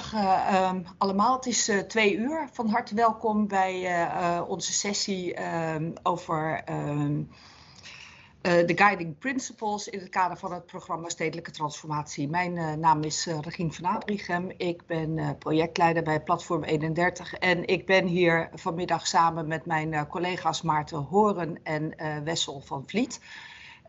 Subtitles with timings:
[0.00, 1.36] Goedemiddag uh, allemaal.
[1.36, 2.48] Het is uh, twee uur.
[2.52, 7.22] Van harte welkom bij uh, onze sessie ehm, over ehm,
[8.40, 12.28] de Guiding Principles in het kader van het programma Stedelijke Transformatie.
[12.28, 14.50] Mijn naam is Regine van Abrichem.
[14.56, 20.62] Ik ben projectleider bij Platform 31 en ik ben hier vanmiddag samen met mijn collega's
[20.62, 21.94] Maarten Horen en
[22.24, 23.20] Wessel van Vliet.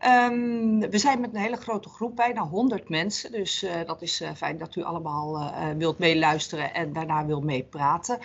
[0.06, 3.32] Um, we zijn met een hele grote groep, bijna 100 mensen.
[3.32, 7.40] Dus uh, dat is uh, fijn dat u allemaal uh, wilt meeluisteren en daarna wil
[7.40, 8.18] meepraten.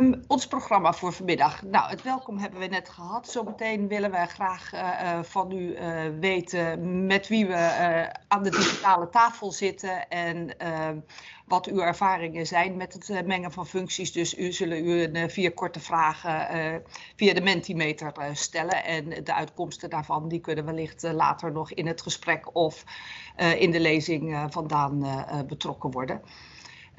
[0.00, 1.62] Um, ons programma voor vanmiddag.
[1.62, 3.28] Nou, het welkom hebben we net gehad.
[3.28, 4.70] Zometeen willen we graag
[5.22, 5.76] van u
[6.20, 10.96] weten met wie we aan de digitale tafel zitten en ehm,
[11.52, 14.12] wat uw ervaringen zijn met het mengen van functies.
[14.12, 16.82] Dus u zullen u een, vier korte vragen
[17.16, 22.02] via de Mentimeter stellen en de uitkomsten daarvan die kunnen wellicht later nog in het
[22.02, 22.84] gesprek of
[23.58, 26.22] in de lezing vandaan betrokken worden.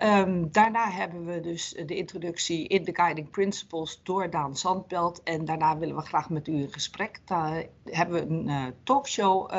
[0.04, 5.24] Um, daarna hebben we dus de introductie in de Guiding Principles door Daan Zandbelt.
[5.24, 7.20] En daarna willen we graag met u in gesprek.
[7.26, 9.52] Daar hebben we een uh, talkshow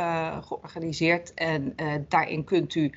[0.45, 1.34] georganiseerd.
[1.34, 1.75] En
[2.09, 2.92] daarin kunt u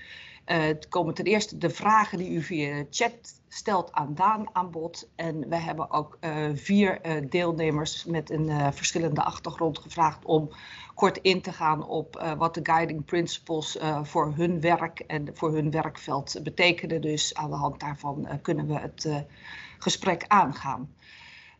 [0.90, 5.10] komen ten eerste de vragen die u via chat stelt aan Daan aan bod.
[5.16, 6.18] En we hebben ook
[6.54, 10.50] vier deelnemers met een verschillende achtergrond gevraagd om
[10.96, 15.72] kort in te gaan op wat de guiding principles voor hun werk en voor hun
[15.72, 17.02] werkveld betekenen.
[17.02, 19.26] Dus aan de hand daarvan kunnen we het
[19.78, 20.96] gesprek aangaan.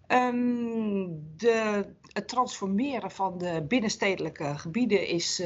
[0.08, 5.44] Um, de, het transformeren van de binnenstedelijke gebieden is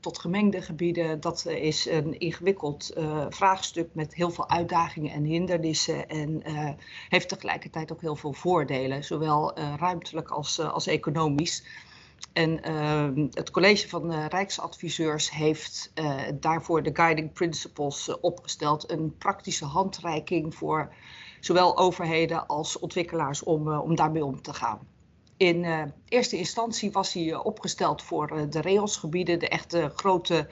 [0.00, 1.20] tot gemengde gebieden.
[1.20, 2.92] Dat is een ingewikkeld
[3.28, 6.08] vraagstuk met heel veel uitdagingen en hindernissen.
[6.08, 6.42] En
[7.08, 11.64] heeft tegelijkertijd ook heel veel voordelen, zowel ruimtelijk als, als economisch.
[12.32, 15.92] En uh, het college van uh, Rijksadviseurs heeft
[16.34, 18.90] daarvoor de Guiding Principles opgesteld.
[18.90, 20.94] Een praktische handreiking voor
[21.44, 24.78] zowel overheden als ontwikkelaars om, om daarmee om te gaan.
[25.36, 30.48] In eerste instantie was hij opgesteld voor de railsgebieden, de echte grote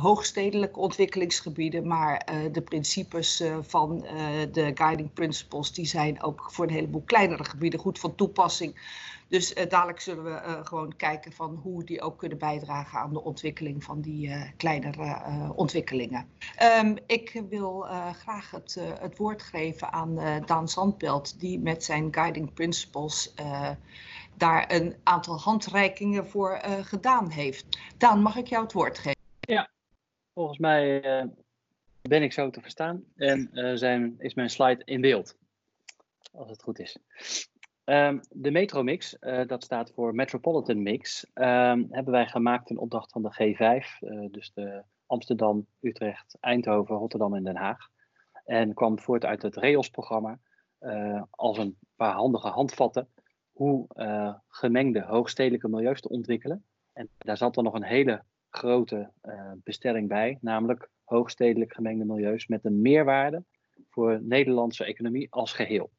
[0.00, 1.86] hoogstedelijke ontwikkelingsgebieden.
[1.86, 4.06] Maar de principes van
[4.52, 8.74] de Guiding Principles die zijn ook voor een heleboel kleinere gebieden goed van toepassing
[9.28, 13.84] dus dadelijk zullen we gewoon kijken van hoe die ook kunnen bijdragen aan de ontwikkeling
[13.84, 15.22] van die kleinere
[15.54, 16.28] ontwikkelingen.
[16.80, 22.54] Um, ik wil graag het, het, woord geven aan Daan Zandpelt, die met zijn Guiding
[22.54, 23.34] Principles
[24.36, 27.66] daar een aantal handreikingen voor gedaan heeft.
[27.96, 29.13] Daan, mag ik jou het woord geven?
[30.34, 31.00] Volgens mij
[32.02, 35.36] ben ik zo te verstaan en zijn, is mijn slide in beeld,
[36.32, 36.98] als het goed is.
[37.84, 43.12] Um, de Metromix, uh, dat staat voor Metropolitan Mix, um, hebben wij gemaakt in opdracht
[43.12, 47.88] van de G5, uh, eh, dus de Amsterdam, Utrecht, Eindhoven, Rotterdam en Den Haag.
[48.44, 50.38] En kwam voort uit het REOS-programma
[51.30, 53.08] als een paar handige handvatten
[53.52, 53.86] hoe
[54.48, 56.64] gemengde hoogstedelijke milieus te ontwikkelen.
[56.92, 58.22] En daar zat dan nog een hele
[58.56, 59.10] grote
[59.64, 63.44] bestelling bij, namelijk hoogstedelijk gemengde milieus met een meerwaarde
[63.88, 65.90] voor Nederlandse economie als geheel.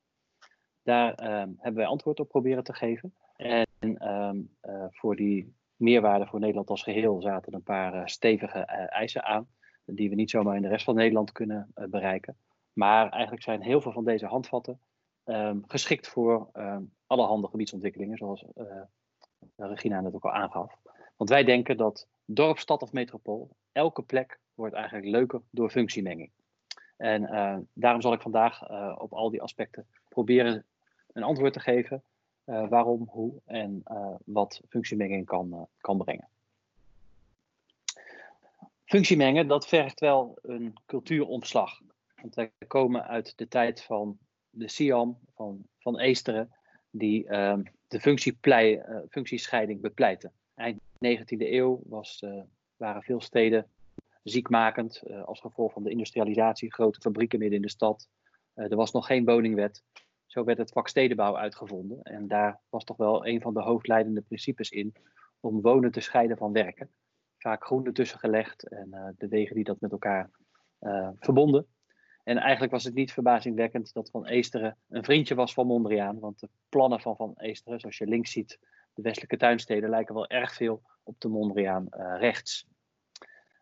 [0.84, 3.14] Daar ehm, hebben wij antwoord op proberen te geven.
[3.36, 9.24] En ehm, eh, voor die meerwaarde voor Nederland als geheel zaten een paar stevige eisen
[9.24, 9.48] aan,
[9.86, 12.38] die we niet zomaar in de rest van Nederland kunnen bereiken.
[12.74, 14.80] Maar eigenlijk zijn heel veel van deze handvatten
[15.26, 18.46] um, geschikt voor um, allerhande gebiedsontwikkelingen, zoals
[19.56, 20.76] Regina net ook al aangaf.
[21.16, 26.30] Want wij denken dat dorp, stad of metropool, elke plek wordt eigenlijk leuker door functiemenging.
[26.98, 28.70] En daarom zal ik vandaag
[29.00, 30.66] op al die aspecten proberen
[31.14, 32.04] een antwoord te geven
[32.46, 33.84] uh, waarom, hoe en
[34.26, 36.28] wat functiemenging kan, kan brengen.
[38.86, 41.82] Functiemengen, dat vergt wel een cultuuromslag.
[42.22, 44.18] Want wij komen uit de tijd van
[44.50, 46.52] de Siam, van, van Eesteren,
[46.90, 50.32] die ehm, de functieplei, functiescheiding bepleiten.
[50.56, 52.26] Eind 19e eeuw was,
[52.76, 53.70] waren veel steden
[54.24, 58.10] ziekmakend als gevolg van de industrialisatie, grote fabrieken midden in de stad.
[58.54, 59.84] er was nog geen woningwet.
[60.26, 62.02] Zo werd het vak stedenbouw uitgevonden.
[62.02, 64.94] En daar was toch wel een van de hoofdleidende principes in
[65.40, 66.90] om wonen te scheiden van werken.
[67.38, 70.30] Vaak groen ertussen gelegd en de wegen die dat met elkaar
[71.20, 71.68] verbonden.
[72.24, 76.20] En eigenlijk was het niet verbazingwekkend dat Van Eesteren een vriendje was van Mondriaan.
[76.20, 78.60] Want de plannen van Van Eesteren, zoals je links ziet,
[78.96, 82.68] de westelijke tuinsteden, lijken wel erg veel op de Mondriaan uh, rechts.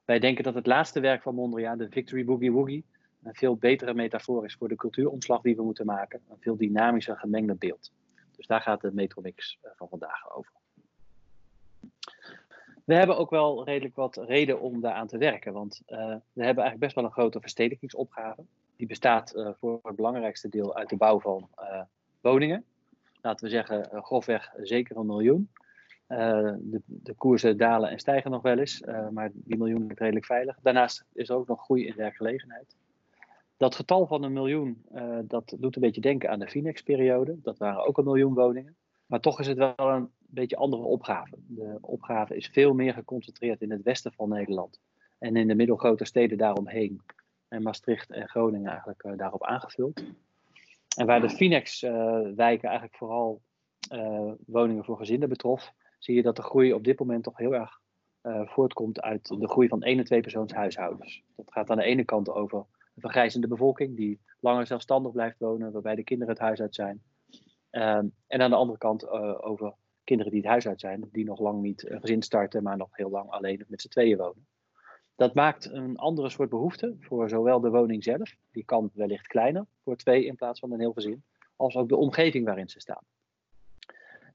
[0.05, 2.85] Wij denken dat het laatste werk van Mondriaan, de Victory Boogie Woogie,
[3.23, 6.21] een veel betere metafoor is voor de cultuuromslag die we moeten maken.
[6.29, 7.91] Een veel dynamischer gemengde beeld.
[8.35, 10.51] Dus daar gaat de Metromix eh, van vandaag over.
[12.83, 16.79] We hebben ook wel redelijk wat reden om daaraan te werken, want we hebben eigenlijk
[16.79, 18.45] best wel een grote verstedelijkingsopgave.
[18.75, 21.49] Die bestaat voor het belangrijkste deel uit de bouw van
[22.21, 22.65] woningen.
[23.23, 25.49] Laten we zeggen, grofweg zeker een miljoen.
[26.07, 30.59] de, de, koersen dalen en stijgen nog wel eens, maar die miljoen is redelijk veilig.
[30.61, 32.75] Daarnaast is er ook nog groei in werkgelegenheid.
[33.57, 34.85] Dat getal van een miljoen,
[35.23, 37.35] dat doet een beetje denken aan de Finex-periode.
[37.41, 38.75] Dat waren ook een miljoen woningen.
[39.05, 41.35] Maar toch is het wel een beetje andere opgave.
[41.47, 44.79] De opgave is veel meer geconcentreerd in het westen van Nederland.
[45.19, 47.01] En in de middelgrote steden daaromheen.
[47.47, 50.03] En Maastricht en Groningen eigenlijk daarop aangevuld.
[50.95, 53.41] En waar de Finex-wijken uh, eigenlijk vooral
[54.45, 57.81] woningen voor gezinnen betrof, zie je dat de groei op dit moment toch heel erg
[58.45, 61.23] voortkomt uit de groei van één en twee persoons huishoudens.
[61.35, 65.71] Dat gaat aan de ene kant over een vergrijzende bevolking die langer zelfstandig blijft wonen,
[65.71, 67.03] waarbij de kinderen het huis uit zijn.
[67.71, 69.09] Um, en aan de andere kant
[69.41, 69.73] over
[70.03, 72.89] kinderen die het huis uit zijn, die nog lang niet een gezin starten, maar nog
[72.91, 74.47] heel lang alleen met z'n tweeën wonen.
[75.15, 79.65] Dat maakt een andere soort behoefte voor zowel de woning zelf, die kan wellicht kleiner
[79.83, 81.23] voor twee in plaats van een heel gezin,
[81.55, 83.03] als ook de omgeving waarin ze staan.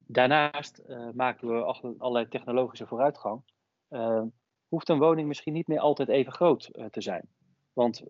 [0.06, 1.64] Daarnaast uh, maken we
[1.98, 3.42] allerlei technologische vooruitgang.
[3.90, 4.22] Uh,
[4.68, 7.28] hoeft een woning misschien niet meer altijd even groot uh, te zijn.
[7.72, 8.02] Want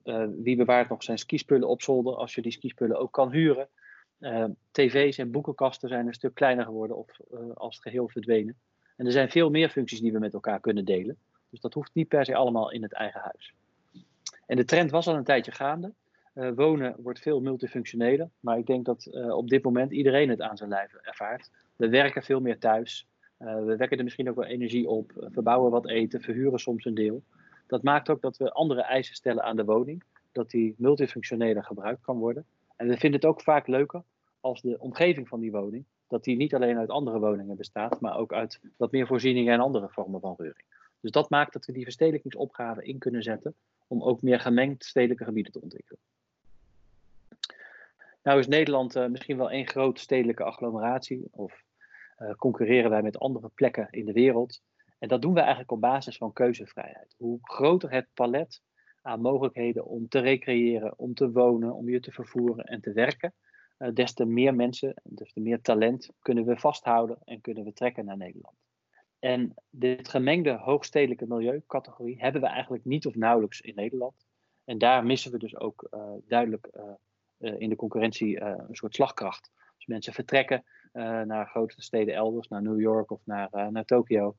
[0.43, 3.69] wie bewaart nog zijn skispullen op zolder als je die skispullen ook kan huren?
[4.71, 7.21] Tv's en boekenkasten zijn een stuk kleiner geworden of
[7.55, 8.59] als geheel verdwenen.
[8.97, 11.19] En er zijn veel meer functies die we met elkaar kunnen delen.
[11.51, 13.55] Dus dat hoeft niet per se allemaal in het eigen huis.
[14.47, 15.93] En de trend was al een tijdje gaande.
[16.33, 18.29] wonen wordt veel multifunctioneler.
[18.41, 21.51] Maar ik denk dat op dit moment iedereen het aan zijn lijf ervaart.
[21.77, 23.07] We werken veel meer thuis.
[23.37, 25.13] we wekken er misschien ook wel energie op.
[25.17, 26.21] verbouwen wat eten.
[26.21, 27.23] Verhuren soms een deel.
[27.67, 30.03] Dat maakt ook dat we andere eisen stellen aan de woning,
[30.33, 32.45] dat die multifunctioneler gebruikt kan worden.
[32.77, 34.03] En we vinden het ook vaak leuker
[34.41, 38.17] als de omgeving van die woning, dat die niet alleen uit andere woningen bestaat, maar
[38.17, 40.65] ook uit wat meer voorzieningen en andere vormen van reuring.
[41.01, 43.55] Dus dat maakt dat we die verstedelijkingsopgave in kunnen zetten
[43.87, 46.01] om ook meer gemengd stedelijke gebieden te ontwikkelen.
[48.23, 51.63] Nou is Nederland uh, misschien wel één groot stedelijke agglomeratie, of
[52.19, 54.63] uh, concurreren wij met andere plekken in de wereld.
[54.99, 57.15] En dat doen we eigenlijk op basis van keuzevrijheid.
[57.19, 58.63] Hoe groter het palet
[59.03, 63.35] aan mogelijkheden om te recreëren, om te wonen, om je te vervoeren en te werken,
[63.79, 67.73] uh, des te meer mensen, des te meer talent kunnen we vasthouden en kunnen we
[67.73, 68.57] trekken naar Nederland.
[69.19, 74.27] En dit gemengde hoogstedelijke milieucategorie hebben we eigenlijk niet of nauwelijks in Nederland.
[74.65, 76.69] En daar missen we dus ook uh, duidelijk
[77.39, 79.51] uh, in de concurrentie een soort slagkracht.
[79.75, 80.65] Als mensen vertrekken
[81.25, 84.37] naar grote steden elders, naar New York of naar, naar Tokio,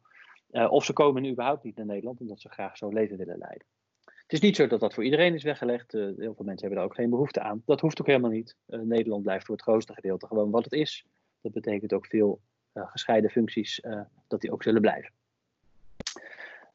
[0.49, 3.67] of ze komen überhaupt niet naar Nederland omdat ze graag zo'n leven willen leiden.
[4.03, 5.91] Het is niet zo dat dat voor iedereen is weggelegd.
[5.91, 7.61] Heel veel mensen hebben daar ook geen behoefte aan.
[7.65, 8.55] Dat hoeft ook helemaal niet.
[8.65, 11.05] Nederland blijft voor het grootste gedeelte gewoon wat het is.
[11.41, 12.41] Dat betekent ook veel
[12.87, 13.81] gescheiden functies
[14.27, 15.11] dat die ook zullen blijven.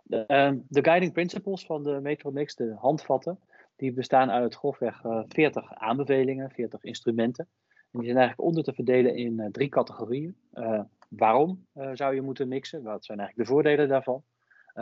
[0.02, 3.38] De, ehm, de, guiding principles van de Metromix, de handvatten,
[3.76, 7.48] die bestaan uit grofweg 40 aanbevelingen, 40 instrumenten.
[7.68, 10.36] En die zijn eigenlijk onder te verdelen in drie categorieën
[11.08, 12.82] waarom zou je moeten mixen?
[12.82, 14.22] Wat zijn eigenlijk de voordelen daarvan?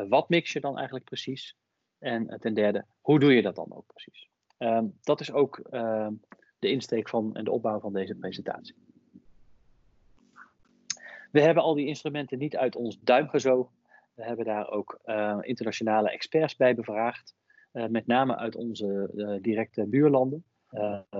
[0.08, 1.56] Wat mix je dan eigenlijk precies?
[1.98, 4.28] En ten derde, hoe doe je dat dan ook precies?
[4.58, 6.12] Ehm, dat is ook ehm,
[6.58, 8.74] de insteek van en de opbouw van deze presentatie.
[11.32, 13.74] We hebben al die instrumenten niet uit ons duim gezogen.
[14.14, 15.00] We hebben daar ook
[15.40, 17.34] internationale experts bij bevraagd.
[17.72, 19.10] met name uit onze
[19.42, 20.44] directe buurlanden.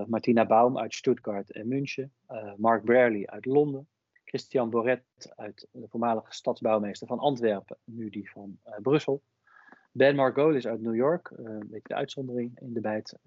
[0.07, 2.13] Martina Baum uit Stuttgart en München.
[2.57, 3.87] Mark Braley uit Londen.
[4.25, 5.03] Christian Boret
[5.37, 9.23] uit de voormalige stadsbouwmeester van Antwerpen, nu die van Brussel.
[9.93, 13.19] Ben Margolis uit New York, een beetje de uitzondering in de bijt,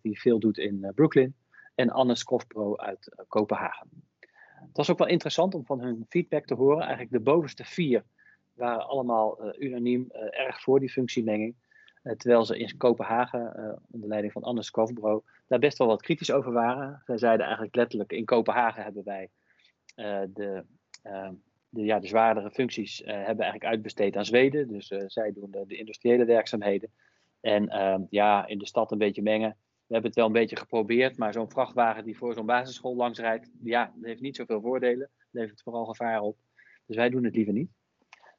[0.00, 1.36] die veel doet in Brooklyn.
[1.74, 4.07] En Anne Skofpro uit Kopenhagen.
[4.66, 6.80] Het was ook wel interessant om van hun feedback te horen.
[6.80, 8.04] Eigenlijk de bovenste vier
[8.54, 11.54] waren allemaal unaniem erg voor die functiemenging.
[12.02, 16.52] terwijl ze in Kopenhagen, onder leiding van Anne Skofbro, daar best wel wat kritisch over
[16.52, 17.02] waren.
[17.04, 19.28] Zij zeiden eigenlijk letterlijk: in Kopenhagen hebben wij
[20.32, 20.64] de,
[21.68, 24.68] de, ja, de zwaardere functies hebben eigenlijk uitbesteed aan Zweden.
[24.68, 26.90] Dus zij doen de, de, industriële werkzaamheden.
[27.40, 29.56] En ja, in de stad een beetje mengen.
[29.88, 33.18] We hebben het wel een beetje geprobeerd, maar zo'n vrachtwagen die voor zo'n basisschool langs
[33.18, 35.10] rijdt, ja, heeft niet zoveel voordelen.
[35.30, 36.36] Levert vooral gevaar op.
[36.86, 37.70] Dus wij doen het liever niet.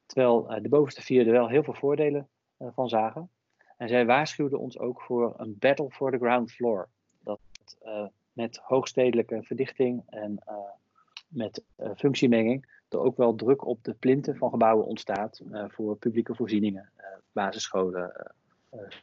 [0.06, 2.28] Terwijl de bovenste vier er wel heel veel voordelen
[2.58, 3.30] van zagen.
[3.76, 6.88] En zij waarschuwden ons ook voor een battle for the ground floor.
[7.22, 7.40] Dat
[8.32, 10.38] met hoogstedelijke verdichting en
[11.28, 11.62] met
[11.96, 16.90] functiemenging er ook wel druk op de plinten van gebouwen ontstaat voor publieke voorzieningen,
[17.32, 18.34] basisscholen,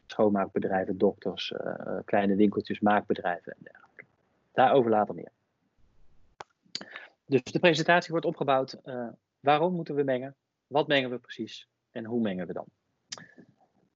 [0.05, 1.53] schoonmaakbedrijven, dokters,
[2.05, 4.03] kleine winkeltjes, maakbedrijven en dergelijke.
[4.51, 5.31] Daarover later meer.
[7.25, 8.77] Dus de presentatie wordt opgebouwd.
[9.39, 10.35] waarom moeten we mengen?
[10.67, 11.67] Wat mengen we precies?
[11.97, 12.65] en hoe mengen we dan?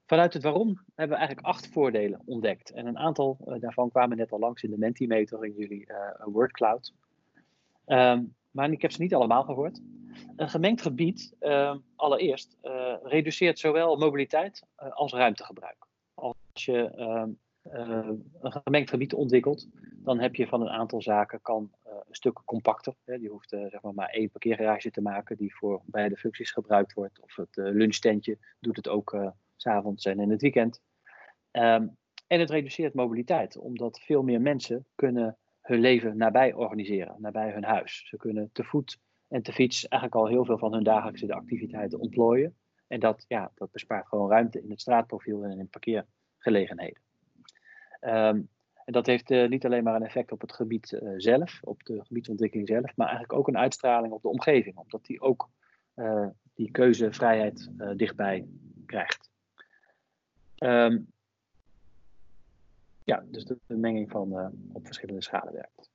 [0.06, 2.72] Vanuit het waarom hebben we eigenlijk acht voordelen ontdekt.
[2.72, 6.94] En een aantal daarvan kwamen net al langs in de Mentimeter in jullie uh, wordcloud.
[7.88, 9.82] Um, maar ik heb ze niet allemaal gehoord.
[10.36, 15.88] Een gemengd gebied, uh, allereerst, uh, reduceert zowel mobiliteit uh, als ruimtegebruik.
[16.14, 17.30] Als je ehm,
[18.42, 22.96] een gemengd gebied ontwikkelt, dan heb je van een aantal zaken kan een stuk compacter.
[23.06, 23.14] Hè.
[23.14, 27.20] Je hoeft zeg maar, maar één parkeergarage te maken die voor beide functies gebruikt wordt.
[27.20, 30.82] Of het lunchtentje doet het ook s'avonds en in het weekend.
[31.52, 31.98] Um,
[32.32, 37.64] en het reduceert mobiliteit, omdat veel meer mensen kunnen hun leven nabij organiseren, nabij hun
[37.64, 38.08] huis.
[38.08, 39.00] Ze kunnen te voet
[39.32, 42.56] en te fiets eigenlijk al heel veel van hun dagelijkse activiteiten ontplooien.
[42.88, 47.02] En dat, ja, dat bespaart gewoon ruimte in het straatprofiel en in parkeergelegenheden.
[48.02, 48.50] Um,
[48.86, 51.84] en dat heeft uh, niet alleen maar een effect op het gebied uh, zelf, op
[51.84, 55.50] de gebiedsontwikkeling zelf, maar eigenlijk ook een uitstraling op de omgeving, omdat die ook
[55.96, 58.48] uh, die keuzevrijheid dichtbij
[58.86, 59.30] krijgt.
[60.58, 61.12] Um,
[63.04, 65.91] ja, dus de, de menging van op verschillende schalen werkt.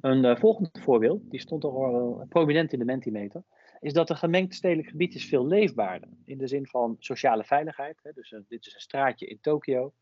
[0.00, 3.42] Een uh, volgend voorbeeld, die stond al uh, prominent in de Mentimeter,
[3.80, 6.08] is dat een gemengd stedelijk gebied is veel leefbaarder.
[6.24, 8.00] In de zin van sociale veiligheid.
[8.02, 9.92] Hè, dus dit is een straatje in Tokio.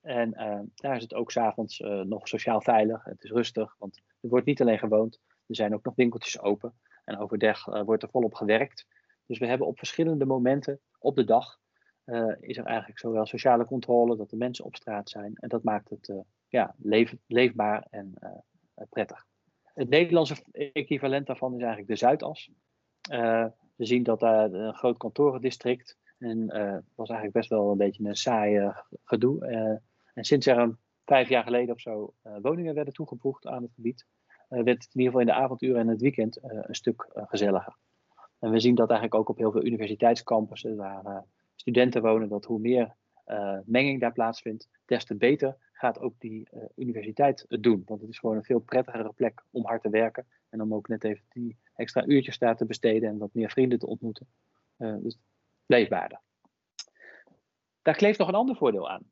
[0.00, 0.30] En
[0.74, 3.04] daar is het ook s'avonds nog sociaal veilig.
[3.04, 5.20] Het is rustig, want er wordt niet alleen gewoond.
[5.46, 6.74] Er zijn ook nog winkeltjes open.
[7.04, 8.86] En overdag wordt er volop gewerkt.
[9.26, 11.58] Dus we hebben op verschillende momenten op de dag
[12.40, 15.34] is er eigenlijk zowel sociale controle, dat de mensen op straat zijn.
[15.34, 18.14] En dat maakt het ja, leef, leefbaar en
[18.88, 19.26] prettig.
[19.74, 20.36] Het Nederlandse
[20.72, 22.50] equivalent daarvan is eigenlijk de Zuidas.
[23.76, 25.98] we zien dat daar een groot kantorendistrict.
[26.18, 28.72] En dat was eigenlijk best wel een beetje een saai
[29.04, 29.46] gedoe.
[30.14, 34.06] en sinds er een vijf jaar geleden of zo woningen werden toegevoegd aan het gebied,
[34.48, 37.76] werd het in ieder geval in de avonduren en het weekend een stuk gezelliger.
[38.38, 42.60] En we zien dat eigenlijk ook op heel veel universiteitscampussen, waar studenten wonen, dat hoe
[42.60, 42.94] meer
[43.64, 47.82] menging daar plaatsvindt, des te beter gaat ook die uh, universiteit het doen.
[47.86, 50.88] Want het is gewoon een veel prettigere plek om hard te werken en om ook
[50.88, 54.26] net even die extra uurtjes daar te besteden en wat meer vrienden te ontmoeten.
[54.78, 55.18] Uh, dus
[55.66, 56.20] leefbaarder.
[57.82, 59.02] Daar kleeft nog een ander voordeel aan.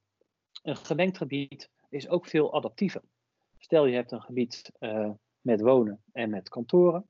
[0.63, 3.03] Een gemengd gebied is ook veel adaptiever.
[3.59, 4.73] Stel je hebt een gebied
[5.41, 7.07] met wonen en met kantoren.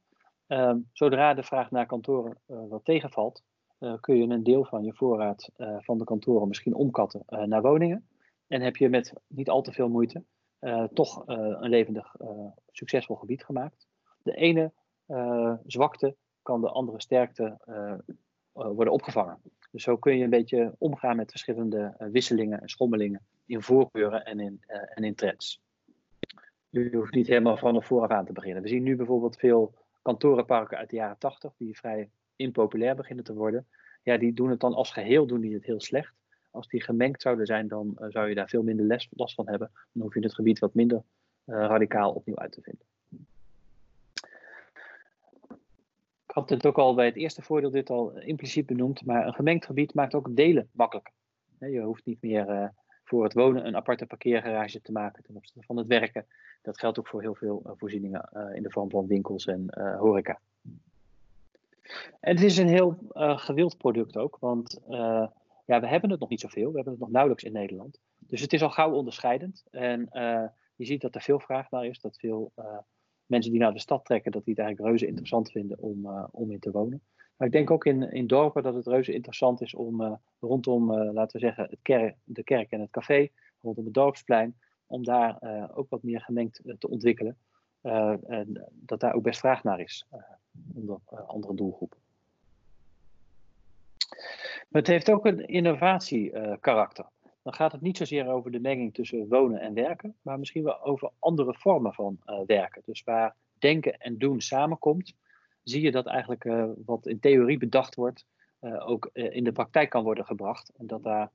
[0.46, 3.42] Ehm, zodra de vraag naar kantoren wat tegenvalt,
[4.00, 8.06] kun je een deel van je voorraad van de kantoren misschien omkatten naar woningen.
[8.52, 10.24] En heb je met niet al te veel moeite
[10.92, 12.14] toch een levendig,
[12.70, 13.86] succesvol gebied gemaakt.
[14.22, 14.72] De ene
[15.66, 17.58] zwakte kan de andere sterkte
[18.52, 19.38] worden opgevangen.
[19.70, 24.40] Dus zo kun je een beetje omgaan met verschillende wisselingen en schommelingen in voorkeuren en
[24.40, 24.62] in,
[24.94, 25.60] en in trends.
[26.68, 28.62] Je hoeft niet helemaal van de vooraf aan te beginnen.
[28.62, 33.34] We zien nu bijvoorbeeld veel kantorenparken uit de jaren 80 die vrij impopulair beginnen te
[33.34, 33.66] worden,
[34.02, 36.14] ja, die doen het dan als geheel doen die het heel slecht.
[36.52, 39.70] Als die gemengd zouden zijn, dan uh, zou je daar veel minder last van hebben.
[39.92, 41.02] Dan hoef je het gebied wat minder
[41.46, 42.86] uh, radicaal opnieuw uit te vinden.
[46.26, 49.34] Ik had het ook al bij het eerste voordeel dit al impliciet benoemd, maar een
[49.34, 51.12] gemengd gebied maakt ook delen makkelijker.
[51.58, 52.72] Je hoeft niet meer
[53.04, 56.26] voor het wonen een aparte parkeergarage te maken ten opzichte van het werken.
[56.62, 59.64] Dat geldt ook voor heel veel voorzieningen in de vorm van winkels en
[59.98, 60.40] horeca.
[62.20, 64.80] En het is een heel gewild product ook, want
[65.72, 66.68] ja, we hebben het nog niet zoveel.
[66.68, 68.00] We hebben het nog nauwelijks in Nederland.
[68.18, 69.64] Dus het is al gauw onderscheidend.
[69.70, 70.44] En uh,
[70.76, 72.52] je ziet dat er veel vraag naar is, dat veel
[73.26, 76.50] mensen die naar de stad trekken, dat die het eigenlijk reuze interessant vinden om, om
[76.50, 77.02] in te wonen.
[77.36, 81.40] Maar ik denk ook in, in dorpen dat het reuze interessant is om rondom, laten
[81.40, 83.28] we zeggen, het kerk, de kerk en het café,
[83.60, 85.38] rondom het dorpsplein, om daar
[85.74, 87.36] ook wat meer gemengd te ontwikkelen.
[87.82, 90.06] en dat daar ook best vraag naar is
[90.74, 92.01] onder andere doelgroepen.
[94.72, 97.04] Het heeft ook een innovatiekarakter.
[97.04, 100.62] Uh, dan gaat het niet zozeer over de menging tussen wonen en werken, maar misschien
[100.62, 102.82] wel over andere vormen van uh, werken.
[102.84, 105.14] Dus waar denken en doen samenkomt,
[105.62, 108.26] zie je dat eigenlijk uh, wat in theorie bedacht wordt,
[108.78, 110.72] ook in de praktijk kan worden gebracht.
[110.76, 111.30] En dat daar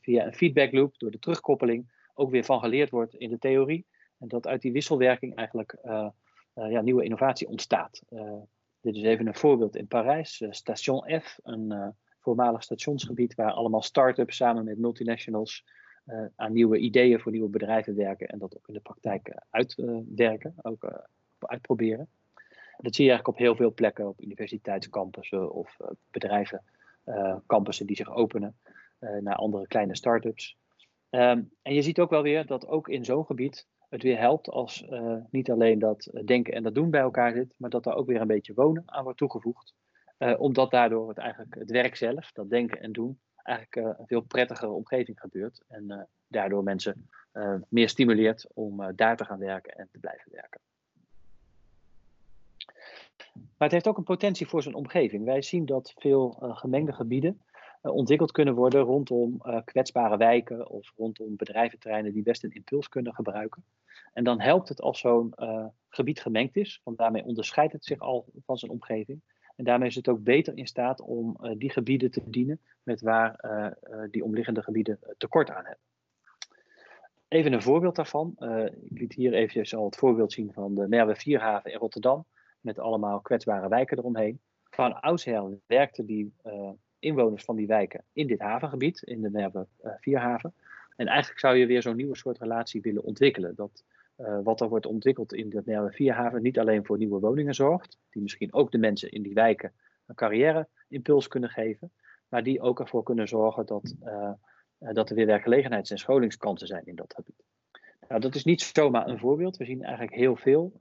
[0.00, 3.86] via een feedback loop, door de terugkoppeling, ook weer van geleerd wordt in de theorie.
[4.18, 5.76] En dat uit die wisselwerking eigenlijk
[6.54, 8.02] ja, nieuwe innovatie ontstaat.
[8.80, 14.36] Dit is even een voorbeeld in Parijs, Station F, een voormalig stationsgebied waar allemaal start-ups
[14.36, 15.64] samen met multinationals
[16.36, 21.08] aan nieuwe ideeën voor nieuwe bedrijven werken en dat ook in de praktijk uitwerken, ook
[21.38, 22.08] uitproberen.
[22.76, 25.76] Dat zie je eigenlijk op heel veel plekken, op universiteitscampussen of
[26.10, 26.62] bedrijven,
[27.46, 28.56] campussen die zich openen
[29.20, 30.56] naar andere kleine start-ups.
[31.10, 34.48] Um, en je ziet ook wel weer dat ook in zo'n gebied het weer helpt
[34.48, 34.86] als
[35.30, 38.20] niet alleen dat denken en dat doen bij elkaar zit, maar dat er ook weer
[38.20, 39.74] een beetje wonen aan wordt toegevoegd.
[40.38, 44.70] Omdat daardoor het, eigenlijk het werk zelf, dat denken en doen, eigenlijk een veel prettigere
[44.70, 45.62] omgeving gebeurt.
[45.68, 47.08] En daardoor mensen
[47.68, 50.60] meer stimuleert om daar te gaan werken en te blijven werken.
[53.34, 55.24] Maar het heeft ook een potentie voor zijn omgeving.
[55.24, 57.40] Wij zien dat veel gemengde gebieden
[57.82, 63.64] ontwikkeld kunnen worden rondom kwetsbare wijken of rondom bedrijventerreinen die best een impuls kunnen gebruiken.
[64.12, 65.34] En dan helpt het als zo'n
[65.88, 69.20] gebied gemengd is, want daarmee onderscheidt het zich al van zijn omgeving.
[69.60, 73.40] En daarmee is het ook beter in staat om die gebieden te bedienen met waar
[74.10, 75.84] die omliggende gebieden tekort aan hebben.
[77.28, 78.34] Even een voorbeeld daarvan.
[78.82, 82.24] ik liet hier eventjes al het voorbeeld zien van de Merwe Vierhaven in Rotterdam,
[82.60, 84.40] met allemaal kwetsbare wijken eromheen.
[84.70, 86.32] Van oudsher werkte die
[86.98, 90.54] inwoners van die wijken in dit havengebied, in de Merwe Vierhaven.
[90.96, 93.54] En eigenlijk zou je weer zo'n nieuwe soort relatie willen ontwikkelen.
[93.54, 93.84] Dat
[94.20, 98.22] uh, wat er wordt ontwikkeld in de Vierhaven niet alleen voor nieuwe woningen zorgt, die
[98.22, 99.72] misschien ook de mensen in die wijken
[100.06, 101.92] een carrière-impuls kunnen geven,
[102.28, 104.32] maar die ook ervoor kunnen zorgen dat, uh,
[104.78, 107.44] dat er weer werkgelegenheids- en scholingskansen zijn in dat gebied.
[108.08, 109.56] Nou, dat is niet zomaar een voorbeeld.
[109.56, 110.72] We zien eigenlijk heel veel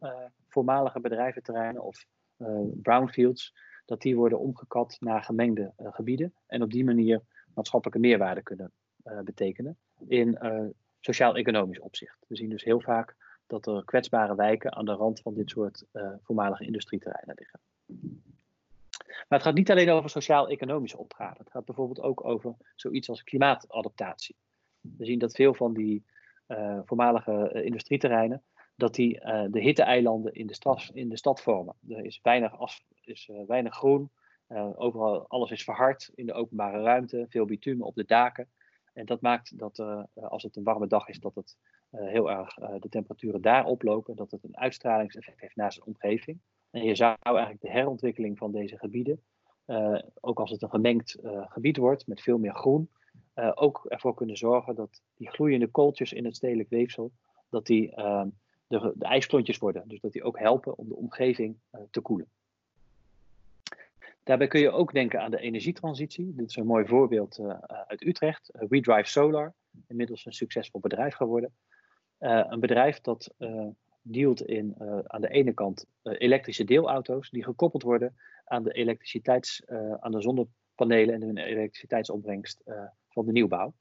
[0.47, 2.05] voormalige bedrijventerreinen of
[2.81, 3.55] brownfields
[3.85, 7.21] dat die worden omgekat naar gemengde gebieden en op die manier
[7.53, 8.71] maatschappelijke meerwaarde kunnen
[9.23, 9.77] betekenen
[10.07, 10.37] in
[10.99, 12.25] sociaal-economisch opzicht.
[12.27, 13.15] We zien dus heel vaak
[13.49, 15.85] dat er kwetsbare wijken aan de rand van dit soort
[16.21, 17.59] voormalige industrieterreinen liggen.
[19.27, 21.43] Maar het gaat niet alleen over sociaal-economische opgaven.
[21.43, 24.35] Het gaat bijvoorbeeld ook over zoiets als klimaatadaptatie.
[24.79, 26.05] We zien dat veel van die
[26.85, 28.43] voormalige industrieterreinen
[28.75, 31.75] dat die de hitteeilanden in de, stad, in de stad vormen.
[31.87, 32.53] Er is weinig,
[33.01, 34.09] is, weinig groen,
[34.75, 38.49] overal alles is verhard in de openbare ruimte, veel bitumen op de daken.
[38.93, 39.79] En dat maakt dat
[40.13, 41.57] als het een warme dag is, dat het
[41.89, 46.39] heel erg de temperaturen daar oplopen, dat het een uitstralingseffect heeft naar zijn omgeving.
[46.69, 49.23] En je zou eigenlijk de herontwikkeling van deze gebieden,
[50.19, 52.89] ook als het een gemengd gebied wordt met veel meer groen,
[53.53, 57.11] ook ervoor kunnen zorgen dat die gloeiende kooltjes in het stedelijk weefsel,
[57.49, 58.27] dat die ehm,
[58.67, 59.87] de, de ijsklontjes worden.
[59.87, 61.57] Dus dat die ook helpen om de omgeving
[61.91, 62.27] te koelen.
[64.23, 66.33] Daarbij kun je ook denken aan de energietransitie.
[66.35, 67.39] Dit is een mooi voorbeeld
[67.87, 68.51] uit Utrecht.
[68.69, 69.53] WeDrive Solar,
[69.87, 71.53] inmiddels een succesvol bedrijf geworden.
[72.19, 73.33] Een bedrijf dat
[74.01, 74.75] dealt in
[75.07, 79.67] aan de ene kant elektrische deelauto's die gekoppeld worden aan de elektriciteits,
[79.99, 82.63] aan de zonnepanelen en de elektriciteitsopbrengst
[83.09, 83.73] van de nieuwbouw.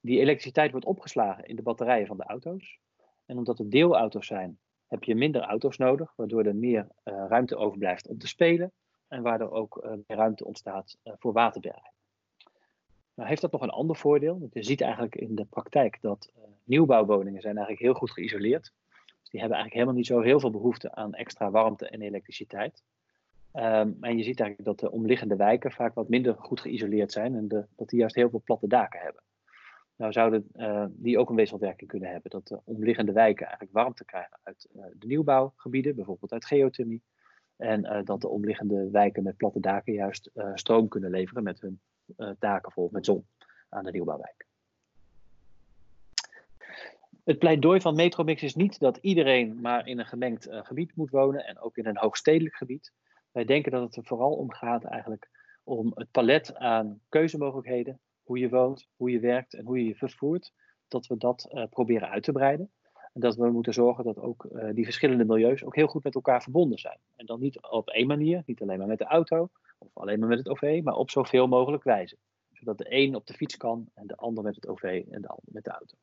[0.00, 2.78] Die elektriciteit wordt opgeslagen in de batterijen van de auto's.
[3.26, 7.56] En omdat het deelauto's zijn, heb je minder auto's nodig, waardoor er meer uh, ruimte
[7.56, 8.72] overblijft om te spelen
[9.08, 11.92] en waardoor ook uh, meer ruimte ontstaat uh, voor waterbergen.
[13.14, 14.48] Nou heeft dat nog een ander voordeel.
[14.52, 16.32] Je ziet eigenlijk in de praktijk dat
[16.66, 18.72] nieuwbouwwoningen zijn eigenlijk heel goed geïsoleerd.
[19.20, 22.82] Dus die hebben eigenlijk helemaal niet zo heel veel behoefte aan extra warmte en elektriciteit.
[23.52, 27.34] Um, en je ziet eigenlijk dat de omliggende wijken vaak wat minder goed geïsoleerd zijn
[27.34, 29.22] en de, dat die juist heel veel platte daken hebben.
[29.96, 32.30] Nou zouden uh, die ook een wisselwerking kunnen hebben.
[32.30, 37.02] Dat de omliggende wijken eigenlijk warmte krijgen uit uh, de nieuwbouwgebieden, bijvoorbeeld uit geothermie.
[37.56, 41.80] En uh, dat de omliggende wijken met platte daken juist stroom kunnen leveren met hun
[42.38, 43.26] daken vol met zon
[43.68, 44.46] aan de nieuwbouwwijk.
[47.26, 51.46] Het pleidooi van Metromix is niet dat iedereen maar in een gemengd gebied moet wonen
[51.46, 52.92] en ook in een hoogstedelijk gebied.
[53.32, 55.30] Wij denken dat het er vooral om gaat eigenlijk
[55.64, 59.94] om het palet aan keuzemogelijkheden hoe je woont, hoe je werkt en hoe je je
[59.94, 60.52] vervoert,
[60.88, 62.70] dat we dat uh, proberen uit te breiden.
[63.12, 66.14] En dat we moeten zorgen dat ook uh, die verschillende milieus ook heel goed met
[66.14, 66.98] elkaar verbonden zijn.
[67.16, 70.28] En dan niet op één manier, niet alleen maar met de auto of alleen maar
[70.28, 72.16] met het OV, maar op zoveel mogelijk wijze.
[72.52, 75.28] Zodat de een op de fiets kan en de ander met het OV en de
[75.28, 75.96] ander met de auto.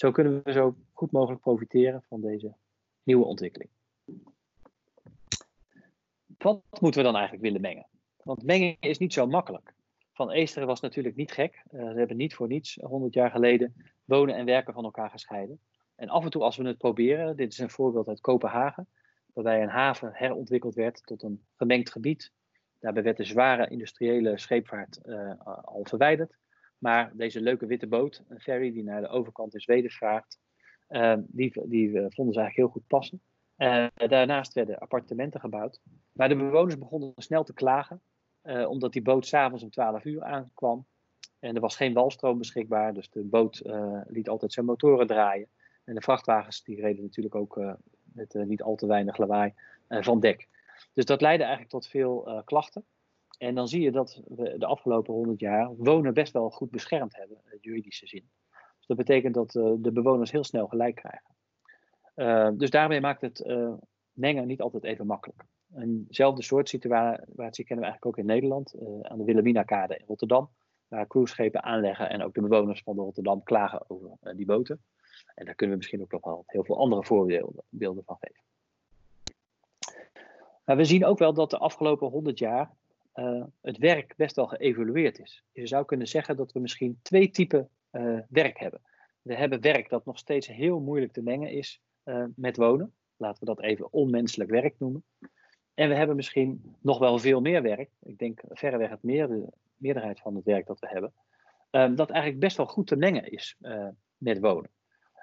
[0.00, 2.54] Zo kunnen we zo goed mogelijk profiteren van deze
[3.02, 3.70] nieuwe ontwikkeling.
[6.38, 7.86] Wat moeten we dan eigenlijk willen mengen?
[8.22, 9.74] Want mengen is niet zo makkelijk.
[10.12, 11.62] Van Eesteren was natuurlijk niet gek.
[11.72, 15.60] Uh, ze hebben niet voor niets 100 jaar geleden wonen en werken van elkaar gescheiden.
[15.94, 18.88] En af en toe als we het proberen, dit is een voorbeeld uit Kopenhagen,
[19.32, 22.32] waarbij een haven herontwikkeld werd tot een gemengd gebied.
[22.78, 25.32] Daarbij werd de zware industriële scheepvaart uh,
[25.62, 26.38] al verwijderd.
[26.80, 30.38] Maar deze leuke witte boot, een ferry die naar de overkant in Zweden vaart,
[30.88, 33.20] uh, die, die vonden ze eigenlijk heel goed passen.
[34.08, 35.80] daarnaast werden appartementen gebouwd.
[36.12, 38.00] Maar de bewoners begonnen snel te klagen
[38.42, 40.86] uh, omdat die boot s'avonds om 12 uur aankwam.
[41.38, 43.62] En er was geen walstroom beschikbaar, dus de boot
[44.06, 45.48] liet altijd zijn motoren draaien.
[45.84, 47.60] En de vrachtwagens die reden natuurlijk ook
[48.02, 49.54] met niet al te weinig lawaai
[49.88, 50.48] van dek.
[50.92, 52.84] Dus dat leidde eigenlijk tot veel klachten.
[53.40, 57.16] En dan zie je dat we de afgelopen 100 jaar wonen best wel goed beschermd
[57.16, 58.30] hebben, in juridische zin.
[58.78, 59.50] Dus dat betekent dat
[59.82, 62.58] de bewoners heel snel gelijk krijgen.
[62.58, 63.46] dus daarmee maakt het
[64.12, 65.44] mengen niet altijd even makkelijk.
[65.74, 70.50] Eenzelfde soort situatie kennen we eigenlijk ook in Nederland, aan de Wilhelmina-kade in Rotterdam,
[70.88, 74.82] waar cruiseschepen aanleggen en ook de bewoners van de Rotterdam klagen over die boten.
[75.34, 78.42] En daar kunnen we misschien ook nog wel heel veel andere voorbeelden van geven.
[80.64, 82.78] Maar we zien ook wel dat de afgelopen 100 jaar
[83.20, 85.44] uh, het werk best wel geëvolueerd is.
[85.52, 88.80] Je zou kunnen zeggen dat we misschien twee typen uh, werk hebben.
[89.22, 92.94] We hebben werk dat nog steeds heel moeilijk te mengen is uh, met wonen.
[93.16, 95.04] Laten we dat even onmenselijk werk noemen.
[95.74, 97.90] En we hebben misschien nog wel veel meer werk.
[98.02, 101.12] Ik denk verreweg het meer, de meerderheid van het werk dat we hebben.
[101.96, 103.56] dat eigenlijk best wel goed te mengen is
[104.16, 104.70] met wonen.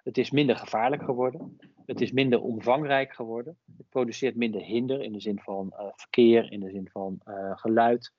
[0.08, 1.58] Het is minder gevaarlijk geworden.
[1.86, 3.58] Het is minder omvangrijk geworden.
[3.78, 7.58] Het produceert minder hinder in de zin van uh, verkeer, in de zin van uh,
[7.58, 8.14] geluid.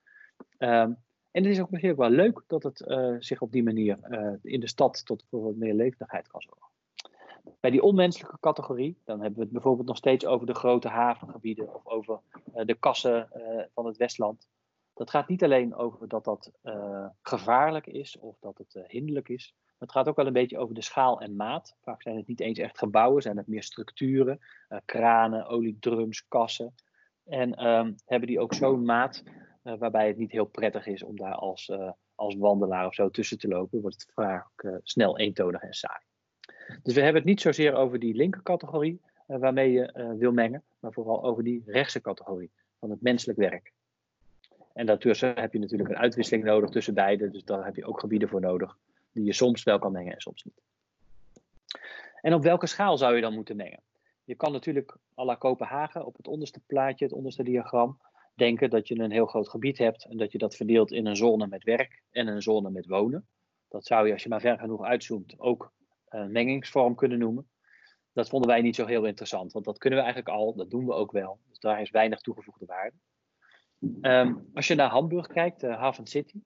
[0.58, 0.96] Um,
[1.30, 3.98] en het is ook misschien ook wel leuk dat het uh, zich op die manier
[4.42, 6.68] in de stad tot voor meer levendigheid kan zorgen.
[7.60, 11.74] Bij die onmenselijke categorie, dan hebben we het bijvoorbeeld nog steeds over de grote havengebieden
[11.74, 12.20] of over
[12.64, 13.28] de kassen
[13.74, 14.48] van het Westland.
[14.94, 16.52] Dat gaat niet alleen over dat dat
[17.22, 20.82] gevaarlijk is of dat het hinderlijk is, het gaat ook wel een beetje over de
[20.82, 21.76] schaal en maat.
[21.80, 24.38] Vaak zijn het niet eens echt gebouwen, zijn het meer structuren,
[24.68, 26.74] uh, kranen, oliedrums, kassen.
[27.24, 29.22] En um, hebben die ook zo'n maat
[29.64, 33.10] uh, waarbij het niet heel prettig is om daar als, uh, als wandelaar of zo
[33.10, 33.80] tussen te lopen.
[33.80, 36.00] Wordt het vaak snel eentonig en saai.
[36.82, 41.24] Dus we hebben het niet zozeer over die linkercategorie waarmee je wil mengen, maar vooral
[41.24, 43.72] over die rechtse categorie van het menselijk werk.
[44.72, 48.00] En daartussen heb je natuurlijk een uitwisseling nodig tussen beide, dus daar heb je ook
[48.00, 48.78] gebieden voor nodig
[49.12, 50.62] die je soms wel kan mengen en soms niet.
[52.20, 53.82] En op welke schaal zou je dan moeten mengen?
[54.24, 58.00] Je kan natuurlijk à la Kopenhagen op het onderste plaatje, het onderste diagram,
[58.34, 61.16] denken dat je een heel groot gebied hebt en dat je dat verdeelt in een
[61.16, 63.26] zone met werk en een zone met wonen.
[63.68, 65.72] Dat zou je, als je maar ver genoeg uitzoomt, ook
[66.08, 67.48] een mengingsvorm kunnen noemen.
[68.12, 70.86] Dat vonden wij niet zo heel interessant, want dat kunnen we eigenlijk al, dat doen
[70.86, 71.38] we ook wel.
[71.48, 72.96] Dus daar is weinig toegevoegde waarde.
[74.00, 76.40] Um, als je naar Hamburg kijkt, de Haven City,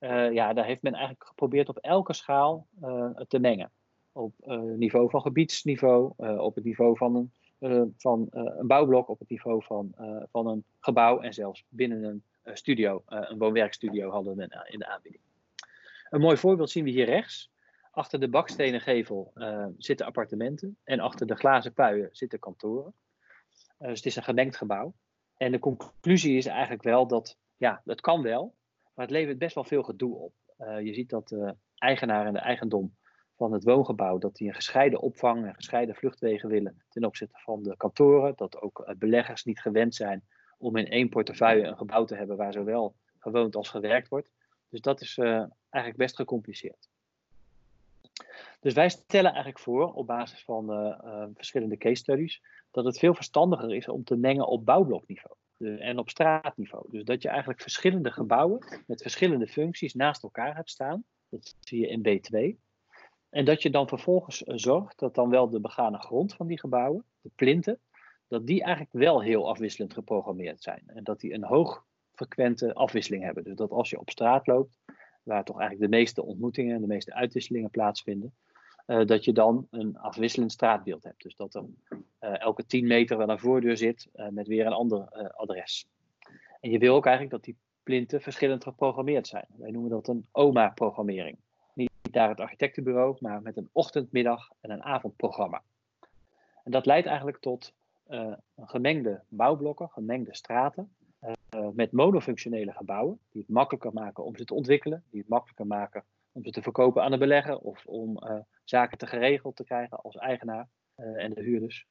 [0.00, 3.70] uh, ja, daar heeft men eigenlijk geprobeerd op elke schaal uh, te mengen.
[4.12, 9.28] Op uh, niveau van gebiedsniveau, op het niveau van een, van, een bouwblok, op het
[9.28, 9.94] niveau van,
[10.30, 12.04] van een gebouw en zelfs binnen
[12.42, 15.22] een studio, een woonwerkstudio hadden we in de aanbieding.
[16.10, 17.50] Een mooi voorbeeld zien we hier rechts.
[17.90, 19.32] Achter de bakstenen gevel
[19.78, 22.94] zitten appartementen en achter de glazen puien zitten kantoren.
[23.78, 24.94] dus het is een gemengd gebouw.
[25.36, 28.54] En de conclusie is eigenlijk wel dat, ja, dat kan wel,
[28.98, 30.32] maar het levert best wel veel gedoe op.
[30.58, 32.96] Uh, je ziet dat de eigenaar en de eigendom
[33.36, 37.62] van het woongebouw, dat die een gescheiden opvang en gescheiden vluchtwegen willen ten opzichte van
[37.62, 38.32] de kantoren.
[38.36, 40.24] Dat ook eh, beleggers niet gewend zijn
[40.56, 44.30] om in één portefeuille een gebouw te hebben waar zowel gewoond als gewerkt wordt.
[44.68, 46.88] Dus dat is eigenlijk best gecompliceerd.
[48.60, 50.66] Dus wij stellen eigenlijk voor, op basis van
[51.34, 56.08] verschillende case studies, dat het veel verstandiger is om te mengen op bouwblokniveau en op
[56.08, 56.86] straatniveau.
[56.90, 61.04] Dus dat je eigenlijk verschillende gebouwen met verschillende functies naast elkaar hebt staan.
[61.28, 62.66] Dat zie je in B2.
[63.28, 66.58] En dat je dan vervolgens eh, zorgt dat dan wel de begane grond van die
[66.58, 67.80] gebouwen, de plinten,
[68.28, 70.82] dat die eigenlijk wel heel afwisselend geprogrammeerd zijn.
[70.86, 73.44] En dat die een hoogfrequente afwisseling hebben.
[73.44, 74.78] Dus dat als je op straat loopt,
[75.22, 78.34] waar toch eigenlijk de meeste ontmoetingen en de meeste uitwisselingen plaatsvinden,
[78.88, 81.22] uh, dat je dan een afwisselend straatbeeld hebt.
[81.22, 81.64] Dus dat er
[82.20, 85.88] uh, elke 10 meter wel een voordeur zit uh, met weer een ander adres.
[86.60, 89.46] En je wil ook eigenlijk dat die plinten verschillend geprogrammeerd zijn.
[89.56, 91.36] Wij noemen dat een OMA-programmering.
[91.74, 95.62] Niet daar het architectenbureau, maar met een ochtend, middag en een avondprogramma.
[96.64, 97.72] En dat leidt eigenlijk tot
[98.60, 100.90] gemengde bouwblokken, gemengde straten,
[101.72, 106.04] met monofunctionele gebouwen, die het makkelijker maken om ze te ontwikkelen, die het makkelijker maken
[106.32, 108.18] om ze te verkopen aan de belegger of om
[108.68, 111.86] zaken te geregeld te krijgen als eigenaar uh, en de huurders.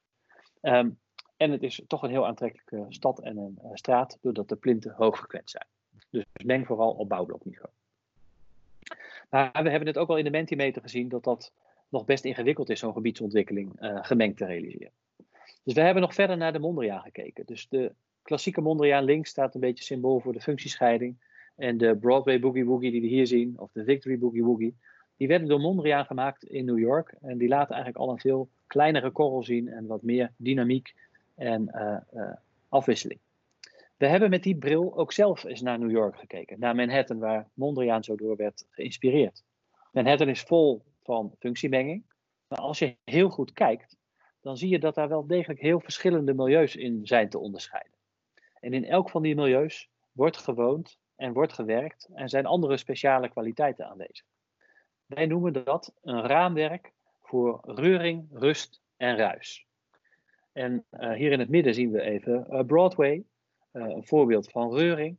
[0.62, 1.00] Um,
[1.38, 4.94] en het is toch een heel aantrekkelijke stad en een uh, straat, doordat de plinten
[4.94, 5.66] hoogfrequent zijn.
[6.10, 7.70] Dus meng vooral op bouwblokniveau.
[9.30, 11.52] Maar we hebben het ook al in de Mentimeter gezien dat dat
[11.90, 14.92] nog best ingewikkeld is, zo'n gebiedsontwikkeling gemengd te realiseren.
[15.64, 17.46] Dus we hebben nog verder naar de Mondriaan gekeken.
[17.46, 21.18] Dus de klassieke Mondriaan links staat een beetje symbool voor de functiescheiding.
[21.56, 24.76] En de Broadway Boogie Woogie die we hier zien, of de Victory Boogie Woogie,
[25.18, 27.16] die werden door Mondriaan gemaakt in New York.
[27.22, 30.94] En die laten eigenlijk al een veel kleinere korrel zien en wat meer dynamiek
[31.36, 32.34] en uh, uh,
[32.70, 33.20] afwisseling.
[33.98, 37.48] We hebben met die bril ook zelf eens naar New York gekeken, naar Manhattan, waar
[37.54, 39.44] Mondriaan zo door werd geïnspireerd.
[39.92, 42.04] Manhattan is vol van functiemenging,
[42.48, 43.98] maar als je heel goed kijkt,
[44.42, 47.94] dan zie je dat daar wel degelijk heel verschillende milieus in zijn te onderscheiden.
[48.60, 53.30] En in elk van die milieus wordt gewoond en wordt gewerkt en zijn andere speciale
[53.30, 54.26] kwaliteiten aanwezig.
[55.08, 59.66] Wij noemen dat een raamwerk voor reuring, rust en ruis.
[60.52, 63.24] En hier in het midden zien we even Broadway,
[63.72, 65.18] een voorbeeld van reuring.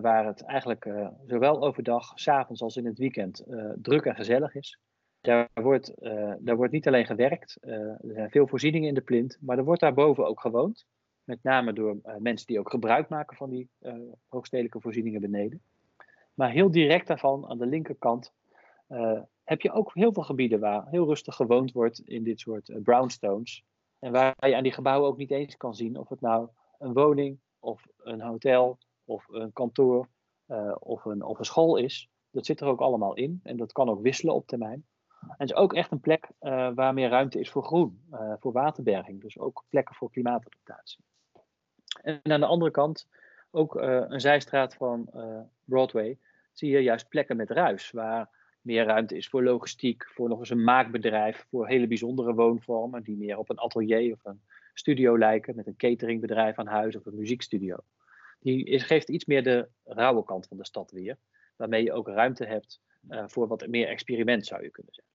[0.00, 0.88] waar het eigenlijk
[1.26, 3.44] zowel overdag, s avonds als in het weekend
[3.76, 4.78] druk en gezellig is.
[5.20, 5.92] Daar wordt,
[6.38, 9.80] daar wordt niet alleen gewerkt, er zijn veel voorzieningen in de plint, maar er wordt
[9.80, 10.86] daarboven ook gewoond.
[11.24, 13.68] Met name door mensen die ook gebruik maken van die
[14.28, 15.62] hoogstedelijke voorzieningen beneden.
[16.34, 18.32] Maar heel direct daarvan, aan de linkerkant,
[19.44, 22.82] heb je ook heel veel gebieden waar heel rustig gewoond wordt in dit soort uh,
[22.82, 23.64] brownstones.
[23.98, 26.92] En waar je aan die gebouwen ook niet eens kan zien of het nou een
[26.92, 30.08] woning of een hotel of een kantoor
[30.46, 32.10] uh, of, een, of een school is.
[32.30, 34.86] Dat zit er ook allemaal in en dat kan ook wisselen op termijn.
[35.20, 36.30] En het is ook echt een plek
[36.74, 38.04] waar meer ruimte is voor groen,
[38.38, 39.20] voor waterberging.
[39.20, 41.04] Dus ook plekken voor klimaatadaptatie.
[42.02, 43.08] En aan de andere kant
[43.50, 45.10] ook een zijstraat van
[45.64, 46.18] Broadway
[46.52, 50.50] zie je juist plekken met ruis, waar meer ruimte is voor logistiek, voor nog eens
[50.50, 54.40] een maakbedrijf, voor hele bijzondere woonvormen die meer op een atelier of een
[54.74, 57.76] studio lijken, met een cateringbedrijf aan huis of een muziekstudio.
[58.40, 61.16] Die geeft iets meer de rauwe kant van de stad weer,
[61.56, 65.12] waarmee je ook ruimte hebt uh, voor wat meer experiment, zou je kunnen zeggen.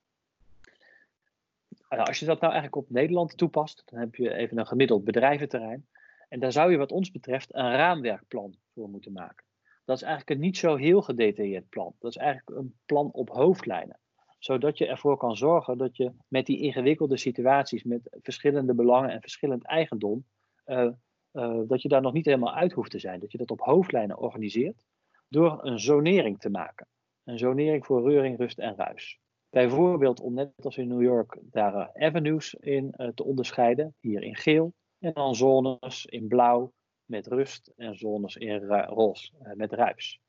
[1.89, 5.03] Uh, als je dat nou eigenlijk op Nederland toepast, dan heb je even een gemiddeld
[5.03, 5.87] bedrijventerrein.
[6.29, 9.46] En daar zou je wat ons betreft een raamwerkplan voor moeten maken.
[9.87, 11.95] Dat is eigenlijk een niet zo heel gedetailleerd plan.
[11.99, 13.99] Dat is eigenlijk een plan op hoofdlijnen.
[14.39, 19.21] Zodat je ervoor kan zorgen dat je met die ingewikkelde situaties, met verschillende belangen en
[19.21, 20.25] verschillend eigendom,
[20.65, 20.89] uh,
[21.33, 23.19] uh, dat je daar nog niet helemaal uit hoeft te zijn.
[23.19, 24.83] Dat je dat op hoofdlijnen organiseert
[25.27, 26.87] door een zonering te maken.
[27.23, 29.19] Een zonering voor reuring, rust en ruis.
[29.49, 34.73] Bijvoorbeeld om net als in New York daar avenues in te onderscheiden, hier in geel,
[34.99, 36.73] en dan zones in blauw,
[37.07, 40.21] met rust en zones in roze eh, met ruis.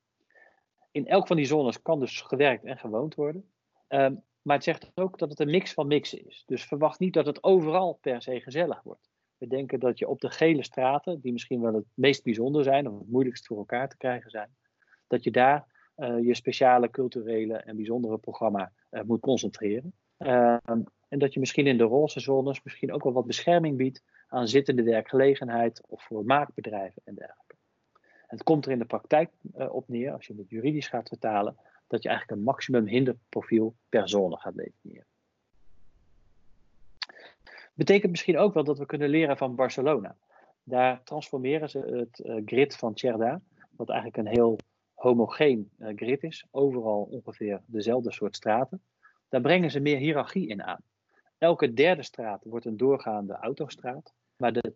[0.91, 3.51] In elk van die zones kan dus gewerkt en gewoond worden.
[3.89, 6.43] Ehm, maar het zegt ook dat het een mix van mixen is.
[6.47, 9.11] Dus verwacht niet dat het overal per se gezellig wordt.
[9.39, 12.89] We denken dat je op de gele straten, die misschien wel het meest bijzonder zijn
[12.89, 14.57] of het moeilijkst voor elkaar te krijgen zijn,
[15.07, 19.93] dat je daar uh, je speciale culturele en bijzondere programma uh, moet concentreren.
[20.17, 24.03] Ehm, en dat je misschien in de roze zones misschien ook wel wat bescherming biedt
[24.29, 27.55] aan zittende werkgelegenheid of voor maakbedrijven en dergelijke.
[28.27, 31.57] het komt er in de praktijk uh, op neer, als je het juridisch gaat vertalen,
[31.87, 35.07] dat je eigenlijk een maximum hinderprofiel per zone gaat definiëren.
[37.75, 40.17] Betekent misschien ook wel dat we kunnen leren van Barcelona.
[40.63, 43.41] Daar transformeren ze het uh, grid van Cerda,
[43.71, 44.59] wat eigenlijk een heel
[44.95, 48.83] homogeen uh, grid is, overal ongeveer dezelfde soort straten.
[49.29, 50.83] Daar brengen ze meer hiërarchie in aan.
[51.39, 54.13] Elke derde straat wordt een doorgaande autostraat.
[54.37, 54.75] Maar de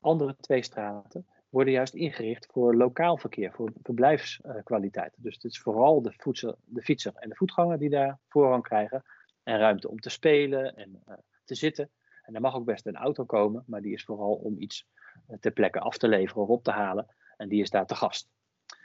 [0.00, 5.14] andere twee straten worden juist ingericht voor lokaal verkeer, voor verblijfskwaliteit.
[5.16, 9.04] Dus het is vooral de, voedsel, de fietser en de voetganger die daar voorrang krijgen.
[9.42, 11.90] En ruimte om te spelen en uh, te zitten.
[12.22, 14.86] En er mag ook best een auto komen, maar die is vooral om iets
[15.28, 17.06] uh, ter plekke af te leveren of op te halen.
[17.36, 18.28] En die is daar te gast.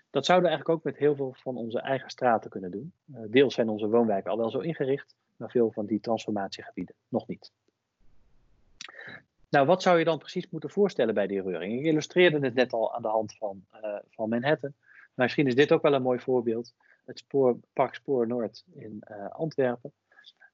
[0.09, 2.93] Dat zouden we eigenlijk ook met heel veel van onze eigen straten kunnen doen.
[3.05, 7.28] Uh, deels zijn onze woonwijken al wel zo ingericht, maar veel van die transformatiegebieden nog
[7.28, 7.52] niet.
[9.50, 11.80] Nou, wat zou je dan precies moeten voorstellen bij die reuring?
[11.80, 14.74] Ik illustreerde het net al aan de hand van, uh, van Manhattan.
[15.13, 16.74] Maar misschien is dit ook wel een mooi voorbeeld.
[17.06, 19.93] Het spoor, Park Spoor Noord in uh, Antwerpen.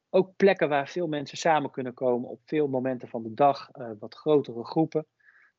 [0.09, 3.89] Ook plekken waar veel mensen samen kunnen komen op veel momenten van de dag, uh,
[3.99, 5.05] wat grotere groepen.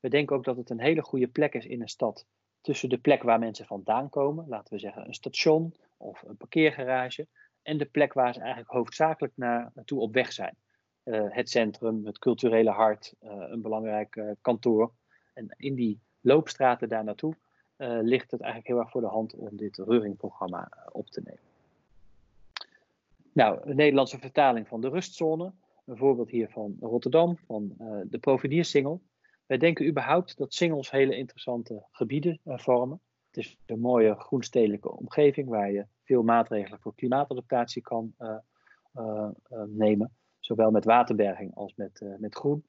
[0.01, 2.27] We denken ook dat het een hele goede plek is in een stad.
[2.61, 7.27] Tussen de plek waar mensen vandaan komen, laten we zeggen een station of een parkeergarage.
[7.71, 10.55] En de plek waar ze eigenlijk hoofdzakelijk naartoe op weg zijn.
[11.03, 14.93] Eh, het centrum, het culturele hart, eh, een belangrijk eh, kantoor.
[15.35, 17.35] En in die loopstraten daar naartoe
[18.03, 21.41] ligt het eigenlijk heel erg voor de hand om dit Reuring-programma op te nemen.
[23.33, 25.53] Nou, de Nederlandse vertaling van de rustzone.
[25.87, 29.01] Een voorbeeld hier van Rotterdam, van de Providiersingel.
[29.47, 33.01] Wij denken überhaupt dat singles hele interessante gebieden vormen.
[33.27, 38.37] Het is een mooie groenstedelijke omgeving waar je veel maatregelen voor klimaatadaptatie kan uh,
[38.94, 40.16] uh, uh, nemen.
[40.38, 42.64] Zowel met waterberging als met, met groen.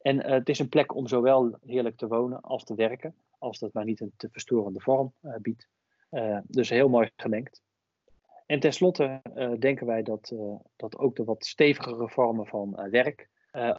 [0.00, 3.72] En het is een plek om zowel heerlijk te wonen als te werken, als dat
[3.72, 5.68] maar niet een te verstorende vorm biedt.
[6.46, 7.62] dus heel mooi gemengd.
[8.46, 9.20] En tenslotte
[9.58, 10.34] denken wij dat,
[10.76, 13.28] dat ook de wat stevigere vormen van werk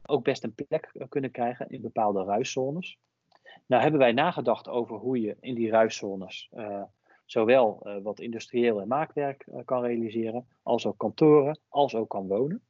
[0.06, 2.98] ook best een plek kunnen krijgen in bepaalde ruiszones.
[3.66, 6.50] Nou hebben wij nagedacht over hoe je in die ruiszones
[7.24, 12.62] zowel wat industrieel en maakwerk kan realiseren, als ook kantoren, als ook kan wonen.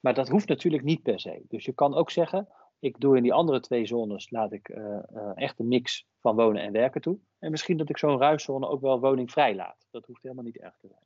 [0.00, 1.42] Maar dat hoeft natuurlijk niet per se.
[1.48, 4.98] Dus je kan ook zeggen, ik doe in die andere twee zones, laat ik uh,
[5.34, 7.18] echt een mix van wonen en werken toe.
[7.38, 9.86] En misschien dat ik zo'n ruiszone ook wel woningvrij laat.
[9.90, 11.04] Dat hoeft helemaal niet erg te zijn.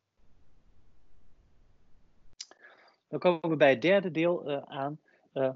[3.09, 4.99] Dan komen we bij het derde deel aan.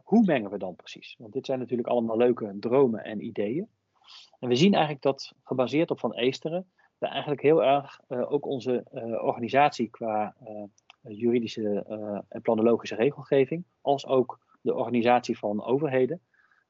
[0.05, 1.15] hoe mengen we dan precies?
[1.19, 3.69] Want dit zijn natuurlijk allemaal leuke dromen en ideeën.
[4.41, 8.85] En we zien eigenlijk dat gebaseerd op Van Eesteren, we eigenlijk heel erg ook onze
[9.23, 10.35] organisatie qua
[11.03, 11.85] juridische
[12.29, 16.21] en planologische regelgeving, als ook de organisatie van overheden,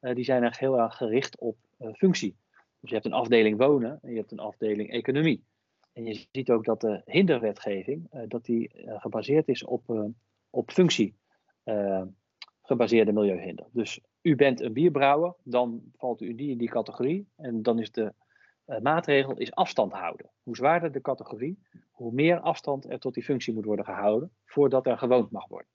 [0.00, 1.56] die zijn echt heel erg gericht op
[1.92, 2.36] functie.
[2.80, 5.44] Dus je hebt een afdeling wonen en je hebt een afdeling economie.
[5.92, 10.12] En je ziet ook dat de hinderwetgeving dat die, gebaseerd is op,
[10.50, 11.14] op functie
[12.62, 13.66] gebaseerde milieuhinder.
[13.72, 17.26] Dus u bent een bierbrouwer, dan valt u in die, in die categorie.
[17.36, 18.12] En dan is de
[18.64, 20.30] maatregel is afstand houden.
[20.42, 21.58] Hoe zwaarder de categorie,
[21.90, 25.68] hoe meer afstand er tot die functie moet worden gehouden voordat er gewoond mag worden.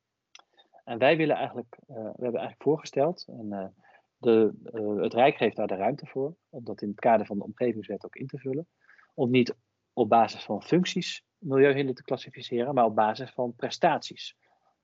[0.84, 3.73] En wij willen eigenlijk, we hebben eigenlijk voorgesteld, en
[4.17, 4.54] de,
[5.02, 8.06] het Rijk geeft daar de ruimte voor, om dat in het kader van de omgevingswet
[8.06, 8.67] ook in te vullen,
[9.13, 9.56] om niet
[9.93, 14.36] op basis van functies milieuhinder te klassificeren, maar op basis van prestaties.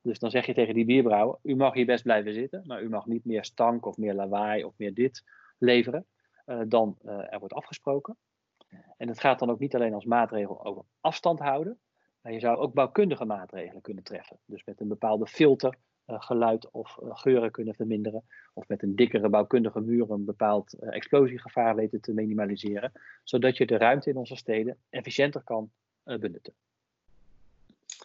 [0.02, 2.90] Dus dan zeg je tegen die bierbrouwer, u mag hier best blijven zitten, maar u
[2.90, 5.24] mag niet meer stank of meer lawaai of meer dit
[5.58, 6.06] leveren
[6.68, 8.18] dan uh, er wordt afgesproken.
[8.98, 11.80] En het gaat dan ook niet alleen als maatregel over afstand houden,
[12.22, 14.38] maar je zou ook bouwkundige maatregelen kunnen treffen.
[14.46, 15.78] Dus met een bepaalde filter
[16.08, 18.24] uh, geluid of geuren kunnen verminderen.
[18.54, 22.92] Of met een dikkere bouwkundige muur een bepaald explosiegevaar weten te minimaliseren.
[23.24, 25.72] Zodat je de ruimte in onze steden efficiënter kan
[26.04, 26.54] benutten.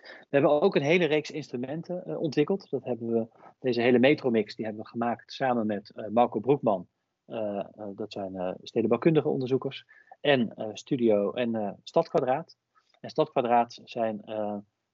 [0.03, 2.71] We hebben ook een hele reeks instrumenten ontwikkeld.
[2.71, 3.27] Dat hebben we,
[3.59, 6.89] deze hele metromix die hebben we gemaakt samen met Marco Broekman.
[7.31, 7.65] Uh,
[7.95, 9.87] dat zijn stedenbouwkundige onderzoekers.
[10.21, 12.57] En Studio en Stadkwadraat.
[13.01, 14.25] En Stadkwadraat zijn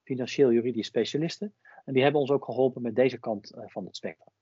[0.03, 1.53] financieel-juridisch specialisten.
[1.85, 4.33] En die hebben ons ook geholpen met deze kant van het spectrum.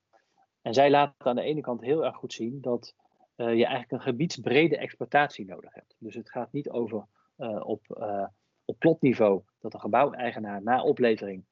[0.61, 2.95] En zij laten aan de ene kant heel erg goed zien dat
[3.35, 5.95] je eigenlijk een gebiedsbrede exploitatie nodig hebt.
[5.99, 7.05] Dus het gaat niet over
[7.59, 7.81] op
[8.65, 11.45] op plotniveau dat een gebouweigenaar na oplevering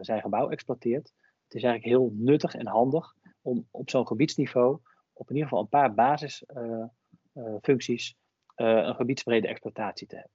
[0.00, 1.12] zijn gebouw exploiteert.
[1.44, 4.78] Het is eigenlijk heel nuttig en handig om op zo'n gebiedsniveau
[5.18, 8.16] op in ieder geval een paar basisfuncties
[8.56, 10.32] uh, een gebiedsbrede exploitatie te hebben.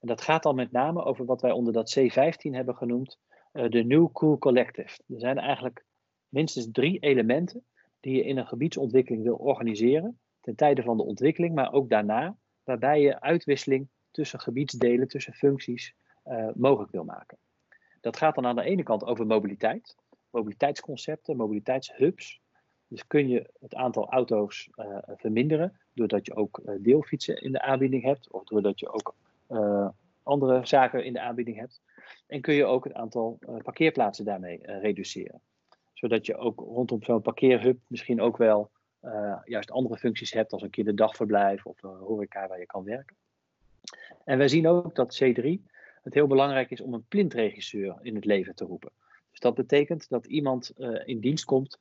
[0.00, 3.18] En dat gaat dan met name over wat wij onder dat C15 hebben genoemd
[3.52, 5.02] de New Cool Collective.
[5.08, 5.84] Er zijn eigenlijk
[6.28, 7.64] minstens drie elementen
[8.00, 12.36] die je in een gebiedsontwikkeling wil organiseren, ten tijde van de ontwikkeling, maar ook daarna,
[12.64, 15.94] waarbij je uitwisseling tussen gebiedsdelen, tussen functies
[16.54, 17.38] mogelijk wil maken.
[18.00, 19.96] Dat gaat dan aan de ene kant over mobiliteit,
[20.30, 22.41] mobiliteitsconcepten, mobiliteitshubs.
[22.92, 27.60] Dus kun je het aantal auto's uh, verminderen doordat je ook uh, deelfietsen in de
[27.60, 29.14] aanbieding hebt of doordat je ook
[30.22, 31.80] andere zaken in de aanbieding hebt.
[32.26, 35.40] En kun je ook het aantal parkeerplaatsen daarmee reduceren.
[35.92, 38.70] Zodat je ook rondom zo'n parkeerhub misschien ook wel
[39.44, 43.16] juist andere functies hebt als een kinderdagverblijf of horeca waar je kan werken.
[44.24, 45.44] En wij zien ook dat C3
[46.02, 48.90] het heel belangrijk is om een plintregisseur in het leven te roepen.
[49.30, 50.72] Dus dat betekent dat iemand
[51.04, 51.78] in dienst komt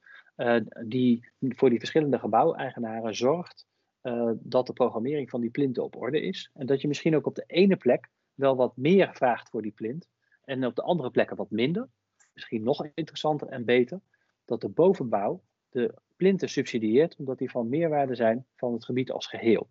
[0.86, 3.66] die voor die verschillende gebouweigenaren zorgt
[4.04, 6.50] uh, dat de programmering van die plinten op orde is.
[6.54, 9.72] En dat je misschien ook op de ene plek wel wat meer vraagt voor die
[9.72, 10.08] plint
[10.44, 11.90] en op de andere plekken wat minder.
[12.34, 14.02] Misschien nog interessanter en beter,
[14.46, 19.28] dat de bovenbouw de plinten subsidieert omdat die van meerwaarde zijn van het gebied als
[19.28, 19.70] geheel.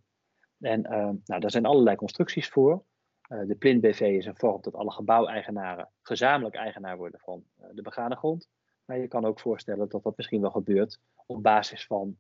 [0.59, 2.85] En uh, nou, daar zijn allerlei constructies voor.
[3.47, 8.17] De Plint BV is een vorm dat alle gebouweigenaren gezamenlijk eigenaar worden van de begane
[8.17, 8.49] grond.
[8.91, 12.17] Maar je kan ook voorstellen dat dat misschien wel gebeurt op basis van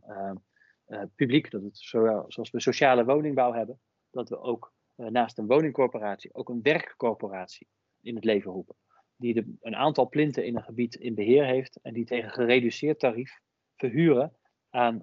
[1.14, 1.50] publiek.
[1.50, 3.80] Dat het zo, zoals we sociale woningbouw hebben,
[4.10, 7.66] dat we ook naast een woningcorporatie ook een werkcorporatie
[8.00, 8.74] in het leven roepen.
[9.16, 13.40] Die een aantal plinten in een gebied in beheer heeft en die tegen gereduceerd tarief
[13.76, 14.36] verhuren
[14.68, 15.02] aan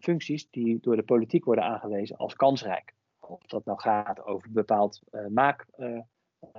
[0.00, 2.94] functies die door de politiek worden aangewezen als kansrijk.
[3.18, 5.66] Of dat nou gaat over bepaald maak,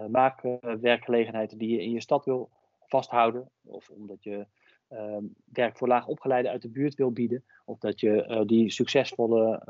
[0.09, 2.51] maakwerkgelegenheden die je in je stad wil
[2.91, 3.49] vasthouden.
[3.65, 4.45] Of omdat je
[4.87, 7.43] ehm, werk voor laag opgeleiden uit de buurt wil bieden.
[7.65, 9.63] Of dat je die succesvolle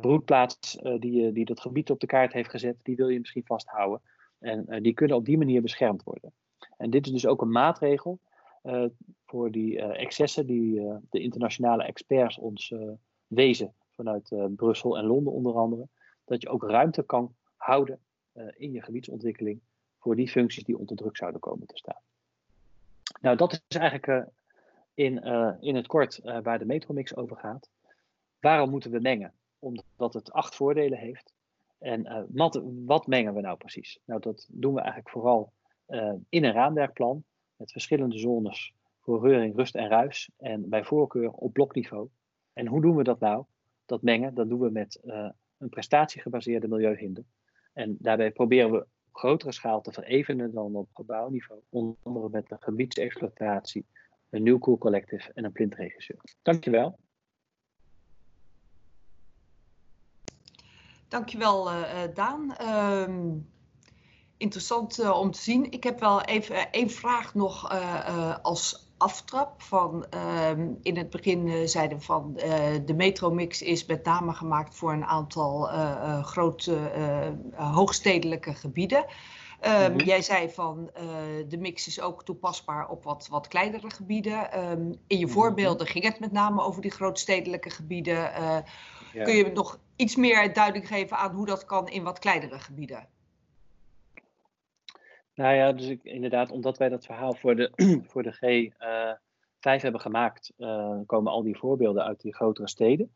[0.00, 4.00] broedplaats die, die dat gebied op de kaart heeft gezet, die wil je misschien vasthouden.
[4.38, 6.32] En die kunnen op die manier beschermd worden.
[6.76, 8.20] En dit is dus ook een maatregel
[9.24, 10.74] voor die excessen die
[11.10, 12.74] de internationale experts ons
[13.26, 15.88] wezen vanuit Brussel en Londen onder andere.
[16.24, 18.00] Dat je ook ruimte kan houden
[18.56, 19.60] in je gebiedsontwikkeling
[20.04, 22.00] voor die functies die onder druk zouden komen te staan.
[23.24, 24.30] Nou, dat is eigenlijk
[24.94, 25.22] in,
[25.60, 27.70] in het kort waar de Metromix over gaat.
[28.40, 29.32] Waarom moeten we mengen?
[29.58, 31.32] Omdat het acht voordelen heeft.
[31.78, 33.98] En wat, wat mengen we nou precies?
[34.04, 35.52] Nou, dat doen we eigenlijk vooral
[36.28, 37.24] in een raamwerkplan
[37.56, 40.30] met verschillende zones voor reuring, rust en ruis.
[40.36, 42.08] En bij voorkeur op blokniveau.
[42.52, 43.44] En hoe doen we dat nou?
[43.86, 45.00] Dat mengen, dat doen we met
[45.58, 47.24] een prestatiegebaseerde milieuhinder.
[47.72, 51.60] En daarbij proberen we grotere schaal te verevenen dan op gebouwniveau.
[51.68, 53.86] Onder andere met de gebiedsexploitatie
[54.30, 56.20] een New Cool Collective en een printregisseur.
[56.42, 56.98] Dankjewel.
[61.08, 62.56] Dankjewel uh, Daan.
[62.60, 63.36] Uh,
[64.36, 65.70] interessant uh, om te zien.
[65.70, 67.70] Ik heb wel even één vraag nog
[68.42, 69.62] als aftrap.
[69.62, 72.32] Van, ehm, in het begin zeiden we van
[72.84, 75.68] de metromix is met name gemaakt voor een aantal
[76.22, 76.78] grote
[77.54, 79.06] hoogstedelijke gebieden.
[79.66, 81.02] Um, Jij zei van uh,
[81.48, 84.70] de mix is ook toepasbaar op wat, wat kleinere gebieden.
[84.70, 85.34] Um, in je mhm.
[85.34, 88.16] voorbeelden ging het met name over die grootstedelijke gebieden.
[88.16, 88.56] Uh,
[89.12, 89.24] ja.
[89.24, 93.08] Kun je nog iets meer duiding geven aan hoe dat kan in wat kleinere gebieden?
[95.34, 97.70] Nou ja, dus ik, inderdaad, omdat wij dat verhaal voor de,
[98.10, 98.76] voor de G5
[99.60, 103.14] uh, hebben gemaakt, uh, komen al die voorbeelden uit die grotere steden.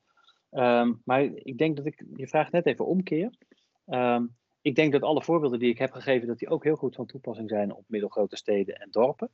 [0.51, 3.31] Um, maar ik denk dat ik je vraag net even omkeer.
[3.87, 6.95] Um, ik denk dat alle voorbeelden die ik heb gegeven, dat die ook heel goed
[6.95, 9.31] van toepassing zijn op middelgrote steden en dorpen.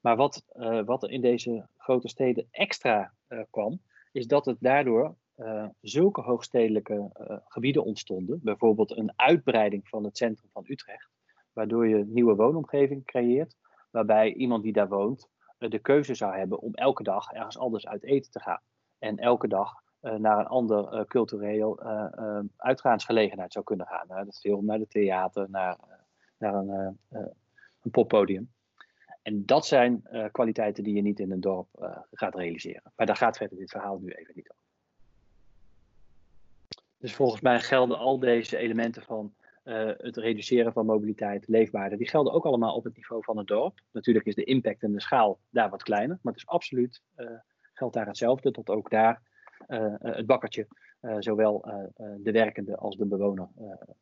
[0.00, 3.14] Maar wat, uh, wat er in deze grote steden extra
[3.50, 3.80] kwam,
[4.12, 5.16] is dat het daardoor
[5.80, 7.10] zulke hoogstedelijke
[7.44, 8.40] gebieden ontstonden.
[8.42, 11.19] Bijvoorbeeld een uitbreiding van het centrum van Utrecht,
[11.60, 13.56] waardoor je een nieuwe woonomgeving creëert,
[13.90, 18.02] waarbij iemand die daar woont de keuze zou hebben om elke dag ergens anders uit
[18.02, 18.60] eten te gaan.
[18.98, 24.06] En elke dag uh, naar een ander uh, cultureel uh, uitgaansgelegenheid zou kunnen gaan.
[24.08, 25.76] Naar de film, naar het theater, naar,
[26.38, 26.98] naar een,
[27.82, 28.52] een poppodium.
[29.22, 30.02] En dat zijn
[30.32, 31.68] kwaliteiten die je niet in een dorp
[32.12, 32.92] gaat realiseren.
[32.96, 34.62] Maar daar gaat verder dit verhaal nu even niet over.
[36.96, 42.32] Dus volgens mij gelden al deze elementen van het reduceren van mobiliteit, leefbaarder, die gelden
[42.32, 43.80] ook allemaal op het niveau van een dorp.
[43.92, 47.02] Natuurlijk is de impact en de schaal daar wat kleiner, maar het is absoluut,
[47.72, 49.22] geldt daar hetzelfde, tot ook daar
[49.66, 50.66] eh, eh, het bakkertje
[51.00, 51.60] eh, zowel
[52.18, 53.48] de werkende als de bewoner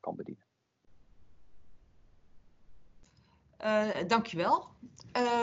[0.00, 0.44] kan bedienen.
[3.64, 4.66] Uh, dankjewel.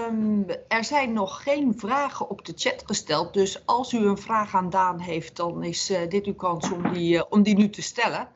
[0.10, 3.34] Um, er zijn nog geen vragen op de chat gesteld.
[3.34, 6.94] Dus als u een vraag aan Daan heeft, dan is uh, dit uw kans om
[6.94, 8.28] die, uh, om die nu te stellen.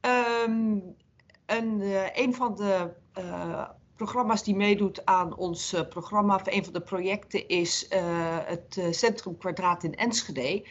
[0.00, 0.96] Um,
[1.46, 2.90] een, van de
[3.96, 7.86] programma's die meedoet aan ons programma, of een van de projecten, is
[8.44, 10.66] het Centrum Kwadraat in Enschede.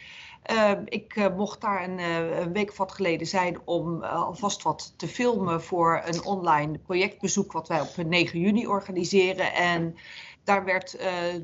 [0.52, 5.08] Uh, ik mocht daar een, een, week of wat geleden zijn om alvast wat te
[5.08, 9.54] filmen voor een online projectbezoek wat wij op 9 juni organiseren.
[9.54, 9.96] En
[10.44, 10.98] daar werd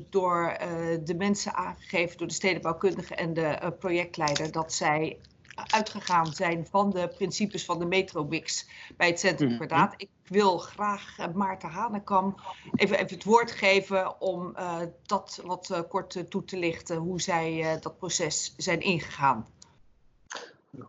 [0.09, 0.57] door
[1.03, 5.17] de mensen aangegeven, door de stedenbouwkundige en de projectleider, dat zij
[5.65, 9.57] uitgegaan zijn van de principes van de metromix bij het Centrum mhm.
[9.57, 9.93] Kwadraat.
[9.97, 12.35] Ik wil graag uh, Maarten Hanekam
[12.75, 17.21] even, even het woord geven om uh, dat wat uh, kort toe te lichten, hoe
[17.21, 19.47] zij dat proces zijn ingegaan.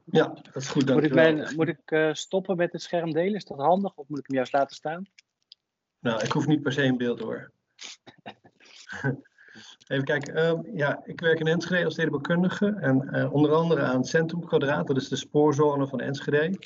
[0.05, 0.93] Ja, dat is goed.
[0.93, 3.35] Moet ik, mijn, moet ik stoppen met het scherm delen?
[3.35, 5.07] Is dat handig of moet ik hem juist laten staan?
[6.01, 7.51] Nou, ik hoef niet per se in beeld hoor.
[9.89, 10.36] Even kijken.
[10.36, 14.86] Uh, ja, ik werk in Enschede als stedenbouwkundige en uh, onder andere aan Centrum Kwadraat,
[14.86, 16.59] dat is de spoorzone van Enschede.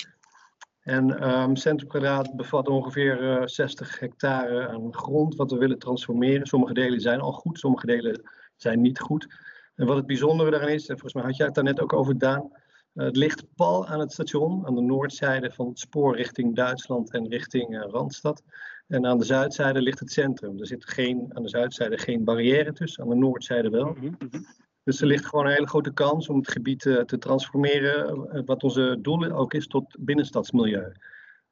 [0.79, 5.79] En um, Centrum Kwadraat bevat ongeveer uh, eh, 60 hectare aan grond wat we willen
[5.79, 6.47] transformeren.
[6.47, 8.21] Sommige delen zijn al goed, sommige delen
[8.55, 9.27] zijn niet goed.
[9.75, 11.93] En wat het bijzondere daarin is, en volgens mij had jij het daar net ook
[11.93, 12.51] over gedaan,
[12.93, 17.11] uh, het ligt pal aan het station, aan de noordzijde van het spoor richting Duitsland
[17.11, 18.43] en richting Randstad.
[18.87, 20.59] En aan de zuidzijde ligt het centrum.
[20.59, 23.93] Er zit geen, aan de zuidzijde geen barrière tussen, aan de noordzijde wel.
[23.93, 24.43] Mhm, mhm.
[24.83, 28.41] Dus er ligt gewoon een hele grote kans om het gebied uh, te transformeren, uh,
[28.45, 30.91] wat onze doel ook is, tot binnenstadsmilieu.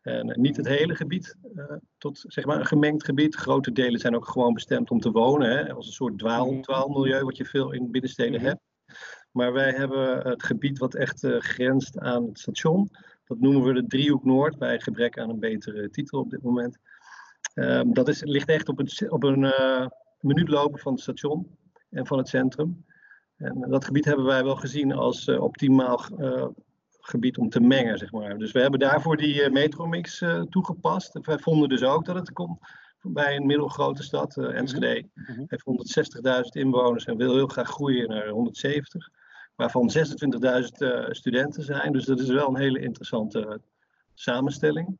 [0.01, 1.35] En uh, niet het hele gebied,
[1.97, 3.35] tot zeg maar een gemengd gebied.
[3.35, 6.61] Grote delen zijn ook gewoon bestemd om te wonen, hè, als een soort dwaal, mhm.
[6.61, 8.61] dwaalmilieu, wat je veel in binnensteden hebt.
[9.31, 12.89] Maar wij hebben het gebied wat echt grenst aan het station.
[13.25, 16.77] Dat noemen we de driehoek Noord, bij gebrek aan een betere titel op dit moment.
[17.55, 19.87] Um, dat is, ligt echt op een, op een uh,
[20.19, 21.57] minuut lopen van het station
[21.89, 22.85] en van het centrum.
[23.37, 26.47] En dat gebied hebben wij wel gezien als uh, optimaal uh,
[26.99, 28.37] gebied om te mengen, zeg maar.
[28.37, 31.19] Dus we hebben daarvoor die metromix toegepast.
[31.21, 32.59] Wij vonden dus ook dat het komt
[33.01, 35.09] bij een middelgrote stad, Enschede.
[35.13, 35.45] Mm -hmm.
[35.47, 36.11] heeft
[36.43, 39.09] 160.000 inwoners en wil heel graag groeien naar 170.
[39.55, 40.01] Waarvan 26.000
[41.09, 41.91] studenten zijn.
[41.93, 43.61] Dus dat is wel een hele interessante
[44.13, 44.97] samenstelling.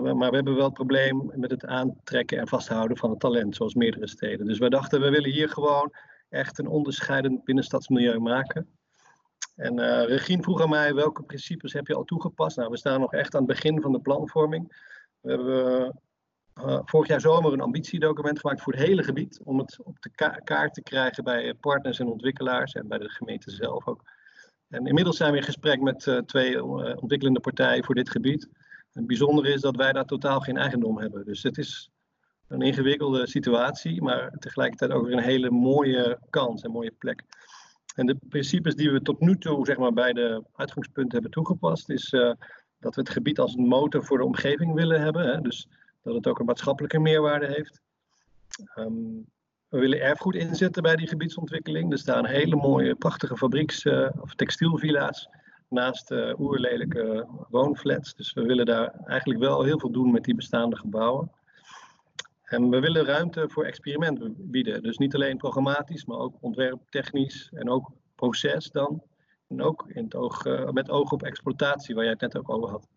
[0.00, 3.74] Maar we hebben wel het probleem met het aantrekken en vasthouden van het talent, zoals
[3.74, 4.46] meerdere steden.
[4.46, 5.92] Dus wij dachten, we willen hier gewoon
[6.28, 8.68] echt een onderscheidend binnenstadsmilieu maken.
[9.56, 12.56] En uh, Regine vroeg aan mij, welke principes heb je al toegepast?
[12.56, 14.92] Nou, we staan nog echt aan het begin van de planvorming.
[15.20, 16.00] We hebben
[16.62, 19.40] uh, vorig jaar zomer een ambitiedocument gemaakt voor het hele gebied.
[19.44, 23.08] Om het op de ka kaart te krijgen bij partners en ontwikkelaars en bij de
[23.08, 24.02] gemeente zelf ook.
[24.68, 28.48] En inmiddels zijn we in gesprek met twee ontwikkelende partijen voor dit gebied.
[28.92, 31.24] Het bijzondere is dat wij daar totaal geen eigendom hebben.
[31.24, 31.90] Dus het is
[32.48, 37.24] een ingewikkelde situatie, maar tegelijkertijd ook weer een hele mooie kans, een mooie plek.
[37.94, 41.90] En de principes die we tot nu toe zeg maar, bij de uitgangspunten hebben toegepast,
[41.90, 42.32] is uh,
[42.78, 45.26] dat we het gebied als een motor voor de omgeving willen hebben.
[45.26, 45.40] Hè?
[45.40, 45.68] Dus
[46.02, 47.80] dat het ook een maatschappelijke meerwaarde heeft.
[48.74, 49.26] Um,
[49.68, 51.92] we willen erfgoed inzetten bij die gebiedsontwikkeling.
[51.92, 55.28] Er staan hele mooie, prachtige fabrieks- uh, of textielvilla's
[55.72, 58.14] naast uh, oerlelijke woonflats.
[58.14, 61.30] Dus we willen daar eigenlijk wel heel veel doen met die bestaande gebouwen.
[62.42, 64.82] En we willen ruimte voor experiment bieden.
[64.82, 69.02] Dus niet alleen programmatisch, maar ook ontwerptechnisch en ook proces dan.
[69.48, 72.50] En ook in het oog, uh, met oog op exploitatie, waar jij het net ook
[72.50, 72.88] over had.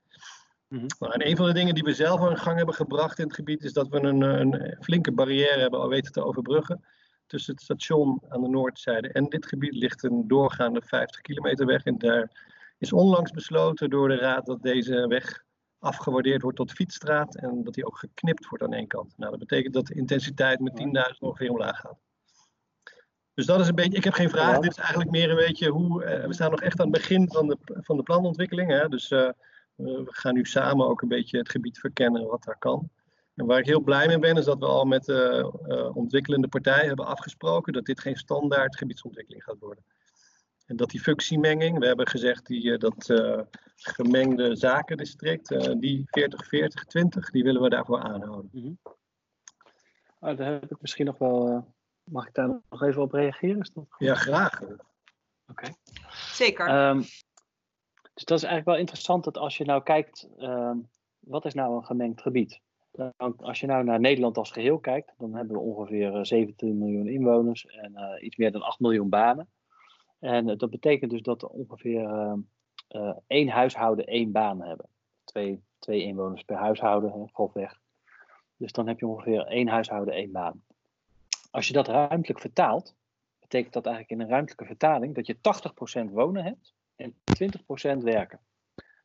[0.68, 0.88] Mm -hmm.
[1.00, 3.36] nou, en een van de dingen die we zelf aan gang hebben gebracht in het
[3.36, 6.84] gebied is dat we een, een flinke barrière hebben al weten te overbruggen
[7.28, 11.84] tussen het station aan de noordzijde en dit gebied ligt een doorgaande 50 kilometer weg.
[11.84, 15.44] En daar is onlangs besloten door de raad dat deze weg
[15.80, 19.14] afgewaardeerd wordt tot fietsstraat en dat die ook geknipt wordt aan één kant.
[19.18, 21.98] Nou, dat betekent dat de intensiteit met 10.000 ongeveer omlaag gaat.
[23.34, 25.70] Dus dat is een beetje, ik heb geen vraag, dit is eigenlijk meer een beetje
[25.70, 28.70] hoe, uh, we staan nog echt aan het begin van de, van de planontwikkeling.
[28.70, 28.90] Hè?
[28.90, 29.30] Dus uh,
[29.76, 32.90] we gaan nu samen ook een beetje het gebied verkennen wat daar kan.
[33.36, 36.48] En waar ik heel blij mee ben, is dat we al met de uh, ontwikkelende
[36.48, 39.84] partij hebben afgesproken dat dit geen standaard gebiedsontwikkeling gaat worden.
[40.66, 43.42] En dat die functiemenging, we hebben gezegd die, uh, dat uh,
[43.76, 48.50] gemengde zakendistrict, uh, die 40-40-20, die willen we daarvoor aanhouden.
[48.54, 48.80] Mm -hmm.
[50.20, 51.68] oh, daar heb ik misschien nog wel,
[52.04, 53.60] mag ik daar nog even op reageren?
[53.60, 54.62] Is dat ja, graag.
[54.62, 54.76] Oké.
[55.48, 55.76] Okay.
[56.12, 56.88] Zeker.
[56.88, 57.00] Um,
[58.14, 60.90] dus dat is eigenlijk wel interessant dat als je nou kijkt, um,
[61.20, 62.62] wat is nou een gemengd gebied?
[62.92, 67.08] Dan, als je nou naar Nederland als geheel kijkt, dan hebben we ongeveer 17 miljoen
[67.08, 69.50] inwoners en iets meer dan 8 miljoen banen.
[70.20, 72.34] En dat betekent dus dat er ongeveer uh,
[72.90, 74.90] uh, één huishouden één baan hebben.
[75.24, 77.80] Twee, twee inwoners per huishouden, grofweg.
[78.58, 80.64] Dus dan heb je ongeveer één huishouden één baan.
[81.52, 82.96] Als je dat ruimtelijk vertaalt,
[83.40, 85.38] betekent dat eigenlijk in een ruimtelijke vertaling dat je
[86.10, 87.14] 80% wonen hebt en
[87.94, 88.40] 20% werken.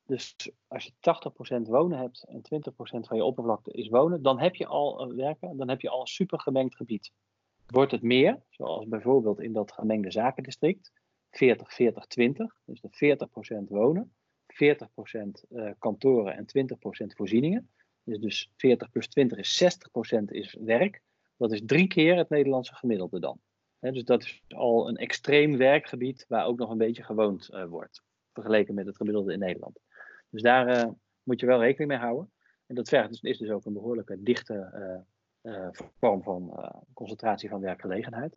[0.07, 0.37] Dus
[0.69, 0.93] als je
[1.61, 2.43] 80% wonen hebt en 20%
[2.81, 6.07] van je oppervlakte is wonen, dan heb je al werken, dan heb je al een
[6.07, 7.13] super gemengd gebied.
[7.71, 10.93] Wordt het meer, zoals bijvoorbeeld in dat gemengde zakendistrict,
[11.31, 12.61] 40, 40, 20.
[12.65, 13.27] Dus de
[13.65, 14.13] 40% wonen,
[14.47, 17.71] 40% uh, kantoren en 20% voorzieningen.
[18.05, 19.79] Dus, dus 40 plus 20 is
[20.11, 21.03] 60% is werk.
[21.37, 23.41] Dat is drie keer het Nederlandse gemiddelde dan.
[23.81, 28.03] Dus dat is al een extreem werkgebied waar ook nog een beetje gewoond uh, wordt.
[28.33, 29.81] Vergeleken met het gemiddelde in Nederland.
[30.31, 30.93] Dus daar uh,
[31.23, 32.33] moet je wel rekening mee houden.
[32.67, 35.05] En dat vergt dus, is dus ook een behoorlijke dichte
[35.99, 38.37] vorm van concentratie van werkgelegenheid.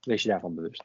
[0.00, 0.84] wees je daarvan bewust.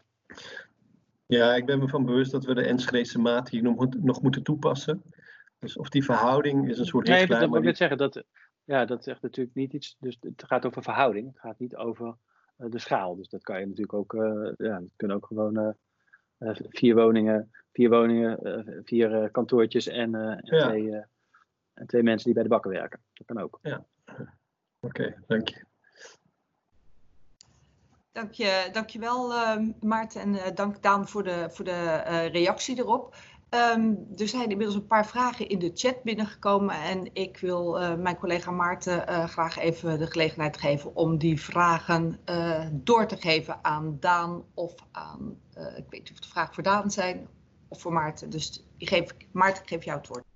[1.26, 4.44] Ja, ik ben me van bewust dat we de Enschedese maat hier nog, nog moeten
[4.44, 5.04] toepassen.
[5.60, 7.76] Dus of die verhouding is een soort Nee, dat wil ik die...
[7.76, 7.98] zeggen.
[7.98, 8.24] Dat,
[8.64, 9.96] ja, dat zegt natuurlijk niet iets.
[10.00, 11.28] Dus het gaat over verhouding.
[11.28, 12.16] Het gaat niet over
[12.56, 13.16] de schaal.
[13.16, 14.14] Dus dat kan je natuurlijk ook.
[14.58, 15.76] Ja, het kunnen ook gewoon
[16.70, 20.68] vier woningen, vier woningen, vier kantoortjes en, en, ja.
[20.68, 21.04] twee,
[21.74, 23.00] en twee mensen die bij de bakken werken.
[23.14, 23.60] Dat kan ook.
[23.62, 23.86] Ja.
[24.80, 25.68] Oké, dank je.
[28.12, 32.78] Dank je, dankjewel uh, Maarten en uh, dank Daan voor de, voor de uh, reactie
[32.78, 33.16] erop.
[33.50, 37.96] Um, er zijn inmiddels een paar vragen in de chat binnengekomen en ik wil uh,
[37.96, 42.20] mijn collega Maarten graag even de gelegenheid geven om die vragen
[42.72, 45.38] door te geven aan Daan of aan,
[45.76, 47.28] ik weet niet of de vragen voor Daan zijn
[47.68, 48.30] of voor Maarten.
[48.30, 50.29] Dus ik geef, Maarten, ik geef jou het woord.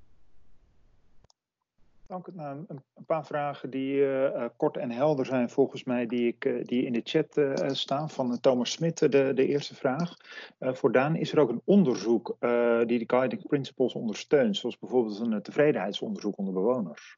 [2.33, 6.63] Nou, een, paar vragen die uh, kort en helder zijn volgens mij, die, ik, uh,
[6.63, 7.41] die in de chat
[7.75, 8.09] staan.
[8.09, 10.17] Van Thomas Smit, de, de eerste vraag.
[10.59, 12.35] voor Daan, is er ook een onderzoek
[12.85, 14.57] die de Guiding Principles ondersteunt?
[14.57, 17.17] Zoals bijvoorbeeld een tevredenheidsonderzoek onder bewoners?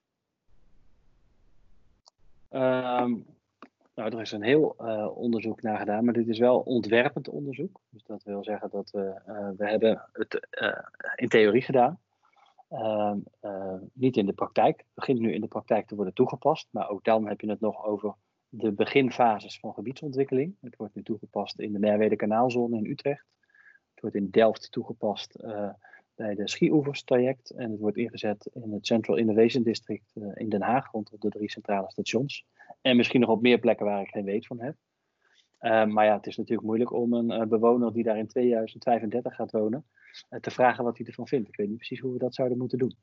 [2.52, 3.26] Um,
[3.96, 4.76] nou, er is een heel
[5.16, 7.80] onderzoek naar gedaan, maar dit is wel ontwerpend onderzoek.
[7.90, 9.14] Dus dat wil zeggen dat we,
[9.58, 10.48] we hebben het
[11.16, 12.00] in theorie gedaan.
[12.76, 14.78] Uh, uh, niet in de praktijk.
[14.78, 17.60] Het begint nu in de praktijk te worden toegepast, maar ook dan heb je het
[17.60, 18.16] nog over
[18.50, 20.56] de beginfases van gebiedsontwikkeling.
[20.62, 23.26] Het wordt nu toegepast in de Merwede Kanaalzone in Utrecht.
[23.92, 25.70] Het wordt in Delft toegepast uh,
[26.16, 30.62] bij de Schieoevers traject en het wordt ingezet in het Central Innovation District in Den
[30.62, 32.46] Haag rond de drie centrale stations.
[32.82, 34.76] En misschien nog op meer plekken waar ik geen weet van heb.
[35.90, 39.86] maar ja, het is natuurlijk moeilijk om een bewoner die daar in 2035 gaat wonen,
[40.42, 41.48] te vragen wat hij ervan vindt.
[41.48, 42.96] Ik weet niet precies hoe we dat zouden moeten doen.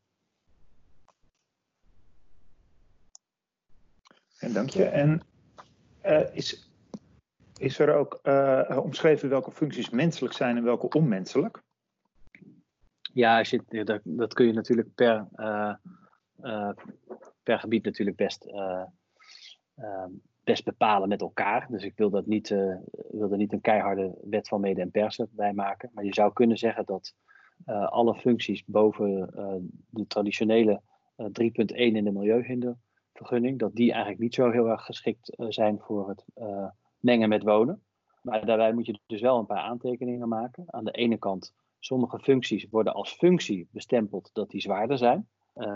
[4.39, 4.85] En dank je.
[4.85, 5.23] En
[6.05, 6.71] uh, is,
[7.59, 11.63] is er ook uh, omschreven welke functies menselijk zijn en welke onmenselijk?
[13.13, 15.75] Ja, als je, dat, dat kun je natuurlijk per, uh,
[17.43, 20.11] per gebied natuurlijk best ehm,
[20.45, 21.66] best bepalen met elkaar.
[21.70, 22.76] Dus ik wil, dat niet, uh,
[23.11, 25.90] wil er niet een keiharde wet van mede en persen bij maken.
[25.95, 27.14] Maar je zou kunnen zeggen dat
[27.66, 29.55] uh, alle functies boven uh,
[29.90, 30.80] de traditionele
[31.22, 31.24] 3.1
[31.74, 36.24] in de milieuhindervergunning, dat die eigenlijk niet zo heel erg geschikt zijn voor het
[36.99, 37.82] mengen met wonen.
[38.22, 40.64] Maar daarbij moet je dus wel een paar aantekeningen maken.
[40.66, 45.28] Aan de ene kant, sommige functies worden als functie bestempeld dat die zwaarder zijn.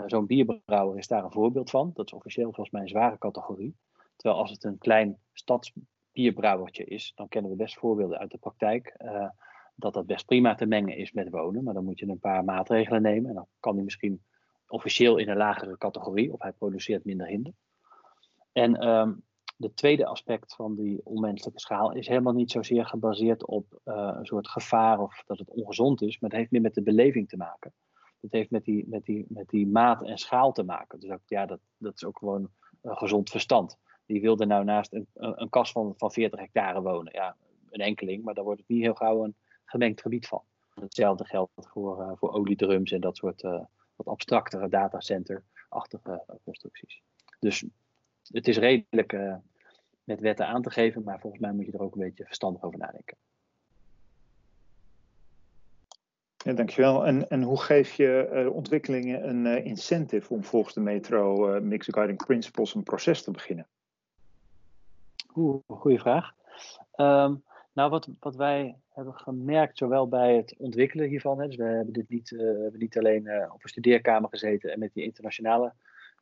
[0.05, 1.91] Zo'n bierbrouwer is daar een voorbeeld van.
[1.93, 3.75] Dat is officieel volgens mij een zware categorie.
[4.17, 8.95] Terwijl als het een klein stadsbierbrouwertje is, dan kennen we best voorbeelden uit de praktijk.
[8.97, 9.29] Uh,
[9.75, 11.63] dat dat best prima te mengen is met wonen.
[11.63, 13.29] Maar dan moet je een paar maatregelen nemen.
[13.29, 14.23] En dan kan hij misschien
[14.67, 17.53] officieel in een lagere categorie, of hij produceert minder hinder.
[18.51, 19.23] En um,
[19.57, 24.25] de tweede aspect van die onmenselijke schaal is helemaal niet zozeer gebaseerd op uh, een
[24.25, 27.37] soort gevaar of dat het ongezond is, maar het heeft meer met de beleving te
[27.37, 27.73] maken.
[28.21, 30.99] Het heeft met die, met die, met die maat en schaal te maken.
[30.99, 32.49] Dus ook, ja, dat, dat is ook gewoon
[32.81, 33.77] gezond verstand
[34.07, 37.13] die wilde nou naast een, een kas van, van 40 hectare wonen.
[37.13, 37.35] Ja,
[37.69, 39.35] een enkeling, maar daar wordt het niet heel gauw een
[39.65, 40.43] gemengd gebied van.
[40.73, 43.63] Hetzelfde geldt voor, uh, voor oliedrums en dat soort uh,
[43.95, 47.01] wat abstractere datacenter-achtige uh, constructies.
[47.39, 47.65] Dus
[48.31, 49.39] het is redelijk
[50.03, 52.63] met wetten aan te geven, maar volgens mij moet je er ook een beetje verstandig
[52.63, 53.17] over nadenken.
[56.37, 57.05] Ja, dankjewel.
[57.05, 62.75] En, en hoe geef je ontwikkelingen een incentive om volgens de metro Mixed Guiding Principles
[62.75, 63.67] een proces te beginnen?
[65.67, 66.31] Goede vraag.
[66.95, 71.63] Um, nou, wat, wat wij hebben gemerkt, zowel bij het ontwikkelen hiervan, hè, dus we
[71.63, 75.03] hebben dit niet, uh, hebben niet alleen uh, op een studeerkamer gezeten en met die
[75.03, 75.73] internationale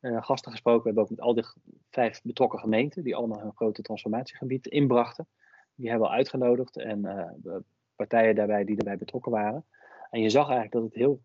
[0.01, 1.45] uh, gasten gesproken, we hebben ook met al die
[1.89, 5.27] vijf betrokken gemeenten, die allemaal hun grote transformatiegebied inbrachten.
[5.75, 7.01] Die hebben we uitgenodigd en
[7.95, 9.65] partijen daarbij die erbij betrokken waren.
[10.09, 11.21] En je zag eigenlijk dat het heel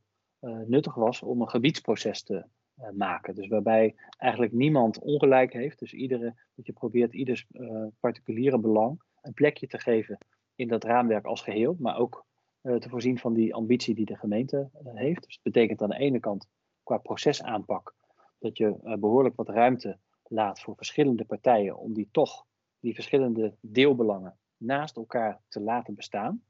[0.67, 2.45] nuttig was om een gebiedsproces te
[2.93, 3.35] maken.
[3.35, 5.79] Dus waarbij eigenlijk niemand ongelijk heeft.
[5.79, 10.19] Dus iedere, dat je probeert ieders uh, particuliere belang een plekje te geven
[10.55, 12.25] in dat raamwerk als geheel, maar ook
[12.63, 15.23] uh, te voorzien van die ambitie die de gemeente heeft.
[15.23, 16.49] Dus dat betekent aan de ene kant
[16.83, 17.95] qua procesaanpak
[18.39, 22.45] dat je behoorlijk wat ruimte laat voor verschillende partijen om die toch,
[22.81, 26.43] die verschillende deelbelangen naast elkaar te laten bestaan.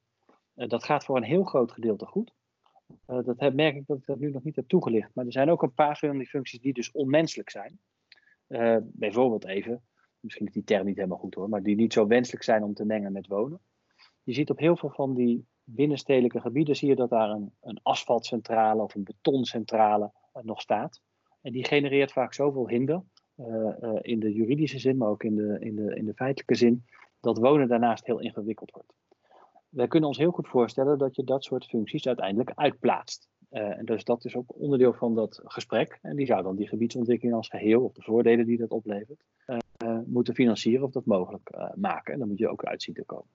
[0.54, 2.32] dat gaat voor een heel groot gedeelte goed.
[3.06, 5.14] Uh, dat merk ik dat ik dat nu nog niet heb toegelicht.
[5.14, 7.78] Maar er zijn ook een paar van die functies die dus onmenselijk zijn.
[8.48, 9.82] Uh, bijvoorbeeld even,
[10.20, 12.74] misschien is die term niet helemaal goed hoor, maar die niet zo wenselijk zijn om
[12.74, 13.60] te mengen met wonen.
[14.22, 17.80] Je ziet op heel veel van die binnenstedelijke gebieden zie je dat daar een, een
[17.82, 21.00] asfaltcentrale of een betoncentrale uh, nog staat.
[21.40, 23.02] En die genereert vaak zoveel hinder,
[24.00, 26.84] in de juridische zin, maar ook in de, in, de, in de feitelijke zin,
[27.20, 28.92] dat wonen daarnaast heel ingewikkeld wordt
[29.70, 33.28] wij kunnen ons heel goed voorstellen dat je dat soort functies uiteindelijk uitplaatst.
[33.50, 35.98] Uh, en dus dat is ook onderdeel van dat gesprek.
[36.02, 39.98] En die zou dan die gebiedsontwikkeling als geheel, of de voordelen die dat oplevert, uh,
[40.06, 42.12] moeten financieren of dat mogelijk maken.
[42.12, 43.30] En dan moet je ook uitzien te komen.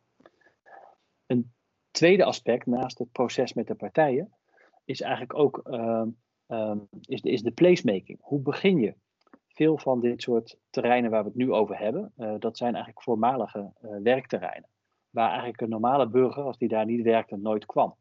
[1.25, 1.53] Een
[1.91, 4.33] tweede aspect naast het proces met de partijen
[4.85, 6.09] is eigenlijk ook ehm,
[6.47, 8.17] ehm, is de, is de placemaking.
[8.21, 8.93] Hoe begin je?
[9.47, 13.71] Veel van dit soort terreinen waar we het nu over hebben, dat zijn eigenlijk voormalige
[14.03, 14.69] werkterreinen
[15.15, 17.95] waar eigenlijk een normale burger, als die daar niet werkte, nooit kwam.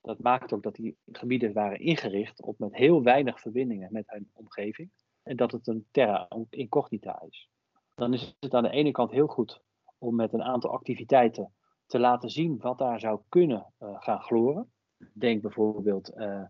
[0.00, 4.30] Dat maakt ook dat die gebieden waren ingericht op met heel weinig verbindingen met hun
[4.32, 4.90] omgeving.
[5.22, 7.50] En dat het een terra incognita is.
[7.94, 9.62] Dan is het aan de ene kant heel goed
[9.98, 11.52] om met een aantal activiteiten
[11.86, 14.72] te laten zien wat daar zou kunnen uh, gaan gloren.
[15.12, 16.42] Denk bijvoorbeeld uh,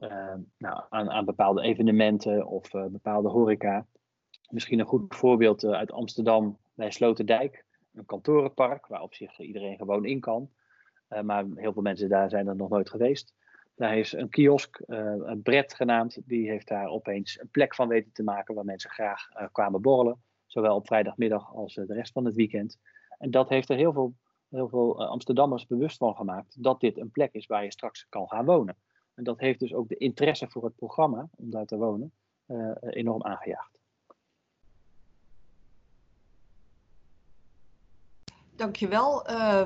[0.00, 3.86] uh, nou, aan, aan, bepaalde evenementen of bepaalde horeca.
[4.50, 7.65] Misschien een goed voorbeeld uit Amsterdam bij Sloterdijk
[7.96, 10.50] een kantorenpark waar op zich iedereen gewoon in kan.
[11.08, 13.34] Uh, maar heel veel mensen daar zijn er nog nooit geweest.
[13.74, 17.88] Daar is een kiosk, uh, een Bret genaamd, die heeft daar opeens een plek van
[17.88, 20.22] weten te maken waar mensen graag uh, kwamen borrelen.
[20.46, 22.78] Zowel op vrijdagmiddag als de rest van het weekend.
[23.18, 24.14] En dat heeft er heel veel,
[24.48, 28.28] heel veel Amsterdammers bewust van gemaakt dat dit een plek is waar je straks kan
[28.28, 28.76] gaan wonen.
[29.14, 32.12] En dat heeft dus ook de interesse voor het programma om daar te wonen
[32.80, 33.75] enorm aangejaagd.
[38.56, 39.30] Dankjewel.
[39.30, 39.62] Uh,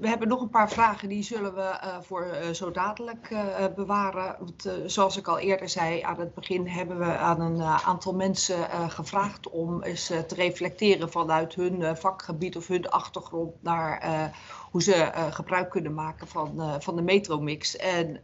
[0.00, 3.34] we hebben nog een paar vragen, die zullen we uh, voor uh, zo dadelijk
[3.76, 4.36] bewaren.
[4.38, 8.90] Want, zoals ik al eerder zei, aan het begin hebben we aan een aantal mensen
[8.90, 14.32] gevraagd om eens te reflecteren vanuit hun vakgebied of hun achtergrond naar
[14.70, 17.76] hoe ze gebruik kunnen maken van, van de metromix.
[17.76, 18.20] En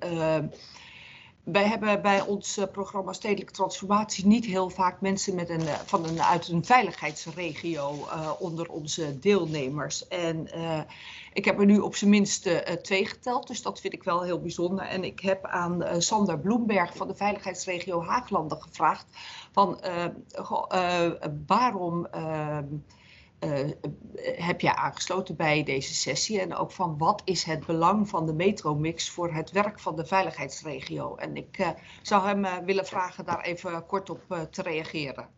[1.52, 6.04] wij hebben bij ons eh, programma Stedelijke Transformatie niet heel vaak mensen met een, van
[6.08, 10.08] een, uit een veiligheidsregio uh, onder onze deelnemers.
[10.08, 10.48] En
[11.32, 12.50] ik heb er nu op zijn minst
[12.82, 14.84] twee geteld, dus dat vind ik wel heel bijzonder.
[14.84, 19.06] En ik heb aan Sander Bloemberg van de veiligheidsregio Haaglanden gevraagd
[19.52, 19.80] van
[21.46, 22.64] waarom ehm,
[23.40, 23.70] uh,
[24.22, 28.32] heb je aangesloten bij deze sessie en ook van wat is het belang van de
[28.32, 31.16] metromix voor het werk van de veiligheidsregio.
[31.16, 31.68] En ik uh,
[32.02, 35.28] zou hem willen vragen daar even kort op te reageren.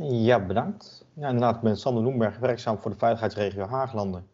[0.00, 1.06] Ja, bedankt.
[1.14, 4.28] Ja, inderdaad, ik ben Sander Noemberg, werkzaam voor de veiligheidsregio Haaglanden.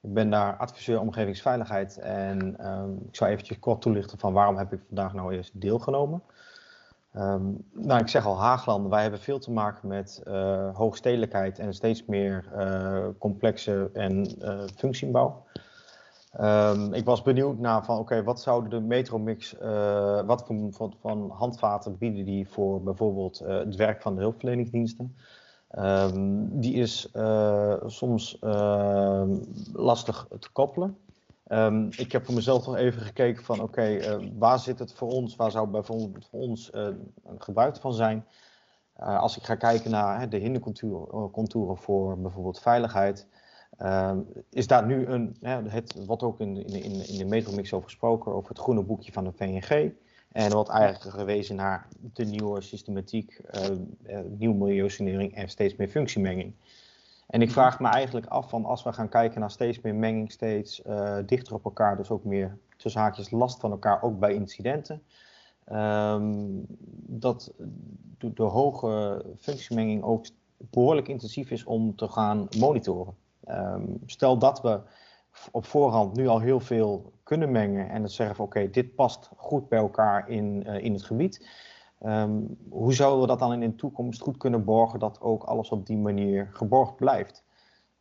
[0.00, 4.72] Ik ben daar adviseur omgevingsveiligheid en ehm, ik zou eventjes kort toelichten van waarom heb
[4.72, 6.22] ik vandaag nou eerst deelgenomen.
[7.18, 11.74] Um, nou, ik zeg al, Haagland, wij hebben veel te maken met uh, hoogstedelijkheid en
[11.74, 15.44] steeds meer uh, complexe en uh, functiebouw.
[16.40, 19.56] Um, ik was benieuwd naar van, oké, wat zouden de metromix,
[20.26, 25.16] wat voor, van, van handvaten bieden die voor bijvoorbeeld het werk van de hulpverleningsdiensten?
[25.78, 27.10] Um, die is
[27.86, 28.38] soms
[29.72, 30.96] lastig te koppelen.
[31.48, 35.08] Um, ik heb voor mezelf nog even gekeken van oké, uh, waar zit het voor
[35.08, 35.36] ons?
[35.36, 36.82] Waar zou bijvoorbeeld voor ons uh,
[37.24, 38.26] een gebruik van zijn?
[39.00, 43.26] Uh, als ik ga kijken naar hè, de hindercontouren voor bijvoorbeeld veiligheid,
[44.50, 48.32] is daar nu een, hè, het, wat ook in, in, in, de metromix over gesproken,
[48.32, 49.92] over het groene boekje van de VNG.
[50.32, 53.40] En wat eigenlijk gewezen naar de nieuwe systematiek,
[54.38, 56.54] nieuwe milieusanering en steeds meer functiemenging.
[57.28, 60.32] En ik vraag me eigenlijk af van als we gaan kijken naar steeds meer menging,
[60.32, 64.34] steeds uh, dichter op elkaar, dus ook meer tussen haakjes last van elkaar, ook bij
[64.34, 65.02] incidenten.
[65.72, 66.66] Um,
[67.06, 67.52] dat
[68.18, 70.26] de, de, hoge functiemenging ook
[70.56, 73.14] behoorlijk intensief is om te gaan monitoren.
[73.48, 74.80] Um, stel dat we
[75.50, 78.94] op voorhand nu al heel veel kunnen mengen en het zeggen van oké, okay, dit
[78.94, 81.48] past goed bij elkaar in, uh, in het gebied
[82.02, 85.68] Um, hoe zouden we dat dan in de toekomst goed kunnen borgen dat ook alles
[85.68, 87.44] op die manier geborgd blijft?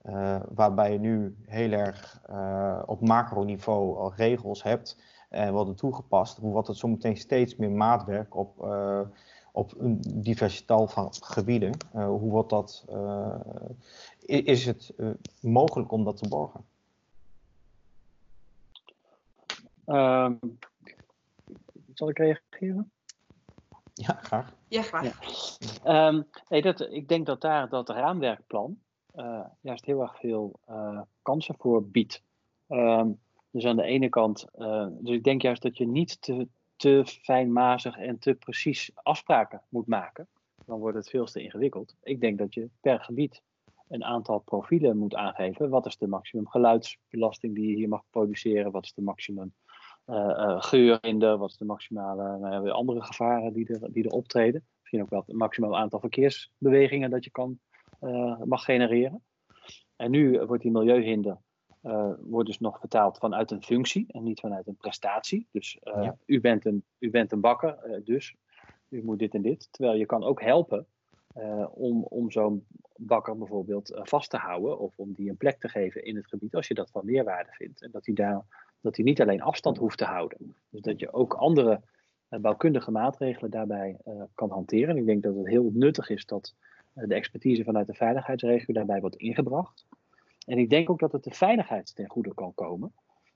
[0.06, 4.98] Uh, waarbij je nu heel erg uh, op macroniveau al regels hebt
[5.30, 9.02] en worden toegepast, wordt het zometeen steeds meer maatwerk op, uh,
[9.52, 11.72] op een diversiteit van gebieden?
[11.92, 12.86] hoe wordt dat,
[14.26, 14.94] is het
[15.42, 16.66] mogelijk om dat te borgen?
[19.86, 20.58] Um,
[21.94, 22.92] zal ik reageren?
[23.98, 24.54] Ja, graag.
[24.68, 25.14] Ja, graag.
[25.84, 26.08] Ja.
[26.08, 28.80] Um, nee, dat, ik denk dat daar dat raamwerkplan
[29.16, 32.24] uh, juist heel erg veel uh, kansen voor biedt.
[32.70, 33.20] Um,
[33.52, 37.04] dus aan de ene kant, uh, dus ik denk juist dat je niet te, te
[37.06, 40.28] fijnmazig en te precies afspraken moet maken.
[40.66, 41.96] Dan wordt het veel te ingewikkeld.
[42.04, 43.42] Ik denk dat je per gebied
[43.88, 45.70] een aantal profielen moet aangeven.
[45.70, 48.72] Wat is de maximum geluidsbelasting die je hier mag produceren?
[48.72, 49.67] Wat is de maximum uh,
[50.60, 54.66] geur in de, wat is de maximale nou andere gevaren die er, die er optreden.
[54.80, 57.60] Misschien ook wel het maximaal aantal verkeersbewegingen dat je kan,
[58.02, 59.24] uh, mag genereren.
[59.96, 61.38] En nu wordt die milieuhinder
[61.84, 65.48] uh, wordt dus nog vertaald vanuit een functie en niet vanuit een prestatie.
[65.52, 66.18] Dus ja.
[66.26, 68.36] u, bent een, u bent een bakker, dus
[68.90, 69.68] u moet dit en dit.
[69.72, 70.88] Terwijl je kan ook helpen
[71.72, 76.04] om, om zo'n bakker bijvoorbeeld vast te houden of om die een plek te geven
[76.04, 77.82] in het gebied als je dat van meerwaarde vindt.
[77.82, 80.56] En dat hij daar dat hij niet alleen afstand hoeft te houden.
[80.70, 81.82] Dus dat je ook andere
[82.30, 84.90] uh, bouwkundige maatregelen daarbij uh, kan hanteren.
[84.90, 86.54] En ik denk dat het heel nuttig is dat
[86.96, 89.86] uh, de expertise vanuit de veiligheidsregio daarbij wordt ingebracht.
[90.46, 92.94] En ik denk ook dat het de veiligheid ten goede kan komen.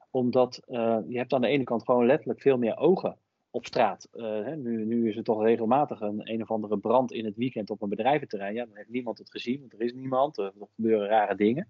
[0.09, 3.17] Omdat je hebt aan de ene kant gewoon letterlijk veel meer ogen
[3.49, 4.07] op straat.
[4.11, 7.69] Hè, nu, nu, is er toch regelmatig een een of andere brand in het weekend
[7.69, 8.53] op een bedrijventerrein.
[8.53, 10.37] Ja, dan heeft niemand het gezien, want er is niemand.
[10.37, 11.67] Er gebeuren rare dingen.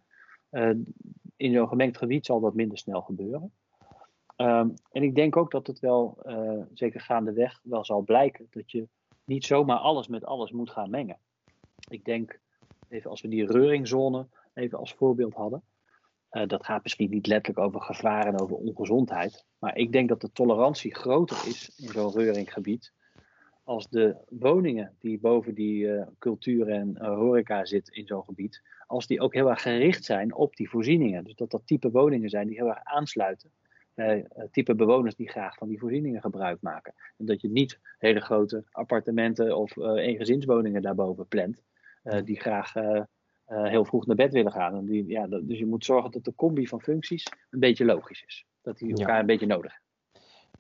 [1.41, 3.51] In zo'n gemengd gebied zal dat minder snel gebeuren.
[4.37, 8.71] Um, en ik denk ook dat het wel, uh, zeker gaandeweg, wel zal blijken dat
[8.71, 8.87] je
[9.23, 11.17] niet zomaar alles met alles moet gaan mengen.
[11.89, 12.39] Ik denk,
[12.89, 15.63] even als we die reuringzone even als voorbeeld hadden,
[16.31, 20.21] uh, dat gaat misschien niet letterlijk over gevaar en over ongezondheid, maar ik denk dat
[20.21, 22.93] de tolerantie groter is in zo'n reuringgebied
[23.63, 28.61] als de woningen die boven die uh, cultuur en horeca zitten in zo'n gebied,
[28.91, 31.23] als die ook heel erg gericht zijn op die voorzieningen.
[31.23, 33.51] Dus dat dat type woningen zijn die heel erg aansluiten
[33.95, 36.93] uh, type bewoners die graag van die voorzieningen gebruik maken.
[37.17, 41.61] En dat je niet hele grote appartementen of uh, eengezinswoningen daarboven plant,
[42.03, 42.73] uh, die graag
[43.45, 44.75] heel vroeg naar bed willen gaan.
[44.75, 47.85] En die, ja, dat, dus je moet zorgen dat de combi van functies een beetje
[47.85, 48.45] logisch is.
[48.61, 49.19] Dat die elkaar ja.
[49.19, 49.90] een beetje nodig hebben.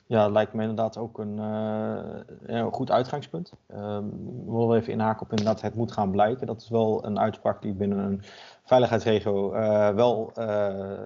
[0.05, 3.53] Ja, dat lijkt me inderdaad ook een, een goed uitgangspunt.
[3.67, 6.47] Ehm, ik wil even inhaken op inderdaad het moet gaan blijken.
[6.47, 8.21] Dat is wel een uitspraak die binnen een
[8.63, 11.01] veiligheidsregio uh, wel, uh,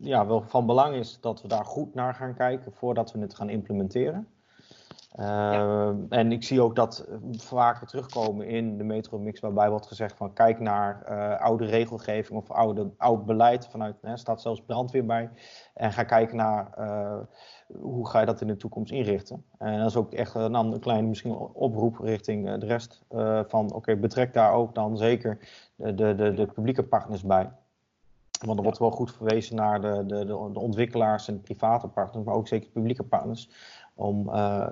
[0.00, 3.34] ja, wel van belang is dat we daar goed naar gaan kijken voordat we het
[3.34, 4.26] gaan implementeren.
[6.08, 10.60] En ik zie ook dat vaker terugkomen in de metromix, waarbij wordt gezegd van kijk
[10.60, 11.04] naar
[11.38, 15.30] oude regelgeving of oude, oud beleid vanuit, er staat zelfs brandweer bij.
[15.74, 16.68] En ga kijken naar
[17.80, 19.44] hoe ga je dat in de toekomst inrichten.
[19.58, 23.02] En dat is ook echt een, een kleine misschien oproep richting de rest
[23.46, 25.38] van oké, betrek daar ook dan zeker
[25.76, 27.50] de, de, de, de publieke partners bij.
[28.44, 32.24] Want er wordt wel goed verwezen naar de, de, de, ontwikkelaars en de private partners,
[32.24, 33.48] maar ook zeker publieke partners.
[33.94, 34.70] Om uh,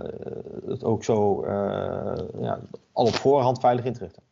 [0.67, 2.61] het ook zo uh, ja,
[2.93, 4.23] al op voorhand veilig in te richten.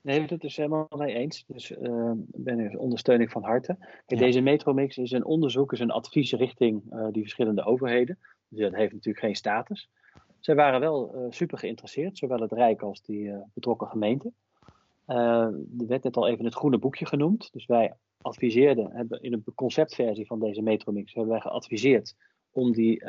[0.00, 1.44] Nee, dat is helemaal mee eens.
[1.46, 3.76] Dus uh, ben er ondersteuning van harte.
[4.06, 6.82] Kijk, Deze Metromix is een onderzoek, is een advies richting
[7.12, 8.18] die verschillende overheden.
[8.48, 9.88] Dus dat heeft natuurlijk geen status.
[10.40, 14.32] Zij waren wel super geïnteresseerd, zowel het Rijk als die betrokken gemeente.
[15.06, 17.52] er werd net al even het groene boekje genoemd.
[17.52, 17.92] Dus wij
[18.22, 22.14] adviseerden, hebben in een conceptversie van deze Metromix, hebben wij geadviseerd
[22.50, 23.04] om die,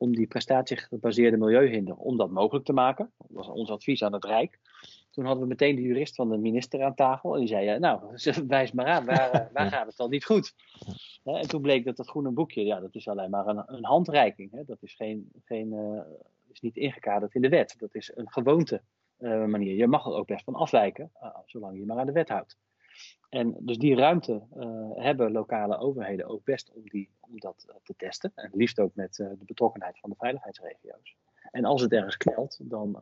[0.00, 3.12] om die prestatiegebaseerde milieuhinder, om dat mogelijk te maken.
[3.18, 4.58] Dat was ons advies aan het Rijk.
[5.10, 8.00] Toen hadden we meteen de jurist van de minister aan tafel en die zei, nou,
[8.46, 10.54] wijs maar aan, waar, eh, waar gaat het dan niet goed?
[11.24, 14.50] En toen bleek dat dat groene boekje, ja, dat is alleen maar een, een handreiking.
[14.50, 14.64] Hè?
[14.64, 16.00] Dat is, geen, geen, uh,
[16.52, 17.74] is niet ingekaderd in de wet.
[17.78, 18.82] Dat is een gewoonte
[19.46, 19.74] manier.
[19.74, 21.12] Je mag er ook best van afwijken,
[21.46, 22.56] zolang je maar aan de wet houdt.
[23.28, 27.74] En dus die ruimte uh, hebben lokale overheden ook best om, die, om dat uh,
[27.82, 28.32] te testen.
[28.34, 31.16] En liefst ook met uh, de betrokkenheid van de veiligheidsregio's.
[31.50, 32.98] En als het ergens knelt, dan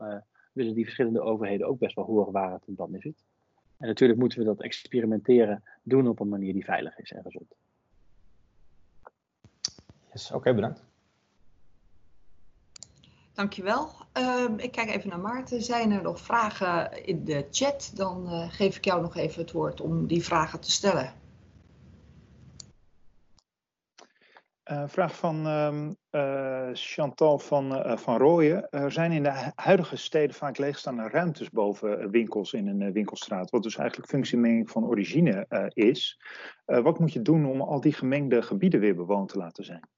[0.52, 3.24] willen die verschillende overheden ook best wel horen waar het dan in zit.
[3.78, 7.54] En natuurlijk moeten we dat experimenteren doen op een manier die veilig is en gezond.
[10.12, 10.87] Yes, Oké, bedankt.
[13.38, 13.90] Dankjewel.
[14.18, 15.62] Uh, ik kijk even naar Maarten.
[15.62, 17.92] Zijn er nog vragen in de chat?
[17.94, 21.12] Dan uh, geef ik jou nog even het woord om die vragen te stellen.
[24.70, 25.46] Uh, vraag van
[26.10, 28.70] uh, Chantal van, van Rooyen.
[28.70, 33.62] Er zijn in de huidige steden vaak leegstaande ruimtes boven winkels in een winkelstraat, wat
[33.62, 36.20] dus eigenlijk functiemenging van origine is.
[36.64, 39.88] wat moet je doen om al die gemengde gebieden weer bewoond te laten zijn?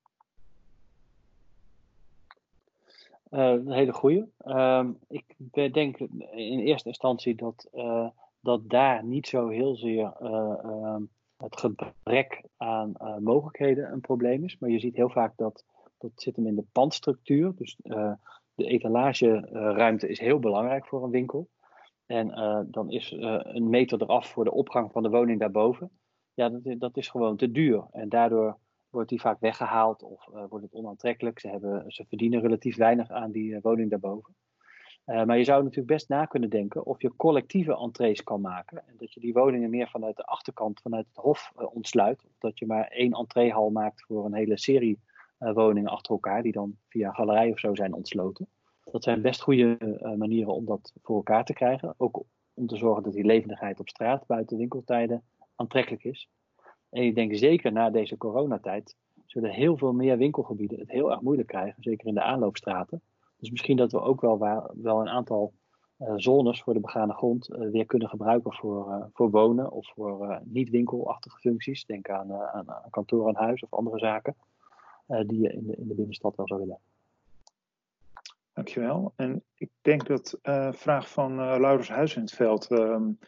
[3.11, 4.29] Uh, een hele goede.
[4.45, 5.35] Uh, ik
[5.73, 5.99] denk
[6.31, 8.09] in eerste instantie dat, uh,
[8.41, 10.97] dat daar niet zo heel zeer uh,
[11.37, 14.59] het gebrek aan mogelijkheden een probleem is.
[14.59, 15.65] Maar je ziet heel vaak dat
[15.99, 17.53] dat zit hem in de pandstructuur.
[17.57, 17.77] Dus
[18.55, 21.49] de etalageruimte is heel belangrijk voor een winkel.
[22.07, 22.29] En
[22.71, 25.91] dan is een meter eraf voor de opgang van de woning daarboven.
[26.35, 27.87] Ja, dat, dat is gewoon te duur.
[27.93, 28.59] En daardoor
[28.91, 31.41] wordt die vaak weggehaald of uh, wordt het onaantrekkelijk.
[31.41, 34.35] Ze, hebben, ze verdienen relatief weinig aan die uh, woning daarboven.
[35.07, 38.87] Uh, maar je zou natuurlijk best na kunnen denken of je collectieve entrees kan maken.
[38.87, 42.25] En dat je die woningen meer vanuit de achterkant, vanuit het hof ontsluit.
[42.25, 45.01] Of dat je maar één entreehal maakt voor een hele serie
[45.39, 48.49] woningen achter elkaar, die dan via galerij of zo zijn ontsloten.
[48.85, 49.77] Dat zijn best goede
[50.19, 51.95] manieren om dat voor elkaar te krijgen.
[51.97, 52.25] Ook
[52.55, 55.23] om te zorgen dat die levendigheid op straat buiten winkeltijden
[55.55, 56.29] aantrekkelijk is.
[56.91, 61.21] En ik denk zeker na deze coronatijd zullen heel veel meer winkelgebieden het heel erg
[61.21, 63.01] moeilijk krijgen, zeker in de aanloopstraten.
[63.37, 64.39] Dus misschien dat we ook wel,
[64.75, 65.53] wel een aantal
[65.99, 69.93] uh, zones voor de begane grond uh, weer kunnen gebruiken voor, uh, voor wonen of
[69.95, 71.85] voor niet-winkelachtige functies.
[71.85, 74.35] Denk aan, aan, aan, kantoor aan huis of andere zaken
[75.27, 76.79] die je in de, in de binnenstad wel zou willen.
[78.53, 79.13] Dankjewel.
[79.17, 80.39] En ik denk dat
[80.71, 83.19] vraag van Laurens Huizenveld um,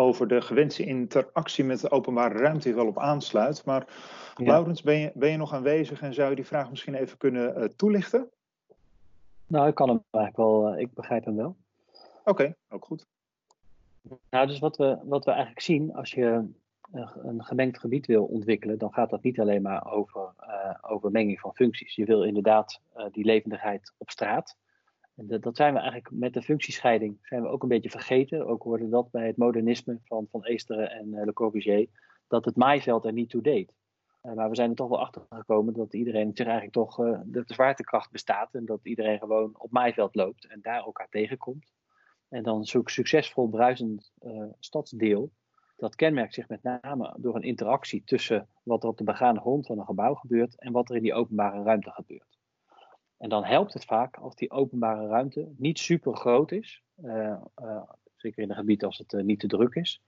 [0.00, 3.64] over de gewenste interactie met de openbare ruimte wel op aansluit.
[3.64, 3.86] Maar
[4.36, 4.44] ja.
[4.44, 7.58] Laurens, ben je, ben je nog aanwezig en zou je die vraag misschien even kunnen
[7.58, 8.30] uh, toelichten?
[9.46, 11.56] Nou, ik kan hem eigenlijk wel, uh, ik begrijp hem wel.
[12.18, 13.06] Oké, okay, ook goed.
[14.30, 16.44] Nou, dus wat we, wat we eigenlijk zien, als je
[17.22, 21.40] een gemengd gebied wil ontwikkelen, dan gaat dat niet alleen maar over, uh, over menging
[21.40, 21.94] van functies.
[21.94, 22.80] Je wil inderdaad
[23.12, 24.56] die levendigheid op straat.
[25.20, 28.46] Dat, dat, zijn we eigenlijk met de functiescheiding zijn we ook een beetje vergeten.
[28.46, 31.88] Ook hoorde dat bij het modernisme van, van Eesteren en uh, Le Corbusier,
[32.28, 33.72] dat het maaiveld er niet toe deed.
[34.22, 37.48] Uh, maar we zijn er toch wel achter gekomen dat iedereen zich eigenlijk toch, dat
[37.48, 41.72] de zwaartekracht bestaat en dat iedereen gewoon op maaiveld loopt en daar elkaar tegenkomt.
[42.28, 44.12] En dan zo'n succesvol bruisend
[44.58, 45.30] stadsdeel,
[45.76, 49.66] dat kenmerkt zich met name door een interactie tussen wat er op de begane grond
[49.66, 52.37] van een gebouw gebeurt en wat er in die openbare ruimte gebeurt.
[53.18, 56.82] En dan helpt het vaak als die openbare ruimte niet super groot is.
[57.04, 57.82] Uh, uh,
[58.16, 60.02] zeker in een gebied als het uh, niet te druk is.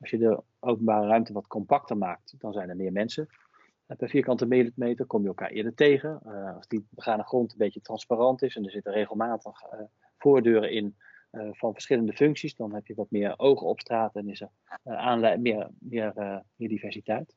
[0.00, 3.28] Als je de openbare ruimte wat compacter maakt, dan zijn er meer mensen.
[3.96, 6.22] per vierkante meter kom je elkaar eerder tegen.
[6.56, 9.60] als die begane grond een beetje transparant is en er zitten regelmatig
[10.18, 10.96] voordeuren in
[11.30, 14.50] van verschillende functies, dan heb je wat meer ogen op straat en is er
[15.40, 16.12] meer, meer,
[16.56, 17.34] meer diversiteit.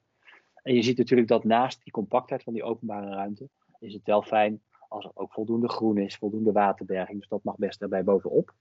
[0.63, 3.49] En je ziet natuurlijk dat naast die compactheid van die openbare ruimte,
[3.80, 7.20] is het wel fijn als er ook voldoende groen is, voldoende waterberging.
[7.20, 8.54] Dus dat mag best daarbij bovenop.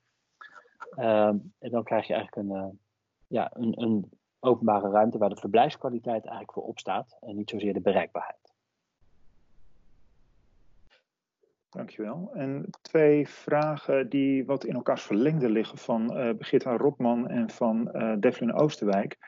[0.91, 2.79] Ehm, en dan krijg je eigenlijk een,
[3.27, 4.11] ja, een, een
[4.41, 8.49] openbare ruimte waar de verblijfskwaliteit eigenlijk voor opstaat en niet zozeer de bereikbaarheid.
[11.71, 12.31] Dankjewel.
[12.35, 17.89] En twee vragen die wat in elkaars verlengde liggen van uh, Birgitta Rotman en van
[17.93, 19.19] uh, Devlin Oosterwijk.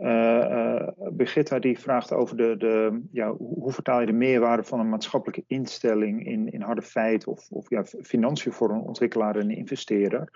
[0.00, 4.88] Uh, Birgitta die vraagt over de, de, ja, hoe vertaal je de meerwaarde van een
[4.88, 9.56] maatschappelijke instelling in, in harde feiten of, of ja, financiën voor een ontwikkelaar en een
[9.56, 10.30] investeerder.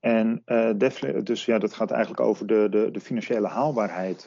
[0.00, 0.70] En uh,
[1.22, 4.24] dus ja, dat gaat eigenlijk over de, de, de financiële haalbaarheid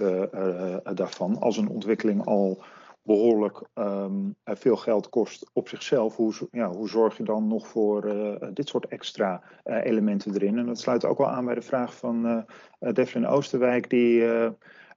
[0.94, 1.40] daarvan.
[1.40, 2.64] Als een ontwikkeling al
[3.08, 8.06] behoorlijk um, veel geld kost op zichzelf, hoe, ja, hoe zorg je dan nog voor
[8.06, 10.58] uh, dit soort extra uh, elementen erin?
[10.58, 14.26] En dat sluit ook wel aan bij de vraag van uh, Devlin Oosterwijk, die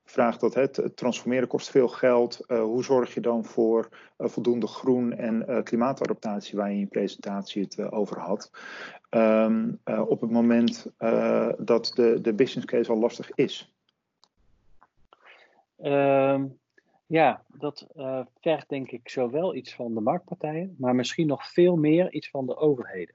[0.04, 2.44] vraagt dat het, transformeren kost veel geld.
[2.48, 3.88] hoe zorg je dan voor
[4.18, 8.50] voldoende groen en klimaatadaptatie, waar je in je presentatie het over had,
[9.11, 10.86] um, op het moment
[11.58, 13.74] dat de, de business case al lastig is?
[15.82, 16.59] Um
[17.11, 21.76] ja, dat uh, vergt denk ik zowel iets van de marktpartijen, maar misschien nog veel
[21.76, 23.14] meer iets van de overheden.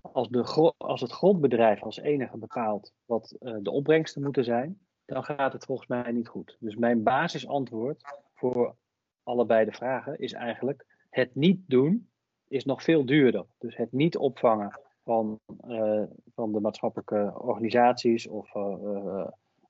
[0.00, 5.24] Als, de als het grondbedrijf als enige bepaalt wat uh, de opbrengsten moeten zijn, dan
[5.24, 6.56] gaat het volgens mij niet goed.
[6.60, 8.02] Dus mijn basisantwoord
[8.34, 8.76] voor
[9.22, 12.08] allebei de vragen is eigenlijk: het niet doen
[12.48, 13.44] is nog veel duurder.
[13.58, 16.02] Dus het niet opvangen van, uh,
[16.34, 18.52] van de maatschappelijke organisaties of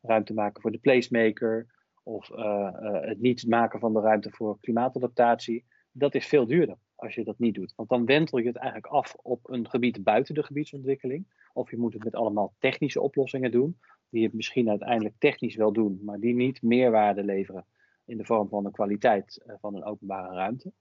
[0.02, 1.74] ruimte maken voor de placemaker
[2.06, 6.76] of uh, uh, het niet maken van de ruimte voor klimaatadaptatie, dat is veel duurder
[6.94, 7.72] als je dat niet doet.
[7.76, 11.26] Want dan wentel je het eigenlijk af op een gebied buiten de gebiedsontwikkeling.
[11.52, 13.78] Of je moet het met allemaal technische oplossingen doen,
[14.08, 17.66] die het misschien uiteindelijk technisch wel doen, maar die niet meerwaarde leveren
[18.04, 20.72] in de vorm van de kwaliteit uh, van een openbare ruimte.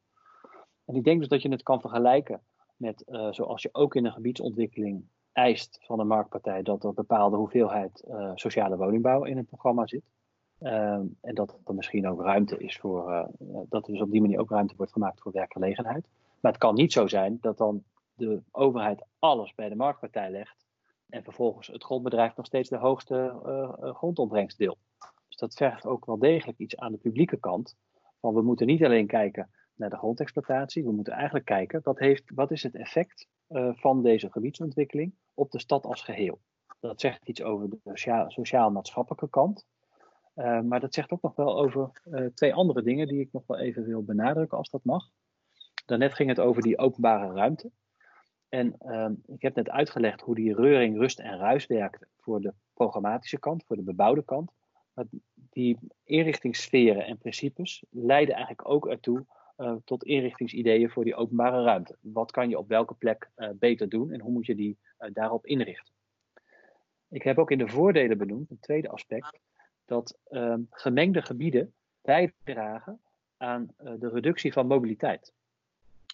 [0.86, 2.41] En ik denk dus dat je het kan vergelijken
[2.76, 8.03] met zoals je ook in een gebiedsontwikkeling eist van een marktpartij dat er bepaalde hoeveelheid
[8.36, 10.03] sociale woningbouw in het programma zit.
[10.66, 13.26] Um, en dat er misschien ook ruimte is voor, uh,
[13.70, 16.07] dat er dus op die manier ook ruimte wordt gemaakt voor werkgelegenheid.
[16.39, 20.66] Maar het kan niet zo zijn dat dan de overheid alles bij de marktpartij legt
[21.09, 24.78] en vervolgens het grondbedrijf nog steeds de hoogste uh, grondopbrengst deelt.
[25.28, 27.76] Dus dat vergt ook wel degelijk iets aan de publieke kant.
[28.20, 32.32] Van we moeten niet alleen kijken naar de grondexploitatie, we moeten eigenlijk kijken wat, heeft,
[32.36, 33.28] wat is het effect
[33.74, 36.39] van deze gebiedsontwikkeling op de stad als geheel.
[36.80, 37.80] Dat zegt iets over de
[38.28, 39.66] sociaal-maatschappelijke kant.
[40.36, 43.43] Uh, maar dat zegt ook nog wel over uh, twee andere dingen die ik nog
[43.47, 45.09] wel even wil benadrukken, als dat mag.
[45.86, 47.71] Daarnet ging het over die openbare ruimte.
[48.49, 52.53] En uh, ik heb net uitgelegd hoe die reuring, rust en ruis werkt voor de
[52.73, 54.51] programmatische kant, voor de bebouwde kant.
[54.93, 59.25] Maar die inrichtingssferen en principes leiden eigenlijk ook ertoe
[59.57, 61.97] uh, tot inrichtingsideeën voor die openbare ruimte.
[62.01, 64.77] Wat kan je op welke plek beter doen en hoe moet je die
[65.11, 65.93] daarop inrichten?
[67.09, 69.39] Ik heb ook in de voordelen benoemd, een tweede aspect,
[69.86, 72.99] dat uh, gemengde gebieden bijdragen
[73.38, 75.33] aan uh, de reductie van mobiliteit.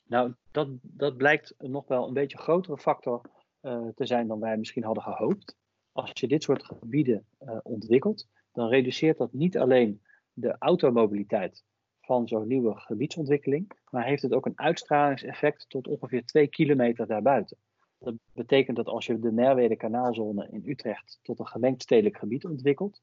[0.05, 3.21] Nou, dat, dat blijkt nog wel een beetje grotere factor
[3.61, 5.55] uh, te zijn dan wij misschien hadden gehoopt.
[5.91, 10.01] Als je dit soort gebieden uh, ontwikkelt, dan reduceert dat niet alleen
[10.33, 11.63] de automobiliteit
[12.01, 17.57] van zo'n nieuwe gebiedsontwikkeling, maar heeft het ook een uitstralingseffect tot ongeveer twee kilometer daarbuiten.
[17.97, 22.45] Dat betekent dat als je de Merwede kanaalzone in Utrecht tot een gemengd stedelijk gebied
[22.45, 23.01] ontwikkelt,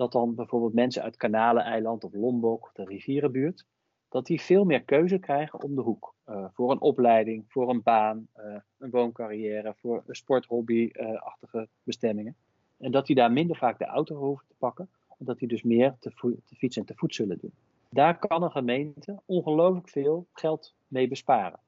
[0.00, 3.66] dat dan bijvoorbeeld mensen uit Kanaleneiland of Lombok de rivierenbuurt,
[4.08, 6.14] dat die veel meer keuze krijgen om de hoek.
[6.28, 12.36] Uh, voor een opleiding, voor een baan, uh, een wooncarrière, voor een sporthobby-achtige bestemmingen.
[12.78, 14.88] En dat die daar minder vaak de auto hoeven te pakken,
[15.18, 17.52] en dat die dus meer te, te fiets en te voet zullen doen.
[17.90, 21.60] Daar kan een gemeente ongelooflijk veel geld mee besparen.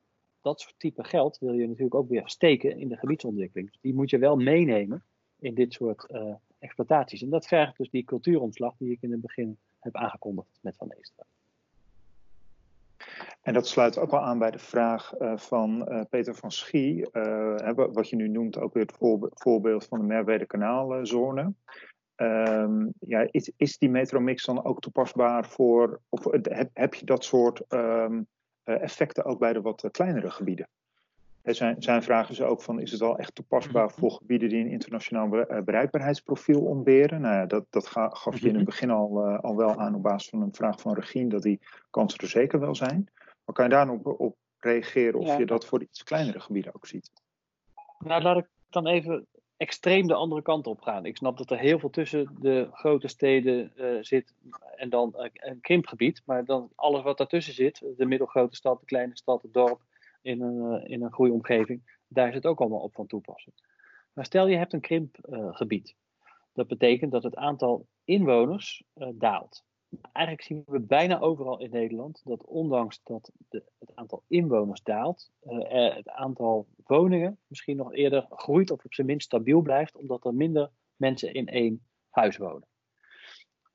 [0.42, 3.70] Dat soort type geld wil je natuurlijk ook weer steken in de gebiedsontwikkeling.
[3.70, 5.04] Dus die moet je wel meenemen
[5.38, 6.06] in dit soort
[6.62, 7.22] exploitaties.
[7.22, 10.90] En dat vergt dus die cultuuromslag die ik in het begin heb aangekondigd met Van
[10.90, 11.26] Eesteren.
[13.42, 17.08] En dat sluit ook wel aan bij de vraag uh, van uh, Peter van Schie,
[17.12, 18.96] uh, wat je nu noemt ook weer het
[19.34, 21.52] voorbeeld van de Merwede kanaalzone.
[22.16, 26.24] Um, ja, is, is die metromix dan ook toepasbaar voor, of
[26.72, 28.26] heb, je dat soort um,
[28.64, 30.68] effecten ook bij de wat kleinere gebieden?
[31.44, 33.94] Zijn, zijn vraag is ook van, is het al echt toepasbaar mhm.
[33.98, 37.20] voor gebieden die een internationaal eh, bereikbaarheidsprofiel ontberen?
[37.20, 38.64] Nou ja, dat, dat gaf je in het mhm.
[38.64, 41.60] begin al, uh, al wel aan op basis van een vraag van Regine, dat die
[41.90, 43.10] kansen er zeker wel zijn.
[43.44, 45.38] Maar kan je daar nog op reageren of ja.
[45.38, 47.10] je dat voor de iets kleinere gebieden ook ziet?
[47.98, 49.26] Nou, laat ik dan even
[49.56, 51.06] extreem de andere kant op gaan.
[51.06, 54.34] Ik snap dat er heel veel tussen de grote steden uh, zit
[54.76, 56.22] en dan uh, een krimpgebied.
[56.24, 59.80] Maar dan alles wat daartussen zit, de middelgrote stad, de kleine stad, het dorp,
[60.22, 63.54] in een, in een groeiomgeving, daar is het ook allemaal op van toepassing.
[64.12, 65.94] Maar stel je hebt een krimpgebied.
[66.52, 69.64] dat betekent dat het aantal inwoners daalt
[70.12, 75.30] eigenlijk zien we bijna overal in Nederland dat ondanks dat de, het aantal inwoners daalt,
[75.42, 80.24] uh, het aantal woningen misschien nog eerder groeit of op zijn minst stabiel blijft, omdat
[80.24, 82.66] er minder mensen in één huis wonen.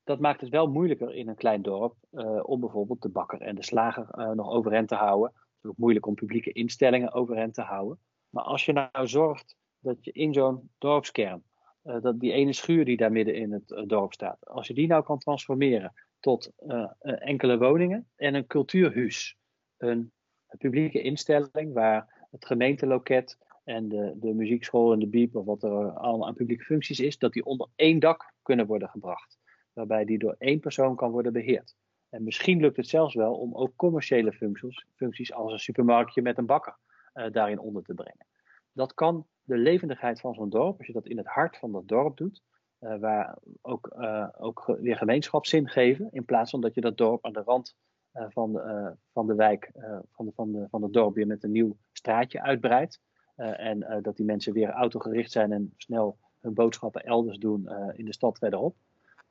[0.03, 1.95] Dat maakt het wel moeilijker in een klein dorp
[2.41, 5.33] om bijvoorbeeld de bakker en de slager uh, nog overeind te houden.
[5.67, 7.99] Ook moeilijk om publieke instellingen overeind te houden.
[8.29, 11.43] Maar als je nou zorgt dat je in zo'n dorpskern,
[11.81, 15.03] dat die ene schuur die daar midden in het dorp staat, als je die nou
[15.03, 19.37] kan transformeren tot uh, enkele woningen en een cultuurhuis.
[19.77, 20.11] Een,
[20.57, 25.91] publieke instelling waar het gemeenteloket en de, de muziekschool en de biep of wat er
[25.91, 29.37] al aan publieke functies is, dat die onder één dak kunnen worden gebracht.
[29.73, 31.75] Waarbij die door één persoon kan worden beheerd.
[32.09, 36.37] En misschien lukt het zelfs wel om ook commerciële functies, functies als een supermarktje met
[36.37, 36.77] een bakker
[37.13, 38.25] uh, daarin onder te brengen.
[38.71, 41.87] Dat kan de levendigheid van zo'n dorp, als je dat in het hart van dat
[41.87, 42.41] dorp doet,
[42.79, 46.07] uh, waar ook, uh, ook weer gemeenschapszin geven.
[46.11, 47.75] In plaats van dat je dat dorp aan de rand
[48.11, 49.71] van, de, van de wijk,
[50.11, 53.01] van, de, van, de, van het dorp weer met een nieuw straatje uitbreidt.
[53.35, 58.13] en dat die mensen weer autogericht zijn en snel hun boodschappen elders doen in de
[58.13, 58.75] stad verderop.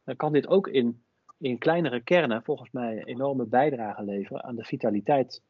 [0.05, 1.05] Dan kan dit ook in,
[1.39, 5.43] in kleinere kernen volgens mij enorme bijdrage leveren aan de vitaliteit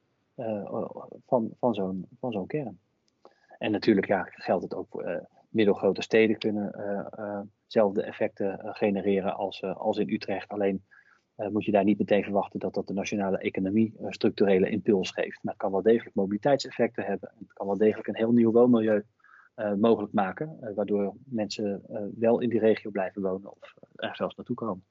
[1.26, 2.78] van, van zo'n zo'n kern.
[3.58, 6.70] En natuurlijk ja, geldt het ook voor middelgrote steden kunnen
[7.66, 10.48] dezelfde effecten eh, genereren als, eh, als in Utrecht.
[10.48, 10.84] Alleen
[11.34, 15.10] eh, moet je daar niet meteen verwachten dat dat de nationale economie een structurele impuls
[15.10, 15.38] geeft.
[15.42, 17.32] Maar het kan wel degelijk mobiliteitseffecten hebben.
[17.38, 19.04] Het kan wel degelijk een heel nieuw woonmilieu
[19.76, 21.82] mogelijk maken, waardoor mensen
[22.18, 24.84] wel in die regio blijven wonen of er zelfs naartoe komen.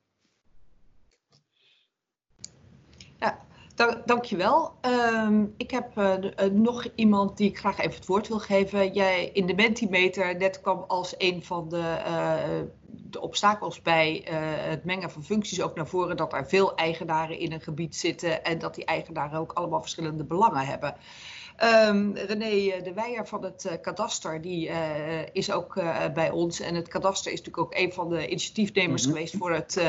[3.20, 3.46] Ja,
[3.76, 4.74] Dank, dankjewel.
[4.82, 6.14] Um, ik heb uh,
[6.52, 8.94] nog iemand die ik graag even het woord wil geven.
[8.94, 12.34] Jij in de Mentimeter net kwam als een van de, uh,
[12.88, 14.24] de obstakels bij
[14.70, 18.44] het mengen van functies ook naar voren dat er veel eigenaren in een gebied zitten
[18.44, 20.96] en dat die eigenaren ook allemaal verschillende belangen hebben.
[21.88, 24.76] Um, René de Weijer van het kadaster, die uh,
[25.32, 26.60] is ook uh, bij ons.
[26.60, 29.18] En het kadaster is natuurlijk ook een van de initiatiefnemers mm -hmm.
[29.18, 29.82] geweest voor het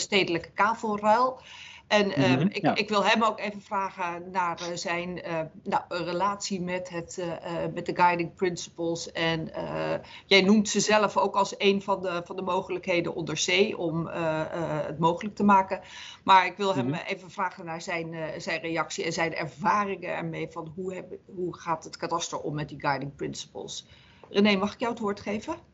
[0.00, 1.40] stedelijke kavelruil.
[1.88, 2.74] En mm -hmm, ik, ja.
[2.74, 7.32] ik, wil hem ook even vragen naar uh, zijn uh, nou, relatie met, het, uh,
[7.74, 9.12] met de guiding principles.
[9.12, 9.50] En
[10.26, 14.06] jij noemt ze zelf ook als een van de, van de mogelijkheden onder C om
[14.06, 15.80] het mogelijk te maken.
[16.24, 17.02] Maar ik wil hem mm -hmm.
[17.06, 21.84] even vragen naar zijn, zijn reactie en zijn ervaringen ermee van hoe, heb, hoe gaat
[21.84, 23.86] het kadaster om met die guiding principles.
[24.30, 25.67] René, mag ik jou het woord geven?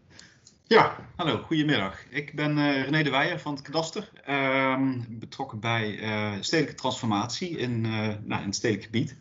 [0.67, 2.05] Ja, hallo, goedemiddag.
[2.11, 7.49] Ik ben uh, René de Weijer van het Kadaster, uh, betrokken bij uh, stedelijke transformatie
[7.49, 7.93] in, uh,
[8.23, 9.17] nou, in het stedelijk gebied.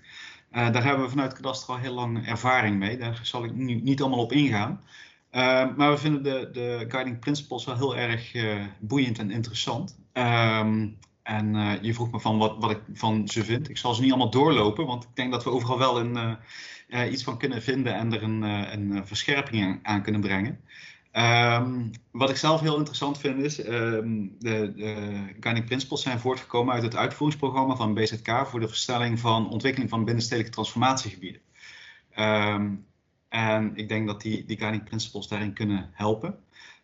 [0.51, 3.73] daar hebben we vanuit het Kadaster al heel lang ervaring mee, daar zal ik nu
[3.73, 4.83] niet allemaal op ingaan.
[5.77, 8.31] maar we vinden de, de guiding principles wel heel erg
[8.79, 9.97] boeiend en interessant.
[10.13, 13.69] Um, en je vroeg me van wat, wat ik van ze vind.
[13.69, 16.37] Ik zal ze niet allemaal doorlopen, want ik denk dat we overal wel een,
[17.11, 20.59] iets van kunnen vinden en er een, een verscherping aan kunnen brengen.
[21.17, 24.93] Um, wat ik zelf heel interessant vind is, um, de, de
[25.39, 30.03] Guiding Principles zijn voortgekomen uit het uitvoeringsprogramma van BZK voor de verstelling van ontwikkeling van
[30.03, 31.41] binnenstedelijke transformatiegebieden.
[32.17, 32.85] Um,
[33.29, 36.39] en ik denk dat die, die Guiding Principles daarin kunnen helpen.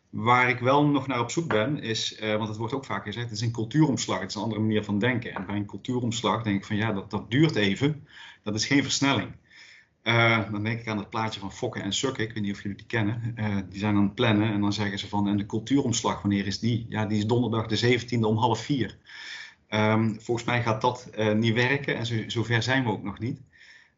[0.09, 3.03] Waar ik wel nog naar op zoek ben, is, uh, want het wordt ook vaak
[3.03, 5.33] gezegd, het is een cultuuromslag, het is een andere manier van denken.
[5.33, 8.07] En bij een cultuuromslag denk ik van ja, dat, dat duurt even,
[8.43, 9.31] dat is geen versnelling.
[10.03, 12.21] Uh, dan denk ik aan het plaatje van Fokke en Sukke.
[12.21, 13.33] Ik weet niet of jullie die kennen.
[13.35, 16.45] Uh, die zijn aan het plannen en dan zeggen ze van en de cultuuromslag, wanneer
[16.45, 16.85] is die?
[16.89, 18.97] Ja, die is donderdag de 17e om half vier.
[19.69, 23.19] Um, volgens mij gaat dat uh, niet werken en zo, zover zijn we ook nog
[23.19, 23.41] niet.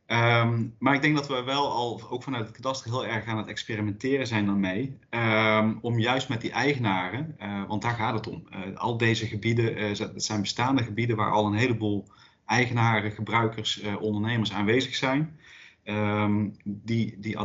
[0.08, 3.38] Um, maar ik denk dat we wel al, ook vanuit het kadaster, heel erg aan
[3.38, 4.98] het experimenteren zijn daarmee.
[5.10, 7.36] Um, om juist met die eigenaren,
[7.68, 8.44] want daar gaat het om.
[8.76, 12.08] al deze gebieden, het zijn bestaande gebieden waar al een heleboel
[12.46, 15.40] eigenaren, gebruikers, ondernemers aanwezig zijn
[15.84, 17.38] um, die, die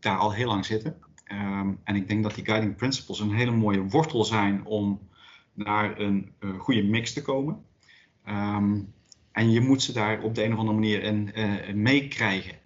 [0.00, 0.96] daar al heel lang zitten.
[1.32, 5.00] Um, en ik denk dat die guiding principles een hele mooie wortel zijn om
[5.54, 7.64] naar een uh, goede mix te komen.
[8.28, 8.92] Um,
[9.32, 12.60] en je moet ze daar op de een of andere manier in uh, meekrijgen.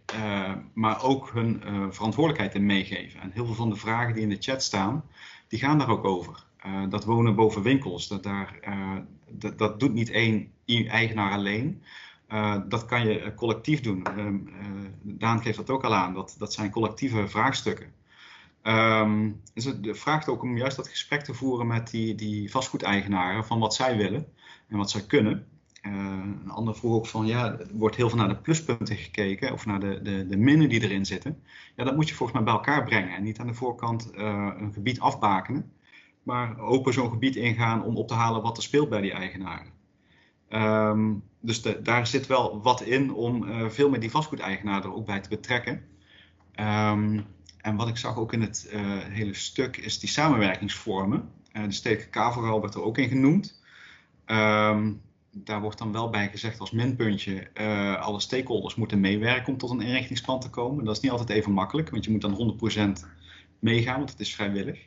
[0.74, 3.20] Maar ook hun uh, verantwoordelijkheid in meegeven.
[3.20, 5.05] En heel veel van de vragen die in de chat staan,
[5.48, 6.44] die gaan daar ook over.
[6.89, 8.59] Dat wonen boven winkels, dat, daar,
[9.31, 11.82] dat, dat doet niet één eigenaar alleen.
[12.32, 14.07] Uh, dat kan je collectief doen.
[14.16, 14.32] Uh, uh,
[15.03, 16.15] Daan geeft dat ook al aan.
[16.15, 17.93] Dat, dat zijn collectieve vraagstukken.
[18.62, 23.44] Um, dus het vraagt ook om juist dat gesprek te voeren met die, die vastgoedeigenaren
[23.44, 24.27] van wat zij willen
[24.69, 25.47] en wat zij kunnen.
[25.82, 29.66] een ander vroeg ook van, ja, er wordt heel veel naar de pluspunten gekeken, of
[29.66, 31.43] naar de, de, de minnen die erin zitten.
[31.77, 34.73] Ja, dat moet je volgens mij bij elkaar brengen en niet aan de voorkant een
[34.73, 35.73] gebied afbakenen,
[36.23, 39.76] maar open zo'n gebied ingaan om op te halen wat er speelt bij die eigenaren.
[40.48, 45.20] Ehm, dus daar zit wel wat in om veel meer die vastgoedeigenaar er ook bij
[45.20, 45.82] te betrekken.
[46.60, 47.27] Um,
[47.66, 51.31] en wat ik zag ook in het uh, hele stuk is die samenwerkingsvormen.
[51.52, 53.62] Uh, de stedelijke kavelruil wordt er ook in genoemd.
[54.27, 55.01] Um,
[55.31, 59.70] daar wordt dan wel bij gezegd als minpuntje, uh, alle stakeholders moeten meewerken om tot
[59.70, 60.85] een inrichtingsplan te komen.
[60.85, 62.59] Dat is niet altijd even makkelijk, want je moet dan
[63.05, 63.06] 100%
[63.59, 64.86] meegaan, want het is vrijwillig.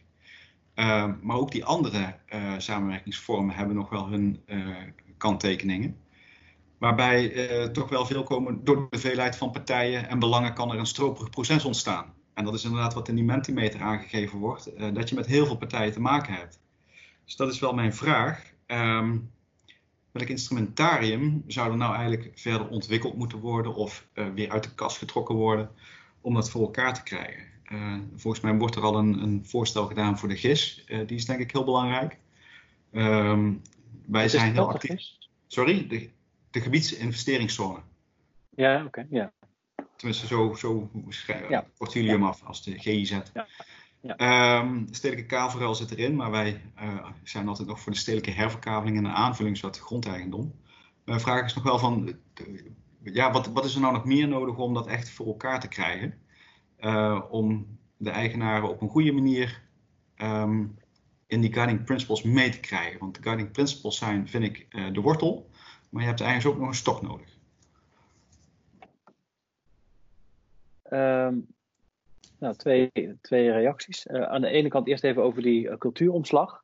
[0.76, 4.41] Uh, maar ook die andere uh, samenwerkingsvormen hebben nog wel hun
[5.20, 5.98] kanttekeningen.
[6.78, 10.86] Waarbij toch wel veel komen door de veelheid van partijen en belangen kan er een
[10.86, 12.14] stroperig proces ontstaan.
[12.40, 15.46] En dat is inderdaad wat in die Mentimeter aangegeven wordt, uh, dat je met heel
[15.46, 16.60] veel partijen te maken hebt.
[17.26, 18.44] Dus dat is wel mijn vraag.
[18.68, 19.32] Um,
[20.12, 24.74] welk instrumentarium zou er nou eigenlijk verder ontwikkeld moeten worden of uh, weer uit de
[24.74, 25.70] kast getrokken worden
[26.22, 27.44] om dat voor elkaar te krijgen?
[27.72, 30.86] Uh, volgens mij wordt er al een, een voorstel gedaan voor de GIS.
[30.88, 32.18] die is denk ik heel belangrijk.
[32.91, 33.62] Um,
[34.06, 35.02] wij zijn heel actief.
[35.48, 36.10] Sorry, de,
[36.52, 37.80] de gebiedsinvesteringszone.
[38.49, 38.86] Ja, oké.
[38.86, 39.32] Okay, ja.
[39.95, 40.90] Tenminste, zo, zo
[41.49, 41.66] ja.
[41.90, 43.20] jullie hem af als de GIZ.
[44.02, 44.60] Ja.
[44.61, 48.32] Um, de stedelijke kavelruil zit erin, maar wij uh, zijn altijd nog voor de stedelijke
[48.32, 50.53] herverkaveling en een aanvullingswet grondeigendom.
[51.06, 52.16] Mijn vraag is nog wel van,
[53.03, 55.68] ja, wat, wat is er nou nog meer nodig om dat echt voor elkaar te
[55.68, 56.14] krijgen?
[56.80, 59.64] Uh, om de eigenaren op een goede manier
[60.18, 60.78] um,
[61.30, 63.00] in die guiding principles mee te krijgen.
[63.00, 65.50] Want de guiding principles zijn, vind ik, uh, de wortel,
[65.90, 67.38] maar je hebt eigenlijk ook nog een stok nodig.
[70.92, 71.48] Um,
[72.40, 72.92] nou, twee,
[73.22, 74.06] twee reacties.
[74.06, 76.64] Uh, aan de ene kant eerst even over die uh, cultuuromslag.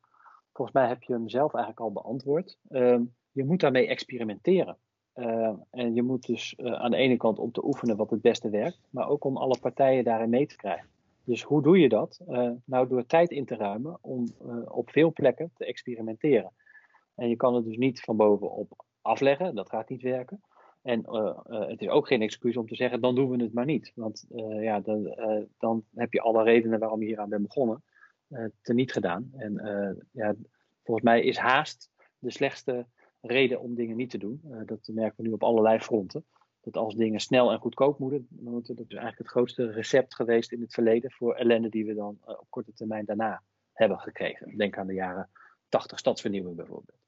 [0.52, 2.58] Volgens mij heb je hem zelf eigenlijk al beantwoord.
[2.70, 2.98] Uh,
[3.32, 4.76] je moet daarmee experimenteren.
[5.14, 8.50] Uh, en je moet dus aan de ene kant om te oefenen wat het beste
[8.50, 10.88] werkt, maar ook om alle partijen daarin mee te krijgen.
[11.26, 12.20] Dus hoe doe je dat?
[12.28, 14.26] Uh, nou, door tijd in te ruimen om
[14.64, 16.52] op veel plekken te experimenteren.
[17.14, 20.40] En je kan het dus niet van bovenop afleggen, dat gaat niet werken.
[20.82, 23.64] En uh, het is ook geen excuus om te zeggen, dan doen we het maar
[23.64, 23.92] niet.
[23.94, 24.26] Want
[24.60, 25.16] ja, dan,
[25.58, 27.82] dan, heb je alle redenen waarom je hier aan bent begonnen,
[28.62, 29.30] teniet gedaan.
[29.36, 29.52] En
[30.12, 30.34] ja,
[30.82, 32.86] volgens mij is haast de slechtste
[33.20, 34.40] reden om dingen niet te doen.
[34.66, 36.24] dat merken we nu op allerlei fronten.
[36.66, 40.52] Dat als dingen snel en goedkoop moeten, moeten dat is eigenlijk het grootste recept geweest
[40.52, 44.56] in het verleden voor ellende die we dan op korte termijn daarna hebben gekregen.
[44.56, 45.30] Denk aan de jaren
[45.68, 46.98] 80 stadsvernieuwing bijvoorbeeld.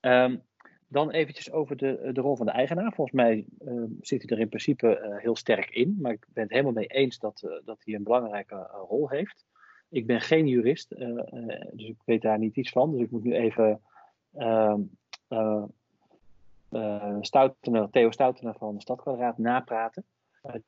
[0.00, 0.42] Um,
[0.88, 2.92] dan eventjes over de, de rol van de eigenaar.
[2.92, 5.98] Volgens mij uh, zit hij er in principe uh, heel sterk in.
[6.00, 8.56] Maar ik ben het helemaal mee eens dat, uh, dat hij een belangrijke
[8.88, 9.44] rol heeft.
[9.88, 10.88] Ik ben geen jurist,
[11.72, 12.90] dus ik weet daar niet iets van.
[12.90, 13.80] Dus ik moet nu even
[14.32, 14.80] ehm,
[17.20, 20.04] Stoutener, Theo Stoutener van de Stadkwadraat napraten.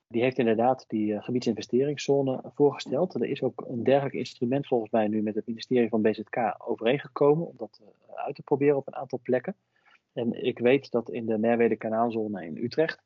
[0.09, 3.15] die heeft inderdaad die gebiedsinvesteringszone voorgesteld.
[3.15, 7.47] Er is ook een dergelijk instrument volgens mij nu met het ministerie van BZK overeengekomen
[7.47, 7.81] om dat
[8.15, 9.57] uit te proberen op een aantal plekken.
[10.13, 13.03] En ik weet dat in de Merwede kanaalzone in Utrecht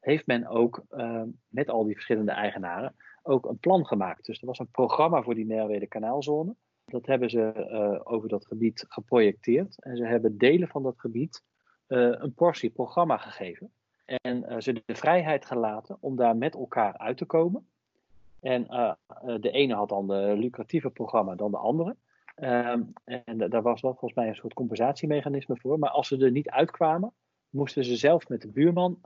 [0.00, 0.84] heeft men ook
[1.48, 4.26] met al die verschillende eigenaren ook een plan gemaakt.
[4.26, 6.54] Dus er was een programma voor die Merwede kanaalzone.
[6.84, 9.82] Dat hebben ze over dat gebied geprojecteerd.
[9.82, 11.42] En ze hebben delen van dat gebied
[11.86, 13.72] een portie programma gegeven.
[14.04, 17.68] En ze de vrijheid gelaten om daar met elkaar uit te komen.
[18.40, 18.64] En
[19.40, 21.96] de ene had dan de lucratieve programma dan de andere.
[22.36, 25.78] Um, en daar was wel volgens mij een soort compensatiemechanisme voor.
[25.78, 27.12] Maar als ze er niet uitkwamen,
[27.50, 29.00] moesten ze zelf met de buurman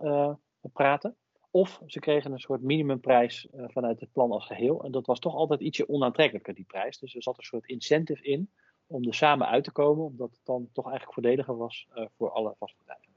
[0.73, 1.17] praten.
[1.51, 4.85] Of ze kregen een soort minimumprijs vanuit het plan als geheel.
[4.85, 6.99] En dat was toch altijd ietsje onaantrekkelijker, die prijs.
[6.99, 8.51] Dus er zat een soort incentive in
[8.89, 10.05] om er samen uit te komen.
[10.05, 13.17] Omdat het dan toch eigenlijk voordeliger was uh, voor alle vastgoedeigenaren.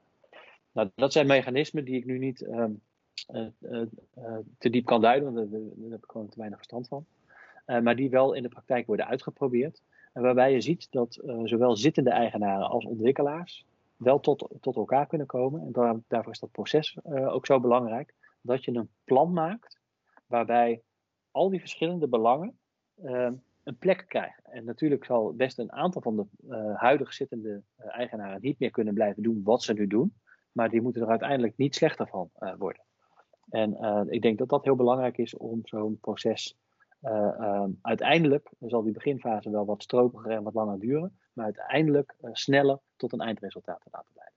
[0.72, 2.82] Nou, dat zijn mechanismen die ik nu niet um,
[4.58, 5.34] te diep kan duiden.
[5.34, 7.04] Want daar, heb ik gewoon te weinig verstand van.
[7.82, 9.82] maar die wel in de praktijk worden uitgeprobeerd.
[10.12, 13.64] En waarbij je ziet dat zowel zittende eigenaren als ontwikkelaars
[13.96, 15.60] wel tot, tot elkaar kunnen komen.
[15.60, 18.14] En daar, daarvoor is dat proces ook zo belangrijk.
[18.40, 19.80] Dat je een plan maakt
[20.26, 20.82] waarbij
[21.30, 22.58] al die verschillende belangen
[23.04, 23.30] uh,
[23.64, 24.44] een plek krijgen.
[24.44, 29.22] En natuurlijk zal best een aantal van de huidig zittende eigenaren niet meer kunnen blijven
[29.22, 30.14] doen wat ze nu doen.
[30.52, 32.82] Maar die moeten er uiteindelijk niet slechter van worden.
[33.48, 33.76] En
[34.08, 36.56] ik denk dat dat heel belangrijk is om zo'n proces
[37.02, 42.14] uh, um, uiteindelijk zal die beginfase wel wat stropiger en wat langer duren, maar uiteindelijk
[42.32, 44.31] sneller tot een eindresultaat te laten leiden.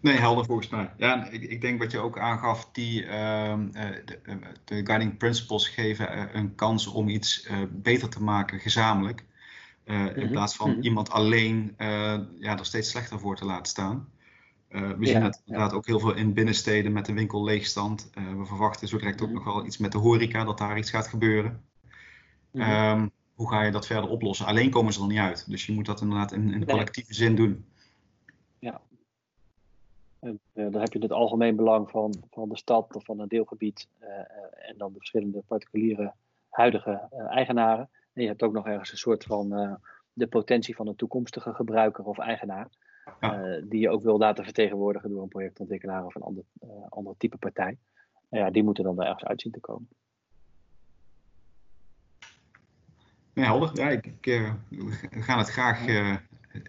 [0.00, 0.90] Nee, helder volgens mij.
[0.96, 3.54] Ja, ik, ik denk wat je ook aangaf, die, uh,
[4.04, 4.20] de,
[4.64, 9.24] de, guiding principles geven een kans om iets beter te maken gezamenlijk.
[9.84, 10.80] In Mhm, plaats van mhm.
[10.80, 11.74] iemand alleen
[12.38, 14.08] ja, er steeds slechter voor te laten staan.
[14.68, 18.10] we zien Ja, het inderdaad ook heel veel in binnensteden met de winkel leegstand.
[18.14, 19.36] we verwachten zo direct ook Mhm.
[19.36, 21.64] nog wel iets met de horeca, dat daar iets gaat gebeuren.
[22.52, 24.46] Ehm, hoe ga je dat verder oplossen?
[24.46, 25.50] Alleen komen ze er niet uit.
[25.50, 27.64] Dus je moet dat inderdaad in, in collectieve zin doen.
[30.22, 33.28] En, eh, dan heb je het algemeen belang van, van de stad of van een
[33.28, 34.24] deelgebied eh, eh,
[34.68, 36.12] en dan de verschillende particuliere
[36.48, 37.88] huidige eigenaren.
[38.12, 39.78] En je hebt ook nog ergens een soort van
[40.12, 42.68] de potentie van een toekomstige gebruiker of eigenaar,
[43.20, 43.60] Ja.
[43.64, 47.36] die je ook wil laten vertegenwoordigen door een projectontwikkelaar of een ander, eh, ander type
[47.36, 47.78] partij.
[48.28, 49.88] En ja, die moeten dan er ergens uit zien te komen.
[53.32, 53.70] Nee, helder.
[53.74, 54.54] Ja, ik, ik, eh,
[55.10, 55.86] we gaan het graag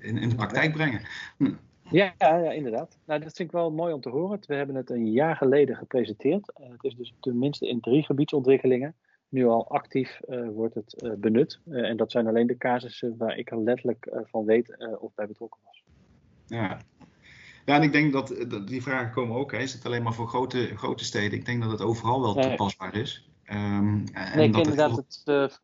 [0.01, 1.01] in, in de praktijk brengen.
[1.37, 1.57] Ja,
[1.93, 2.97] ja, ja, inderdaad.
[3.05, 4.39] Nou, dat vind ik wel mooi om te horen.
[4.47, 6.51] We hebben het een jaar geleden gepresenteerd.
[6.51, 8.95] Eh, het is dus tenminste in drie gebiedsontwikkelingen
[9.29, 11.59] nu al actief eh, wordt het eh, benut.
[11.69, 15.59] En dat zijn alleen de casussen waar ik er letterlijk van weet of bij betrokken
[15.65, 15.83] was.
[16.45, 16.81] Ja.
[17.65, 19.51] ja, en ik denk dat, dat die vragen komen ook.
[19.51, 19.57] Hè.
[19.57, 21.37] Is het alleen maar voor grote, grote steden?
[21.37, 23.27] Ik denk dat het overal wel toepasbaar is.
[23.43, 25.61] Ehm, en Nee, ik dat het inderdaad het, eh, het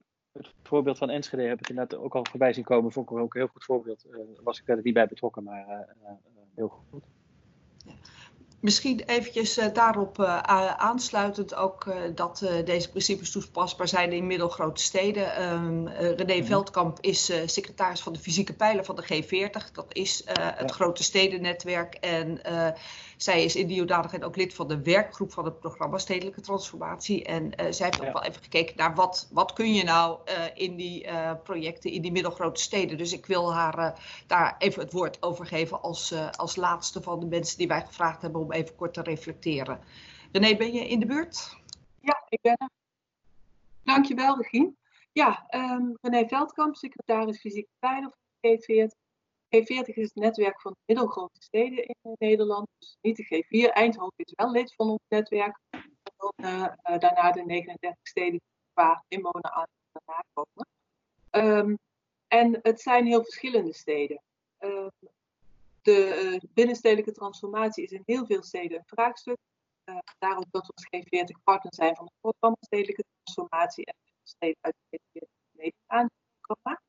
[0.64, 2.91] voorbeeld van Enschede heb ik inderdaad ook al voorbij zien komen.
[2.91, 4.06] Vond ik ook een heel goed voorbeeld.
[4.11, 6.11] Eh was ik verder niet bij betrokken, maar eh, eh,
[6.56, 7.03] heel goed.
[8.60, 10.38] Misschien eventjes eh, daarop eh,
[10.77, 15.36] aansluitend ook eh, dat deze principes toepasbaar zijn in middelgrote steden.
[15.36, 16.45] Ehm, eh, René Mhm.
[16.45, 19.72] Veldkamp is secretaris van de fysieke pijler van de G40.
[19.72, 20.23] Dat is
[20.56, 21.94] het grote stedennetwerk.
[21.94, 22.41] En
[23.18, 27.23] zij is in die hoedanigheid ook lid van de werkgroep van het programma Stedelijke Transformatie.
[27.23, 30.19] En zij heeft ook wel even gekeken naar wat, wat kun je nou
[30.53, 31.07] in die
[31.44, 32.98] projecten in die middelgrote steden.
[32.98, 37.26] Dus ik wil haar daar even het woord over geven als, als laatste van de
[37.26, 39.80] mensen die wij gevraagd hebben om even kort te reflecteren.
[40.32, 41.58] René, ben je in de buurt?
[42.02, 42.70] Ja, ik ben er.
[43.84, 44.74] Dankjewel, Regine.
[45.12, 49.08] Ja, ehm René Veldkamp, secretaris fysieke veilig van de G40.
[49.56, 52.68] G40 is het netwerk van de middelgrote steden in Nederland.
[52.78, 53.74] Dus niet de G4.
[53.74, 55.60] Eindhoven is wel lid van ons netwerk.
[56.36, 58.42] Eh, daarna de 39 steden
[58.74, 60.68] qua inwoner aan daarna komen.
[61.30, 61.76] Ehm,
[62.28, 64.22] en het zijn heel verschillende steden.
[64.58, 64.88] Ehm,
[65.90, 69.38] de eh, binnenstedelijke transformatie is in heel veel steden een vraagstuk.
[69.86, 74.57] Uh, daarom dat we als G40 partner zijn van het programma Stedelijke Transformatie en steden
[74.61, 76.10] uit de G40 mee aan
[76.41, 76.82] programma.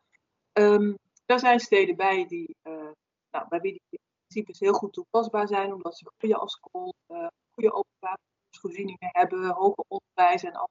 [0.53, 2.91] Um, er zijn steden bij die, uh,
[3.31, 7.73] nou, bij wie die principes heel goed toepasbaar zijn, omdat ze goede afschool, uh, goede
[7.73, 10.69] openbaarsvoorzieningen hebben, hoger onderwijs en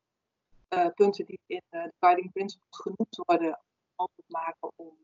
[0.70, 3.60] uh, punten die in de guiding principles genoemd worden,
[3.96, 4.98] mogelijk maken om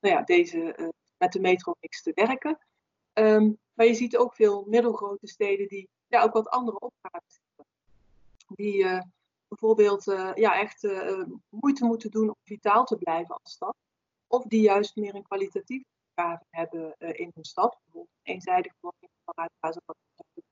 [0.00, 0.92] nou ja, deze
[1.22, 2.58] met de metromix te werken.
[3.12, 7.74] Um, maar je ziet ook veel middelgrote steden die ja, ook wat andere opgaves hebben.
[8.46, 9.02] Die uh,
[9.48, 13.76] bijvoorbeeld uh, ja, echt uh, moeite moeten doen om vitaal te blijven als stad.
[14.26, 17.78] Of die juist meer een kwalitatieve opgave hebben in hun stad.
[17.84, 19.96] Bijvoorbeeld eenzijdig woning vanuit waar ze wat
[20.34, 20.44] doen.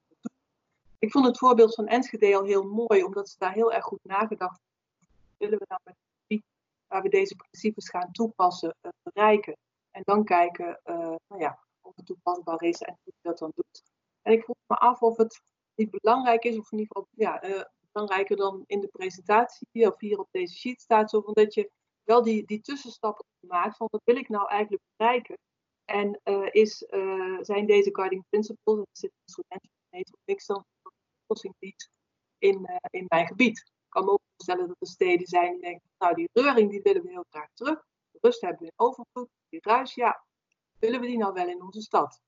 [0.99, 4.05] Ik vond het voorbeeld van Enschede al heel mooi, omdat ze daar heel erg goed
[4.05, 5.09] nagedacht hebben.
[5.37, 5.97] Willen we nou met
[6.87, 9.57] waar we deze principes gaan toepassen bereiken?
[9.91, 13.83] En dan kijken nou ja, of het toepasbaar is en hoe je dat dan doet.
[14.23, 15.43] En ik vroeg me af of het
[15.75, 17.63] niet belangrijk is, of in ieder geval ja, uh,
[17.93, 21.71] belangrijker dan in de presentatie of hier op deze sheet staat, zo van dat je
[22.03, 25.39] wel die, die tussenstappen maakt van wat wil ik nou eigenlijk bereiken.
[25.85, 26.77] En uh, is,
[27.41, 29.71] zijn deze guiding principles, en is het instrument
[30.11, 30.93] van niks dan een
[31.23, 31.91] oplossing biedt
[32.39, 33.59] in, in mijn gebied.
[33.59, 36.83] Ik kan me ook voorstellen dat er steden zijn die denken, nou die reuring die
[36.83, 37.85] willen we heel graag terug.
[38.21, 40.25] Rust hebben in overvloed, die ruis, ja,
[40.79, 42.21] willen we die nou wel in onze stad?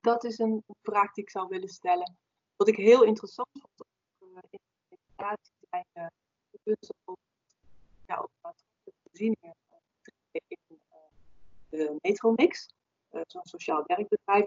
[0.00, 2.18] Dat is een vraag die ik zou willen stellen.
[2.56, 4.58] Wat ik heel interessant vond uh, in
[4.88, 6.06] de presentatie zijn uh,
[6.50, 7.22] de punten over,
[8.06, 8.54] ja, over
[9.02, 9.54] voorzieningen
[10.32, 10.68] uh, in
[11.68, 12.68] de metromix.
[13.26, 14.46] Zo'n sociaal werkbedrijf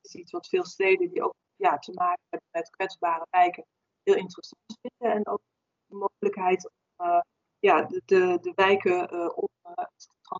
[0.00, 3.64] is iets wat veel steden die ook ja, te maken hebben met kwetsbare wijken
[4.02, 5.16] heel interessant vinden.
[5.16, 5.40] En ook
[5.86, 7.22] de mogelijkheid om
[7.58, 8.02] ja, de,
[8.40, 9.89] de, wijken om te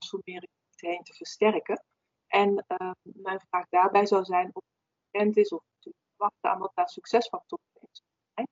[0.00, 1.84] transformeren heen te versterken.
[2.26, 6.58] En uh, mijn vraag daarbij zou zijn of het bekend is of te wachten aan
[6.58, 8.48] wat daar succesfactoren in zijn.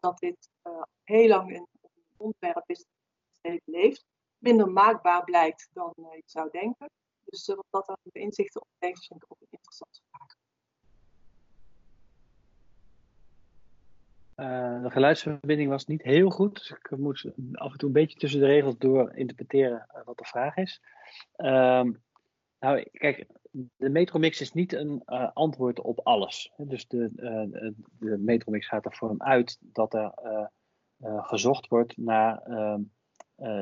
[0.00, 1.68] Dat dit uh, heel lang een
[2.16, 2.86] ontwerp is dat
[3.32, 4.04] steeds leeft,
[4.38, 6.90] minder maakbaar blijkt dan uh, je zou denken.
[7.24, 10.36] Dus wat dat aan de inzichten oplevert, vind ik ook een interessante vraag.
[14.40, 18.18] Uh, de geluidsverbinding was niet heel goed, dus ik moet af en toe een beetje
[18.18, 20.82] tussen de regels door interpreteren wat de vraag is.
[21.36, 21.84] Uh,
[22.58, 23.26] nou, kijk,
[23.76, 26.52] de Metromix is niet een uh, antwoord op alles.
[26.56, 30.12] Dus de, uh, de Metromix gaat ervan uit dat er
[31.00, 32.82] gezocht wordt naar ehm,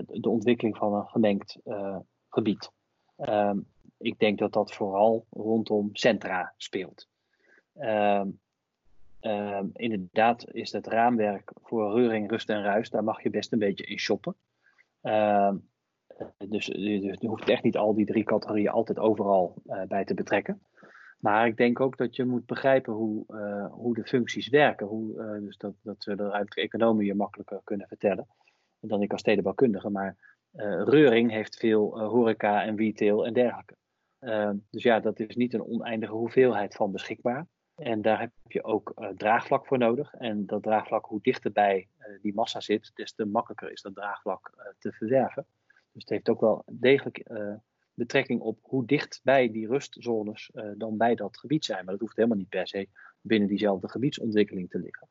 [0.07, 1.59] de ontwikkeling van een gemengd
[2.28, 2.70] gebied.
[3.16, 3.59] Ehm,
[3.98, 7.09] ik denk dat dat vooral rondom centra speelt.
[7.73, 8.28] Ehm,
[9.31, 13.59] ehm, inderdaad is het raamwerk voor reuring, rust en ruis, daar mag je best een
[13.59, 14.36] beetje in shoppen.
[16.48, 20.61] dus, dus je hoeft echt niet al die drie categorieën altijd overal bij te betrekken.
[21.19, 24.86] Maar ik denk ook dat je moet begrijpen hoe, uh, hoe de functies werken.
[24.86, 28.27] Hoe, uh, dus dat, dat we de ruimtelijke economie je makkelijker kunnen vertellen
[28.81, 29.90] dan ik als stedenbouwkundige.
[29.90, 30.35] Maar
[30.85, 33.77] Reuring heeft veel horeca en retail en dergelijke.
[34.70, 37.47] dus ja, dat is niet een oneindige hoeveelheid van beschikbaar.
[37.77, 40.15] En daar heb je ook draagvlak voor nodig.
[40.15, 41.89] En dat draagvlak, hoe dichterbij
[42.23, 45.47] die massa zit, des te makkelijker is dat draagvlak te verwerven.
[45.93, 47.31] Dus het heeft ook wel degelijk
[47.94, 51.85] betrekking op hoe dicht bij die rustzones dan bij dat gebied zijn.
[51.85, 52.89] Maar dat hoeft helemaal niet per se
[53.20, 55.09] binnen diezelfde gebiedsontwikkeling te liggen.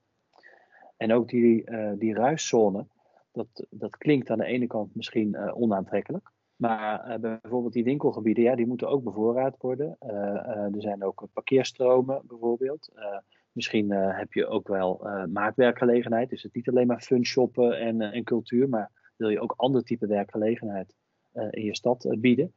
[0.98, 1.64] En ook die,
[1.98, 2.88] die ruiszone,
[3.32, 6.32] dat, dat klinkt aan de ene kant misschien onaantrekkelijk.
[6.56, 9.96] Maar bijvoorbeeld die winkelgebieden, ja, die moeten ook bevoorraad worden.
[10.74, 12.92] er zijn ook parkeerstromen bijvoorbeeld.
[13.52, 16.30] misschien heb je ook wel maatwerkgelegenheid.
[16.30, 19.84] Dus het niet alleen maar fun shoppen en, en cultuur, maar wil je ook ander
[19.84, 20.96] type werkgelegenheid
[21.50, 22.54] in je stad bieden.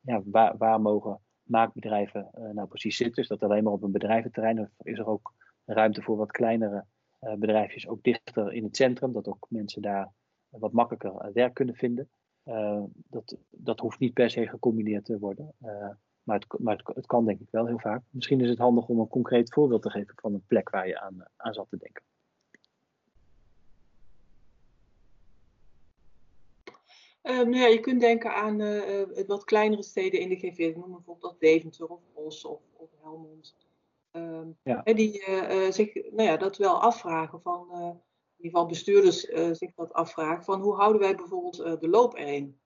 [0.00, 3.22] Ja, waar, waar mogen maakbedrijven nou precies zitten?
[3.22, 4.60] Is dat alleen maar op een bedrijventerrein?
[4.60, 5.34] Of is er ook
[5.64, 6.84] ruimte voor wat kleinere
[7.18, 10.12] bedrijfjes, ook dichter in het centrum, dat ook mensen daar
[10.48, 12.08] wat makkelijker werk kunnen vinden?
[12.46, 15.54] Ehm, dat, dat hoeft niet per se gecombineerd te worden.
[16.22, 18.02] maar, het, maar het, het, kan denk ik wel heel vaak.
[18.10, 21.00] Misschien is het handig om een concreet voorbeeld te geven van een plek waar je
[21.00, 22.02] aan, aan zat te denken.
[27.22, 30.58] Uh, nou ja, je kunt denken aan uh, wat kleinere steden in de GV.
[30.58, 33.56] Ik noem bijvoorbeeld Deventer of Os of, of Helmond.
[34.62, 34.82] Ja.
[34.82, 35.22] Die
[35.70, 37.68] zich nou ja, dat wel afvragen van,
[38.36, 39.20] ieder geval bestuurders
[39.58, 42.58] zich dat afvragen van hoe houden wij bijvoorbeeld de loop erin?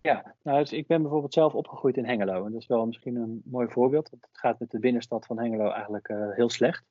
[0.00, 2.44] Ja, nou, dus ik ben bijvoorbeeld zelf opgegroeid in Hengelo.
[2.44, 4.10] En dat is wel misschien een mooi voorbeeld.
[4.10, 6.84] Want het gaat met de binnenstad van Hengelo eigenlijk heel slecht.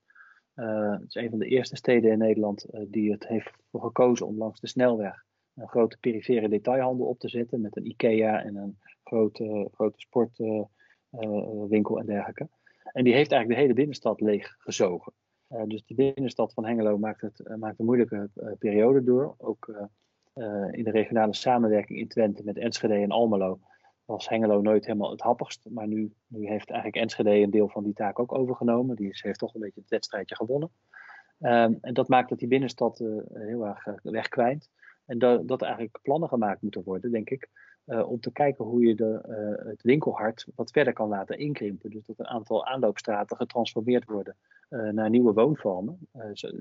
[0.54, 4.38] het is een van de eerste steden in Nederland die het heeft voor gekozen om
[4.38, 5.26] langs de snelweg
[5.56, 12.00] een grote perifere detailhandel op te zetten met een IKEA en een grote, grote sportwinkel
[12.00, 12.50] en dergelijke.
[12.84, 15.14] En die heeft eigenlijk de hele binnenstad leeg gezogen.
[15.50, 19.36] Uh, dus de binnenstad van Hengelo maakt, het, uh, maakt een moeilijke periode door.
[19.38, 19.90] Ook
[20.72, 23.60] in de regionale samenwerking in Twente met Enschede en Almelo
[24.06, 25.66] was Hengelo nooit helemaal het happigst.
[25.70, 28.96] Maar nu, nu heeft eigenlijk Enschede een deel van die taak ook overgenomen.
[28.96, 30.70] Die heeft toch een beetje het wedstrijdje gewonnen.
[31.40, 32.98] Um, en dat maakt dat die binnenstad
[33.34, 34.70] heel erg wegkwijnt.
[35.06, 37.50] En dat, dat eigenlijk plannen gemaakt moeten worden, denk ik,
[37.86, 41.90] uh, om te kijken hoe je de, uh, het winkelhart wat verder kan laten inkrimpen.
[41.90, 44.36] Dus dat een aantal aanloopstraten getransformeerd worden
[44.70, 46.08] uh, naar nieuwe woonvormen.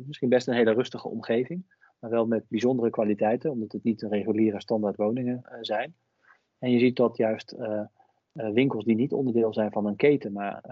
[0.07, 1.65] misschien best een hele rustige omgeving,
[1.99, 5.95] maar wel met bijzondere kwaliteiten, omdat het niet de reguliere standaard woningen zijn.
[6.59, 7.57] En je ziet dat juist
[8.33, 10.65] winkels die niet onderdeel zijn van een keten, maar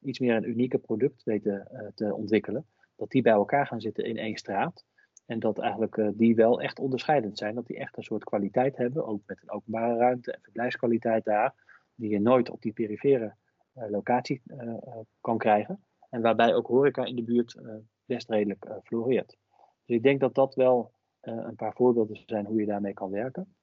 [0.00, 2.66] iets meer een unieke product weten te ontwikkelen,
[2.96, 4.84] dat die bij elkaar gaan zitten in één straat.
[5.30, 7.54] En dat eigenlijk uh, die wel echt onderscheidend zijn.
[7.54, 9.06] Dat die echt een soort kwaliteit hebben.
[9.06, 11.54] Ook met een openbare ruimte en verblijfskwaliteit daar.
[11.94, 13.34] Die je nooit op die perifere
[13.74, 14.74] uh, locatie uh,
[15.20, 15.84] kan krijgen.
[16.08, 17.56] En waarbij ook horeca in de buurt
[18.04, 19.36] best redelijk floreert.
[19.84, 23.54] Dus ik denk dat dat wel een paar voorbeelden zijn hoe je daarmee kan werken.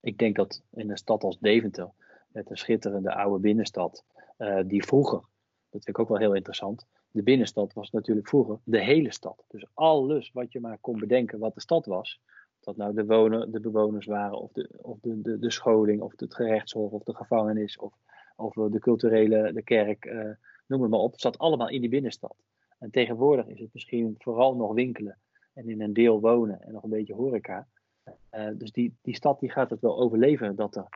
[0.00, 1.90] Ik denk dat in een stad als Deventer,
[2.28, 4.04] met een schitterende oude binnenstad,
[4.66, 5.18] die vroeger,
[5.70, 9.44] dat vind ik ook wel heel interessant, de binnenstad was natuurlijk vroeger de hele stad.
[9.48, 12.20] Dus alles wat je maar kon bedenken wat de stad was.
[12.58, 16.00] Of dat nou de, wonen, de bewoners waren, of, de, of de, de, de scholing,
[16.00, 17.94] of het gerechtshof, of de gevangenis, of,
[18.36, 20.30] of de culturele, de kerk, uh,
[20.66, 21.20] noem het maar op.
[21.20, 22.36] Zat allemaal in die binnenstad.
[22.78, 25.18] En tegenwoordig is het misschien vooral nog winkelen
[25.52, 27.66] en in een deel wonen en nog een beetje horeca.
[28.32, 30.88] Uh, dus die, die stad die gaat het wel overleven dat er,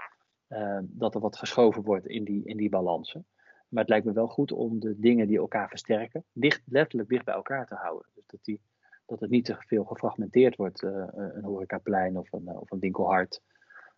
[0.82, 3.26] dat er wat geschoven wordt in die, in die balansen.
[3.68, 7.24] Maar het lijkt me wel goed om de dingen die elkaar versterken, dicht, letterlijk dicht
[7.24, 8.06] bij elkaar te houden.
[8.14, 8.60] Dus dat, die,
[9.06, 13.40] dat het niet te veel gefragmenteerd wordt, uh, een horecaplein of een, of een winkelhart.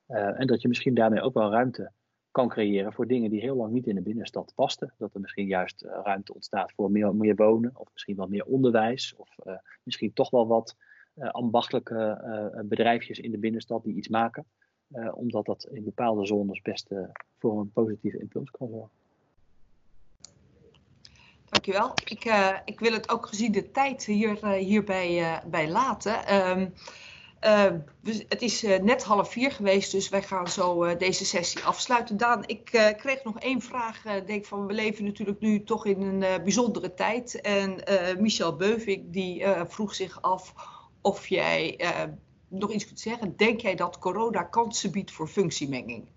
[0.06, 1.90] En dat je misschien daarmee ook wel ruimte
[2.30, 4.94] kan creëren voor dingen die heel lang niet in de binnenstad pasten.
[4.98, 9.14] Dat er misschien juist ruimte ontstaat voor meer, meer wonen, of misschien wel meer onderwijs,
[9.16, 9.36] of
[9.82, 10.76] misschien toch wel wat
[11.16, 14.44] ambachtelijke bedrijfjes in de binnenstad die iets maken.
[15.12, 16.90] omdat dat in bepaalde zones best
[17.38, 18.96] voor een positieve impuls kan zorgen.
[21.72, 21.94] Dankjewel.
[22.04, 26.34] Ik, uh, ik wil het ook gezien de tijd hier, uh, hierbij uh, bij laten.
[26.54, 26.74] Um,
[28.28, 32.16] het is net half vier geweest, dus wij gaan zo deze sessie afsluiten.
[32.16, 32.64] Daan, ik
[32.96, 34.04] kreeg nog één vraag.
[34.04, 37.40] Ik denk van, we leven natuurlijk nu toch in een bijzondere tijd.
[37.40, 37.82] En
[38.18, 40.54] Michel Beuving die vroeg zich af
[41.00, 41.80] of jij
[42.48, 43.36] nog iets kunt zeggen.
[43.36, 46.08] Denk jij dat corona kansen biedt voor functiemenging?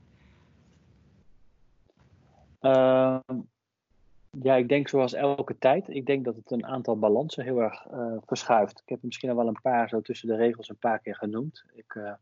[4.40, 5.90] Ja, ik denk zoals elke tijd.
[5.90, 8.80] Ik denk dat het een aantal balansen heel erg uh, verschuift.
[8.80, 11.64] Ik heb misschien al wel een paar zo tussen de regels een paar keer genoemd.
[11.74, 12.14] Ik, uh,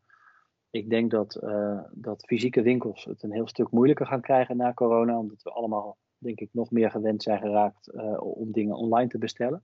[0.69, 4.73] ik denk dat, uh, dat fysieke winkels het een heel stuk moeilijker gaan krijgen na
[4.73, 9.17] corona, omdat we allemaal, denk ik, nog meer gewend zijn geraakt om dingen online te
[9.17, 9.63] bestellen.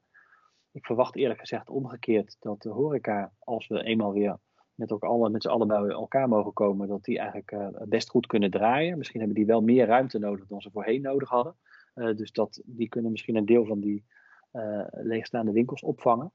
[0.71, 4.37] Ik verwacht eerlijk gezegd omgekeerd dat de horeca, als we eenmaal weer
[4.73, 8.51] met, alle, met z'n allen bij elkaar mogen komen, dat die eigenlijk best goed kunnen
[8.51, 8.97] draaien.
[8.97, 11.55] Misschien hebben die wel meer ruimte nodig dan ze voorheen nodig hadden.
[11.95, 14.05] Uh, dus dat, die kunnen misschien een deel van die
[14.53, 16.31] uh, leegstaande winkels opvangen.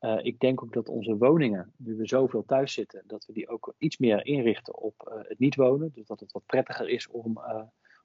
[0.00, 3.48] Uh, ik denk ook dat onze woningen, nu we zoveel thuis zitten, dat we die
[3.48, 5.90] ook iets meer inrichten op het niet wonen.
[5.92, 7.40] Dus dat het wat prettiger is om,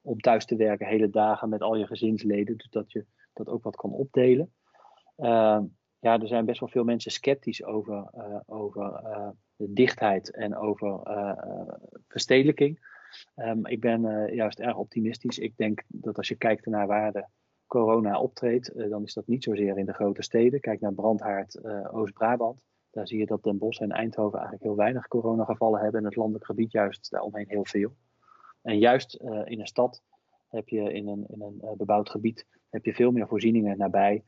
[0.01, 2.57] om thuis te werken hele dagen met al je gezinsleden.
[2.57, 4.53] Dus dat je dat ook wat kan opdelen.
[5.99, 8.09] ja, er zijn best wel veel mensen sceptisch over,
[8.45, 9.01] over
[9.55, 11.01] de dichtheid en over
[12.07, 12.79] verstedelijking.
[13.35, 15.37] Um, ik ben uh, juist erg optimistisch.
[15.37, 17.25] Ik denk dat als je kijkt naar waar de
[17.67, 20.59] corona optreedt, uh, dan is dat niet zozeer in de grote steden.
[20.59, 22.61] Kijk naar Brandhaard, uh, Oost-Brabant.
[22.91, 25.99] Daar zie je dat Den Bosch en Eindhoven eigenlijk heel weinig coronagevallen hebben.
[25.99, 27.95] En het landelijk gebied juist daaromheen heel veel.
[28.61, 30.01] En juist in een stad
[30.49, 34.23] heb je in een, in een bebouwd gebied heb je veel meer voorzieningen nabij.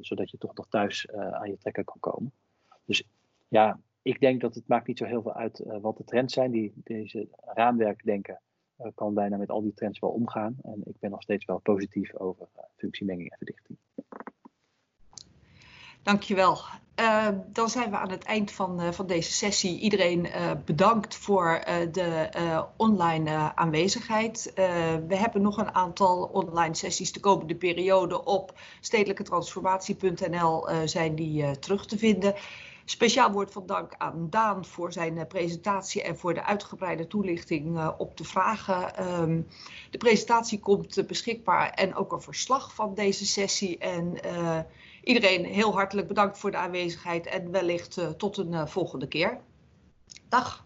[0.00, 2.32] zodat je toch nog thuis aan je trekken kan komen.
[2.84, 3.08] Dus
[3.48, 6.34] ja, ik denk dat het maakt niet zo heel veel uit uh, wat de trends
[6.34, 6.50] zijn.
[6.50, 8.40] Die, deze raamwerkdenken
[8.80, 10.56] uh, kan bijna met al die trends wel omgaan.
[10.62, 13.78] En ik ben nog steeds wel positief over uh, functiemenging en verdichting.
[16.02, 16.58] Dankjewel.
[17.00, 19.80] Uh, dan zijn we aan het eind van, van deze sessie.
[19.80, 20.26] Iedereen
[20.64, 22.28] bedankt voor de
[22.76, 24.52] online aanwezigheid.
[25.06, 31.86] we hebben nog een aantal online sessies de komende periode op stedelijketransformatie.nl zijn die terug
[31.86, 32.34] te vinden.
[32.84, 37.76] Speciaal woord van dank aan Daan voor zijn uh, presentatie en voor de uitgebreide toelichting
[37.76, 39.06] uh, op de vragen.
[39.20, 39.46] Um,
[39.90, 43.78] de presentatie komt uh, beschikbaar en ook een verslag van deze sessie.
[43.78, 44.18] En
[45.04, 49.40] iedereen heel hartelijk bedankt voor de aanwezigheid en wellicht tot een volgende keer.
[50.28, 50.63] Dag.